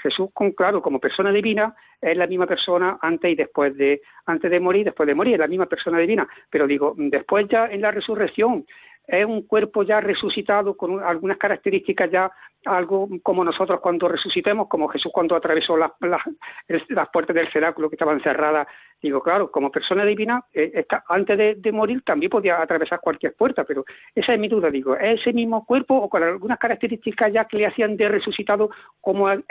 Jesús, 0.00 0.28
con, 0.32 0.52
claro, 0.52 0.80
como 0.80 1.00
persona 1.00 1.32
divina, 1.32 1.74
es 2.00 2.16
la 2.16 2.28
misma 2.28 2.46
persona 2.46 2.96
antes 3.02 3.32
y 3.32 3.34
después 3.34 3.76
de, 3.76 4.00
antes 4.24 4.50
de 4.50 4.60
morir, 4.60 4.84
después 4.84 5.06
de 5.06 5.14
morir, 5.14 5.34
es 5.34 5.40
la 5.40 5.48
misma 5.48 5.66
persona 5.66 5.98
divina. 5.98 6.28
Pero 6.48 6.66
digo, 6.66 6.94
después 6.96 7.48
ya 7.48 7.66
en 7.66 7.80
la 7.80 7.90
resurrección, 7.90 8.64
es 9.06 9.24
un 9.24 9.42
cuerpo 9.42 9.82
ya 9.82 10.00
resucitado 10.00 10.76
con 10.76 11.02
algunas 11.02 11.38
características 11.38 12.10
ya 12.10 12.30
algo 12.64 13.08
como 13.22 13.44
nosotros 13.44 13.80
cuando 13.80 14.08
resucitemos, 14.08 14.68
como 14.68 14.88
Jesús 14.88 15.12
cuando 15.12 15.36
atravesó 15.36 15.76
las, 15.76 15.92
las, 16.00 17.08
puertas 17.12 17.34
del 17.34 17.50
cenáculo 17.52 17.88
que 17.88 17.94
estaban 17.94 18.20
cerradas. 18.20 18.66
Digo, 19.02 19.22
claro, 19.22 19.50
como 19.50 19.70
persona 19.70 20.04
divina, 20.04 20.44
eh, 20.52 20.86
antes 21.08 21.62
de, 21.62 21.72
morir 21.72 22.02
también 22.02 22.30
podía 22.30 22.60
atravesar 22.60 23.00
cualquier 23.00 23.34
puerta, 23.34 23.64
pero 23.64 23.84
esa 24.14 24.32
es 24.32 24.40
mi 24.40 24.48
duda, 24.48 24.70
digo, 24.70 24.96
¿es 24.96 25.20
ese 25.20 25.32
mismo 25.32 25.64
cuerpo 25.66 25.94
o 25.94 26.08
con 26.08 26.22
algunas 26.22 26.58
características 26.58 27.32
ya 27.32 27.44
que 27.44 27.58
le 27.58 27.66
hacían 27.66 27.96
de 27.96 28.08
resucitado 28.08 28.70
como 29.00 29.30
el, 29.30 29.44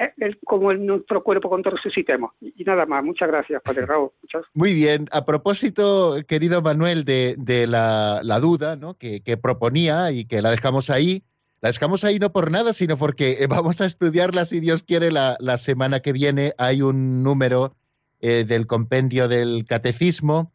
como 0.43 0.71
el 0.71 0.85
nuestro 0.85 1.23
cuerpo 1.23 1.49
cuando 1.49 1.69
resucitemos? 1.69 2.31
Y, 2.41 2.63
nada 2.63 2.85
más, 2.85 3.03
muchas 3.03 3.27
gracias, 3.27 3.61
Padre 3.61 3.85
Raúl. 3.85 4.09
Muy 4.53 4.73
bien, 4.73 5.07
a 5.11 5.25
propósito, 5.25 6.15
querido 6.27 6.61
Manuel, 6.61 7.05
de, 7.05 7.35
de 7.37 7.67
la, 7.67 8.21
la 8.23 8.39
duda 8.39 8.75
¿no? 8.75 8.95
que, 8.95 9.21
que 9.21 9.37
proponía 9.37 10.11
y 10.11 10.25
que 10.25 10.41
la 10.41 10.51
dejamos 10.51 10.89
ahí, 10.89 11.23
la 11.65 11.71
dejamos 11.71 12.03
ahí 12.03 12.19
no 12.19 12.31
por 12.31 12.51
nada, 12.51 12.73
sino 12.73 12.95
porque 12.95 13.37
eh, 13.39 13.47
vamos 13.49 13.81
a 13.81 13.85
estudiarla, 13.85 14.45
si 14.45 14.59
Dios 14.59 14.83
quiere, 14.83 15.11
la, 15.11 15.57
semana 15.57 15.99
que 15.99 16.13
viene. 16.13 16.53
Hay 16.57 16.81
un 16.81 17.23
número 17.23 17.73
eh, 18.19 18.45
del 18.45 18.67
compendio 18.67 19.27
del 19.27 19.65
catecismo 19.67 20.51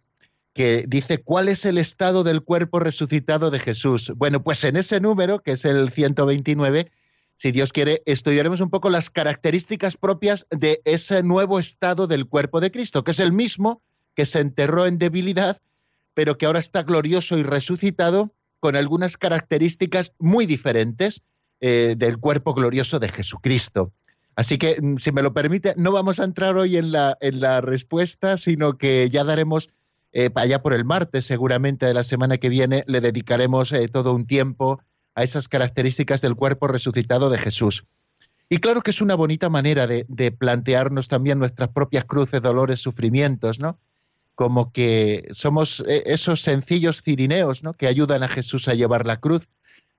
que 0.52 0.84
dice 0.88 1.18
cuál 1.18 1.48
es 1.48 1.64
el 1.64 1.78
estado 1.78 2.24
del 2.24 2.42
cuerpo 2.42 2.80
resucitado 2.80 3.50
de 3.50 3.60
Jesús. 3.60 4.12
Bueno, 4.16 4.42
pues 4.42 4.64
en 4.64 4.76
ese 4.76 5.00
número, 5.00 5.40
que 5.40 5.52
es 5.52 5.64
el 5.64 5.90
129, 5.90 6.90
si 7.36 7.52
Dios 7.52 7.72
quiere, 7.72 8.02
estudiaremos 8.04 8.60
un 8.60 8.68
poco 8.68 8.90
las 8.90 9.08
características 9.08 9.96
propias 9.96 10.46
de 10.50 10.82
ese 10.84 11.22
nuevo 11.22 11.58
estado 11.58 12.06
del 12.06 12.26
cuerpo 12.26 12.60
de 12.60 12.70
Cristo, 12.70 13.04
que 13.04 13.12
es 13.12 13.20
el 13.20 13.32
mismo 13.32 13.82
que 14.14 14.26
se 14.26 14.40
enterró 14.40 14.86
en 14.86 14.98
debilidad, 14.98 15.60
pero 16.14 16.36
que 16.36 16.46
ahora 16.46 16.58
está 16.58 16.82
glorioso 16.82 17.38
y 17.38 17.42
resucitado 17.42 18.34
con 18.58 18.76
algunas 18.76 19.16
características 19.16 20.12
muy 20.18 20.44
diferentes 20.44 21.22
eh, 21.60 21.94
del 21.96 22.18
cuerpo 22.18 22.52
glorioso 22.52 22.98
de 22.98 23.08
Jesucristo. 23.08 23.92
Así 24.40 24.56
que, 24.56 24.80
mm, 24.80 24.96
si 24.96 25.12
me 25.12 25.20
lo 25.20 25.34
permite, 25.34 25.74
no 25.76 25.92
vamos 25.92 26.18
a 26.18 26.24
entrar 26.24 26.56
hoy 26.56 26.78
en 26.78 26.92
la, 26.92 27.18
en 27.20 27.40
la 27.40 27.60
respuesta, 27.60 28.38
sino 28.38 28.78
que 28.78 29.10
ya 29.10 29.22
daremos, 29.22 29.68
eh, 30.14 30.30
allá 30.34 30.62
por 30.62 30.72
el 30.72 30.86
martes 30.86 31.26
seguramente 31.26 31.84
de 31.84 31.92
la 31.92 32.04
semana 32.04 32.38
que 32.38 32.48
viene, 32.48 32.82
le 32.86 33.02
dedicaremos 33.02 33.70
eh, 33.72 33.86
todo 33.88 34.14
un 34.14 34.26
tiempo 34.26 34.80
a 35.14 35.24
esas 35.24 35.46
características 35.46 36.22
del 36.22 36.36
cuerpo 36.36 36.68
resucitado 36.68 37.28
de 37.28 37.36
Jesús. 37.36 37.84
Y 38.48 38.56
claro 38.60 38.80
que 38.80 38.92
es 38.92 39.02
una 39.02 39.14
bonita 39.14 39.50
manera 39.50 39.86
de, 39.86 40.06
de 40.08 40.32
plantearnos 40.32 41.08
también 41.08 41.38
nuestras 41.38 41.68
propias 41.68 42.06
cruces, 42.06 42.40
dolores, 42.40 42.80
sufrimientos, 42.80 43.60
¿no? 43.60 43.78
como 44.40 44.72
que 44.72 45.28
somos 45.32 45.84
eh, 45.86 46.04
esos 46.06 46.40
sencillos 46.40 47.02
cirineos 47.02 47.62
¿no? 47.62 47.74
que 47.74 47.88
ayudan 47.88 48.22
a 48.22 48.28
Jesús 48.28 48.68
a 48.68 48.74
llevar 48.74 49.06
la 49.06 49.20
cruz. 49.20 49.50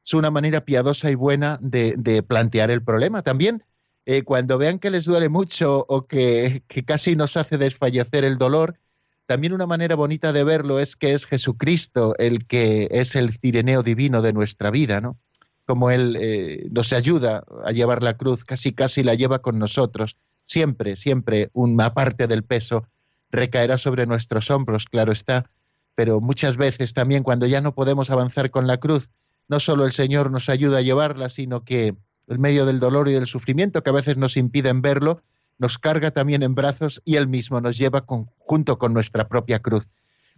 Es 0.04 0.16
una 0.16 0.32
manera 0.32 0.66
piadosa 0.66 1.12
y 1.12 1.16
buena 1.16 1.60
de, 1.62 2.26
plantear 2.28 2.72
el 2.72 2.82
problema. 2.82 3.22
También, 3.22 3.64
eh, 4.06 4.24
cuando 4.24 4.58
vean 4.58 4.80
que 4.80 4.90
les 4.90 5.06
duele 5.06 5.30
mucho 5.30 5.86
o 5.88 6.08
que, 6.08 6.64
casi 6.86 7.16
nos 7.16 7.38
hace 7.38 7.58
desfallecer 7.58 8.24
el 8.24 8.38
dolor, 8.38 8.80
también 9.28 9.54
una 9.54 9.68
manera 9.68 9.96
bonita 9.96 10.34
de 10.34 10.44
verlo 10.44 10.80
es 10.80 10.96
que 10.96 11.14
es 11.14 11.26
Jesucristo 11.26 12.16
el 12.18 12.48
que 12.48 12.88
es 12.92 13.16
el 13.16 13.38
cirineo 13.38 13.84
divino 13.84 14.22
de 14.22 14.34
nuestra 14.34 14.72
vida, 14.72 15.00
¿no? 15.00 15.18
Como 15.66 15.92
Él 15.92 16.18
eh, 16.20 16.68
nos 16.72 16.92
ayuda 16.92 17.44
a 17.64 17.72
llevar 17.72 18.04
la 18.04 18.18
cruz, 18.18 18.44
casi 18.44 18.74
casi 18.74 19.04
la 19.04 19.16
lleva 19.16 19.40
con 19.40 19.60
nosotros, 19.60 20.18
siempre, 20.46 20.96
siempre 20.96 21.50
una 21.54 21.94
parte 21.94 22.28
del 22.28 22.44
peso 22.44 22.88
recaerá 23.30 23.78
sobre 23.78 24.06
nuestros 24.06 24.50
hombros, 24.52 24.86
claro 24.86 25.12
está, 25.12 25.50
pero 25.96 26.20
muchas 26.20 26.58
veces 26.58 26.94
también 26.94 27.24
cuando 27.24 27.46
ya 27.46 27.62
no 27.62 27.74
podemos 27.74 28.10
avanzar 28.10 28.50
con 28.50 28.68
la 28.68 28.78
cruz, 28.78 29.10
no 29.48 29.60
solo 29.60 29.86
el 29.86 29.92
Señor 29.92 30.32
nos 30.32 30.50
ayuda 30.50 30.80
a 30.80 30.82
llevarla, 30.82 31.30
sino 31.30 31.64
que 31.64 31.96
en 32.32 32.40
medio 32.40 32.66
del 32.66 32.80
dolor 32.80 33.10
y 33.10 33.14
del 33.14 33.28
sufrimiento 33.28 33.84
que 33.84 33.90
a 33.90 33.94
veces 33.94 34.16
nos 34.18 34.38
impiden 34.38 34.82
verlo, 34.82 35.22
nos 35.60 35.78
carga 35.78 36.12
también 36.12 36.44
en 36.44 36.56
brazos 36.56 37.02
y 37.04 37.18
Él 37.18 37.28
mismo 37.28 37.60
nos 37.60 37.78
lleva 37.78 38.06
junto 38.40 38.78
con 38.78 38.94
nuestra 38.94 39.28
propia 39.28 39.60
cruz. 39.60 39.88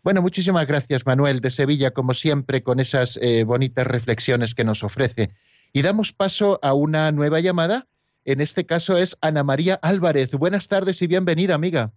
Bueno, 0.03 0.21
muchísimas 0.21 0.65
gracias 0.65 1.05
Manuel 1.05 1.39
de 1.39 1.51
Sevilla, 1.51 1.91
como 1.91 2.13
siempre, 2.13 2.63
con 2.63 2.79
esas 2.79 3.17
eh, 3.21 3.43
bonitas 3.43 3.85
reflexiones 3.85 4.55
que 4.55 4.65
nos 4.65 4.83
ofrece. 4.83 5.29
Y 5.71 5.81
damos 5.81 6.11
paso 6.11 6.59
a 6.61 6.73
una 6.73 7.11
nueva 7.11 7.39
llamada. 7.39 7.85
En 8.25 8.41
este 8.41 8.65
caso 8.65 8.97
es 8.97 9.17
Ana 9.21 9.43
María 9.43 9.75
Álvarez. 9.81 10.31
Buenas 10.31 10.67
tardes 10.67 11.01
y 11.01 11.07
bienvenida, 11.07 11.55
amiga. 11.55 11.91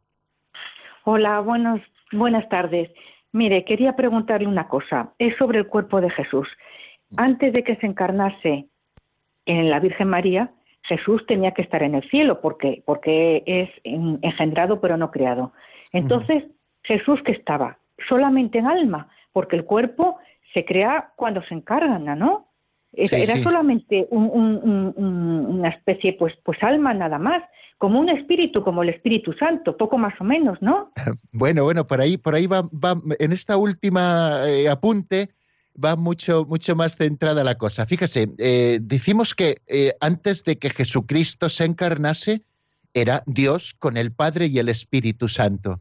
Hola, 1.04 1.40
buenos, 1.40 1.80
buenas 2.12 2.48
tardes. 2.48 2.90
Mire, 3.32 3.64
quería 3.64 3.96
preguntarle 3.96 4.46
una 4.46 4.68
cosa. 4.68 5.12
Es 5.18 5.36
sobre 5.36 5.58
el 5.58 5.66
cuerpo 5.66 6.00
de 6.00 6.10
Jesús. 6.10 6.46
Antes 7.16 7.52
de 7.52 7.64
que 7.64 7.76
se 7.76 7.86
encarnase 7.86 8.66
en 9.46 9.70
la 9.70 9.80
Virgen 9.80 10.08
María, 10.08 10.50
Jesús 10.82 11.24
tenía 11.26 11.52
que 11.52 11.62
estar 11.62 11.82
en 11.82 11.94
el 11.94 12.08
cielo 12.10 12.40
porque, 12.40 12.82
porque 12.84 13.42
es 13.46 13.70
engendrado 13.84 14.80
pero 14.80 14.96
no 14.96 15.10
creado. 15.10 15.52
Entonces, 15.92 16.44
Jesús 16.82 17.20
que 17.24 17.32
estaba 17.32 17.78
solamente 18.08 18.58
en 18.58 18.66
alma, 18.66 19.08
porque 19.32 19.56
el 19.56 19.64
cuerpo 19.64 20.18
se 20.52 20.64
crea 20.64 21.12
cuando 21.16 21.42
se 21.44 21.54
encarna, 21.54 22.14
¿no? 22.14 22.48
Era 22.92 23.42
solamente 23.42 24.06
una 24.10 25.68
especie, 25.68 26.14
pues, 26.14 26.34
pues 26.44 26.62
alma 26.62 26.94
nada 26.94 27.18
más 27.18 27.42
como 27.78 28.00
un 28.00 28.08
espíritu, 28.08 28.62
como 28.62 28.82
el 28.82 28.88
Espíritu 28.88 29.34
Santo, 29.34 29.76
poco 29.76 29.98
más 29.98 30.18
o 30.20 30.24
menos, 30.24 30.60
¿no? 30.62 30.92
Bueno, 31.32 31.64
bueno, 31.64 31.86
por 31.86 32.00
ahí, 32.00 32.16
por 32.16 32.34
ahí 32.34 32.46
va, 32.46 32.62
va 32.62 32.98
en 33.18 33.32
esta 33.32 33.58
última 33.58 34.48
eh, 34.48 34.70
apunte 34.70 35.35
va 35.82 35.96
mucho, 35.96 36.44
mucho 36.44 36.74
más 36.76 36.96
centrada 36.96 37.44
la 37.44 37.56
cosa. 37.56 37.86
Fíjese, 37.86 38.28
eh, 38.38 38.78
decimos 38.82 39.34
que 39.34 39.62
eh, 39.66 39.94
antes 40.00 40.44
de 40.44 40.58
que 40.58 40.70
Jesucristo 40.70 41.48
se 41.48 41.64
encarnase, 41.64 42.42
era 42.94 43.22
Dios 43.26 43.74
con 43.78 43.96
el 43.96 44.12
Padre 44.12 44.46
y 44.46 44.58
el 44.58 44.68
Espíritu 44.68 45.28
Santo. 45.28 45.80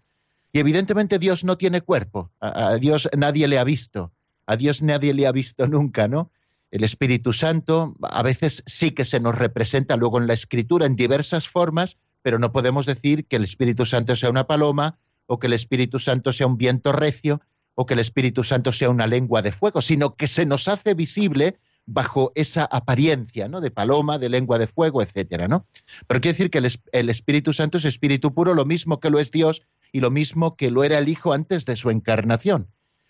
Y 0.52 0.60
evidentemente 0.60 1.20
Dios 1.20 1.44
no 1.44 1.58
tiene 1.58 1.82
cuerpo, 1.82 2.32
a 2.40 2.76
Dios 2.76 3.10
nadie 3.16 3.48
le 3.48 3.60
ha 3.60 3.64
visto, 3.64 4.12
a 4.46 4.56
Dios 4.56 4.82
nadie 4.82 5.14
le 5.14 5.28
ha 5.28 5.32
visto 5.32 5.68
nunca, 5.68 6.08
¿no? 6.08 6.32
El 6.72 6.84
Espíritu 6.84 7.32
Santo 7.32 7.96
a 8.02 8.22
veces 8.22 8.64
sí 8.66 8.92
que 8.92 9.06
se 9.06 9.20
nos 9.20 9.36
representa 9.36 9.96
luego 9.96 10.20
en 10.20 10.28
la 10.28 10.34
Escritura 10.34 10.86
en 10.86 10.96
diversas 10.96 11.48
formas, 11.48 11.98
pero 12.22 12.40
no 12.40 12.52
podemos 12.52 12.86
decir 12.86 13.26
que 13.26 13.38
el 13.38 13.44
Espíritu 13.44 13.86
Santo 13.86 14.16
sea 14.16 14.30
una 14.30 14.48
paloma 14.48 14.98
o 15.26 15.40
que 15.40 15.48
el 15.48 15.54
Espíritu 15.54 16.00
Santo 16.00 16.34
sea 16.34 16.48
un 16.48 16.58
viento 16.58 16.92
recio 16.92 17.42
o 17.76 17.86
que 17.86 17.94
el 17.94 18.00
Espíritu 18.00 18.44
Santo 18.44 18.72
sea 18.72 18.90
una 18.90 19.06
lengua 19.06 19.42
de 19.42 19.52
fuego, 19.52 19.82
sino 19.82 20.16
que 20.16 20.28
se 20.28 20.46
nos 20.46 20.68
hace 20.68 20.94
visible 20.94 21.58
bajo 21.86 22.32
esa 22.36 22.66
apariencia, 22.66 23.48
¿no? 23.48 23.62
De 23.62 23.70
paloma, 23.70 24.18
de 24.18 24.30
lengua 24.30 24.58
de 24.58 24.68
fuego, 24.68 25.02
etcétera, 25.02 25.48
¿no? 25.48 25.68
Pero 26.08 26.22
quiere 26.22 26.34
decir 26.34 26.50
que 26.50 26.58
el, 26.58 27.10
Espíritu 27.10 27.54
Santo 27.54 27.78
es 27.78 27.86
Espíritu 27.86 28.34
puro, 28.34 28.54
lo 28.54 28.66
mismo 28.66 29.00
que 29.00 29.10
lo 29.10 29.20
es 29.20 29.30
Dios 29.30 29.62
y 29.92 30.00
lo 30.00 30.10
mismo 30.10 30.56
que 30.56 30.72
lo 30.72 30.84
era 30.84 30.98
el 30.98 31.10
Hijo 31.10 31.34
antes 31.34 31.66
de 31.66 31.76
su 31.76 31.92
encarnación. 31.92 32.68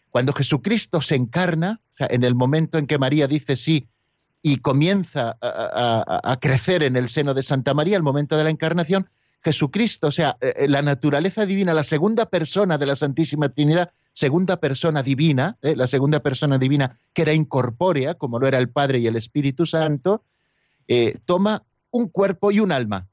Cuando 0.10 0.34
Jesucristo 0.34 1.02
se 1.02 1.16
encarna, 1.16 1.82
en 2.00 2.24
el 2.24 2.36
momento 2.36 2.78
en 2.78 2.88
que 2.88 2.98
María 2.98 3.28
dice 3.28 3.56
sí 3.56 3.88
y 4.42 4.58
comienza 4.58 5.38
a, 5.42 6.38
crecer 6.42 6.84
en 6.84 6.96
el 6.96 7.10
seno 7.10 7.34
de 7.34 7.44
Santa 7.44 7.74
María, 7.74 7.98
el 7.98 8.04
momento 8.04 8.38
de 8.38 8.44
la 8.44 8.50
encarnación, 8.50 9.10
Jesucristo, 9.44 10.08
o 10.08 10.12
sea, 10.12 10.38
eh, 10.42 10.54
eh, 10.58 10.68
la 10.68 10.82
naturaleza 10.82 11.46
divina, 11.46 11.74
la 11.74 11.84
segunda 11.84 12.28
persona 12.28 12.78
de 12.78 12.86
la 12.86 12.96
Santísima 12.96 13.50
Trinidad, 13.50 13.92
segunda 14.16 14.60
persona 14.60 15.04
divina, 15.04 15.58
eh, 15.62 15.76
la 15.76 15.86
segunda 15.86 16.22
persona 16.22 16.58
divina 16.58 16.98
que 17.14 17.22
era 17.22 17.34
incorpórea, 17.34 18.16
como 18.16 18.40
lo 18.40 18.48
era 18.48 18.58
el 18.58 18.70
Padre 18.70 18.98
y 18.98 19.06
el 19.06 19.16
Espíritu 19.16 19.68
Santo, 19.68 20.24
toma 21.26 21.64
un 21.92 22.10
cuerpo 22.10 22.52
y 22.52 22.60
un 22.60 22.72
alma. 22.72 23.08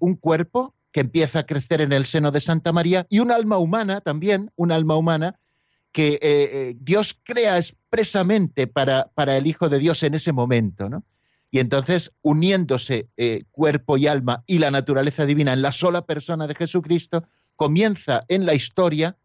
Un 0.00 0.16
cuerpo 0.16 0.74
que 0.94 1.00
empieza 1.00 1.40
a 1.40 1.46
crecer 1.46 1.80
en 1.80 1.92
el 1.92 2.06
seno 2.06 2.30
de 2.30 2.40
Santa 2.40 2.72
María 2.72 3.06
y 3.10 3.18
un 3.18 3.32
alma 3.32 3.58
humana 3.58 4.00
también, 4.00 4.52
un 4.54 4.70
alma 4.70 4.96
humana 4.96 5.40
que 5.90 6.14
eh, 6.14 6.20
eh, 6.22 6.76
Dios 6.80 7.18
crea 7.22 7.56
expresamente 7.56 8.66
para, 8.66 9.10
para, 9.14 9.36
el 9.36 9.46
Hijo 9.46 9.68
de 9.68 9.78
Dios 9.78 10.02
en 10.02 10.14
ese 10.14 10.32
momento, 10.32 10.88
¿no? 10.88 11.04
Y 11.52 11.60
entonces, 11.60 12.12
uniéndose 12.22 13.08
eh, 13.16 13.44
cuerpo 13.52 13.96
y 13.96 14.08
alma 14.08 14.42
y 14.44 14.58
la 14.58 14.72
naturaleza 14.72 15.24
divina 15.24 15.52
en 15.52 15.62
la 15.62 15.70
sola 15.70 16.04
persona 16.04 16.48
de 16.48 16.56
Jesucristo, 16.56 17.24
comienza 17.54 18.24
en 18.26 18.44
la 18.44 18.54
historia 18.54 19.16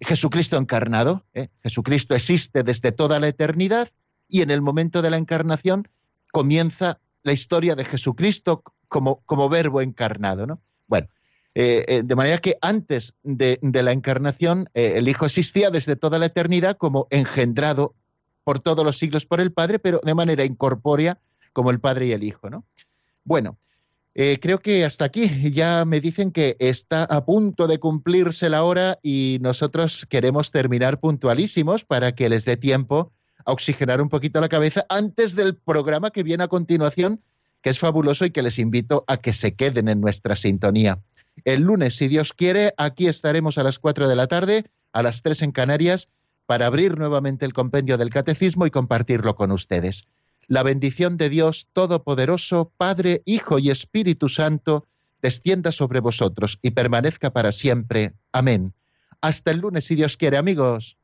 Jesucristo 0.00 0.58
encarnado. 0.58 1.24
Jesucristo 1.62 2.14
existe 2.14 2.62
desde 2.62 2.92
toda 2.92 3.18
la 3.18 3.28
eternidad 3.28 3.88
y 4.28 4.42
en 4.42 4.50
el 4.50 4.60
momento 4.60 5.00
de 5.00 5.10
la 5.10 5.16
encarnación 5.16 5.88
comienza 6.30 7.00
la 7.22 7.32
historia 7.32 7.74
de 7.74 7.84
Jesucristo 7.84 8.62
como, 8.88 9.22
como 9.24 9.48
verbo 9.48 9.80
encarnado, 9.80 10.46
¿no? 10.46 10.60
Bueno, 10.86 11.08
eh, 11.54 11.84
eh, 11.86 12.02
de 12.04 12.14
manera 12.14 12.38
que 12.38 12.56
antes 12.62 13.14
de, 13.22 13.58
la 13.60 13.92
encarnación, 13.92 14.70
eh, 14.74 14.94
el 14.96 15.08
Hijo 15.08 15.26
existía 15.26 15.70
desde 15.70 15.96
toda 15.96 16.18
la 16.18 16.26
eternidad 16.26 16.76
como 16.76 17.06
engendrado 17.10 17.94
por 18.44 18.60
todos 18.60 18.84
los 18.84 18.98
siglos 18.98 19.26
por 19.26 19.40
el 19.40 19.52
Padre, 19.52 19.78
pero 19.78 20.00
de 20.02 20.14
manera 20.14 20.44
incorpórea 20.44 21.18
como 21.52 21.70
el 21.70 21.78
Padre 21.78 22.06
y 22.06 22.12
el 22.12 22.24
Hijo. 22.24 22.48
¿no? 22.48 22.64
Bueno, 23.24 23.58
creo 24.14 24.58
que 24.60 24.84
hasta 24.84 25.06
aquí 25.06 25.50
ya 25.52 25.84
me 25.84 26.00
dicen 26.00 26.32
que 26.32 26.56
está 26.58 27.04
a 27.04 27.24
punto 27.24 27.66
de 27.66 27.78
cumplirse 27.78 28.48
la 28.48 28.62
hora 28.64 28.98
y 29.02 29.38
nosotros 29.40 30.06
queremos 30.08 30.50
terminar 30.50 31.00
puntualísimos 31.00 31.84
para 31.84 32.12
que 32.14 32.28
les 32.28 32.44
dé 32.44 32.56
tiempo 32.56 33.12
a 33.44 33.52
oxigenar 33.52 34.00
un 34.00 34.08
poquito 34.08 34.40
la 34.40 34.48
cabeza 34.48 34.84
antes 34.88 35.34
del 35.34 35.56
programa 35.56 36.10
que 36.10 36.22
viene 36.22 36.44
a 36.44 36.48
continuación, 36.48 37.20
que 37.62 37.70
es 37.70 37.78
fabuloso 37.78 38.24
y 38.24 38.30
que 38.30 38.42
les 38.42 38.58
invito 38.58 39.04
a 39.06 39.16
que 39.16 39.32
se 39.32 39.54
queden 39.54 39.88
en 39.88 40.00
nuestra 40.00 40.36
sintonía. 40.36 40.98
El 41.44 41.62
lunes, 41.62 41.96
si 41.96 42.08
Dios 42.08 42.32
quiere, 42.32 42.74
aquí 42.76 43.06
estaremos 43.06 43.56
a 43.58 43.62
las 43.62 43.78
4 43.78 44.08
de 44.08 44.16
la 44.16 44.26
tarde, 44.26 44.64
a 44.92 45.02
las 45.02 45.22
3 45.22 45.42
en 45.42 45.52
Canarias, 45.52 46.08
para 46.46 46.66
abrir 46.66 46.98
nuevamente 46.98 47.46
el 47.46 47.52
compendio 47.52 47.96
del 47.96 48.10
Catecismo 48.10 48.66
y 48.66 48.70
compartirlo 48.70 49.34
con 49.36 49.52
ustedes. 49.52 50.04
La 50.46 50.62
bendición 50.62 51.16
de 51.16 51.28
Dios 51.28 51.68
Todopoderoso, 51.72 52.72
Padre, 52.76 53.22
Hijo 53.24 53.58
y 53.58 53.70
Espíritu 53.70 54.28
Santo, 54.28 54.86
descienda 55.22 55.72
sobre 55.72 56.00
vosotros 56.00 56.58
y 56.62 56.72
permanezca 56.72 57.32
para 57.32 57.52
siempre. 57.52 58.12
Amén. 58.32 58.74
Hasta 59.20 59.52
el 59.52 59.60
lunes, 59.60 59.84
si 59.86 59.94
Dios 59.94 60.16
quiere, 60.16 60.36
amigos. 60.36 60.98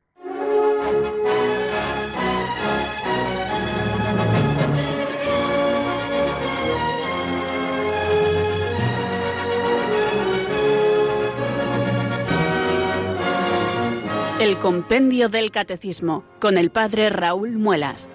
El 14.40 14.56
Compendio 14.58 15.28
del 15.28 15.50
Catecismo 15.50 16.24
con 16.38 16.58
el 16.58 16.70
Padre 16.70 17.10
Raúl 17.10 17.58
Muelas. 17.58 18.08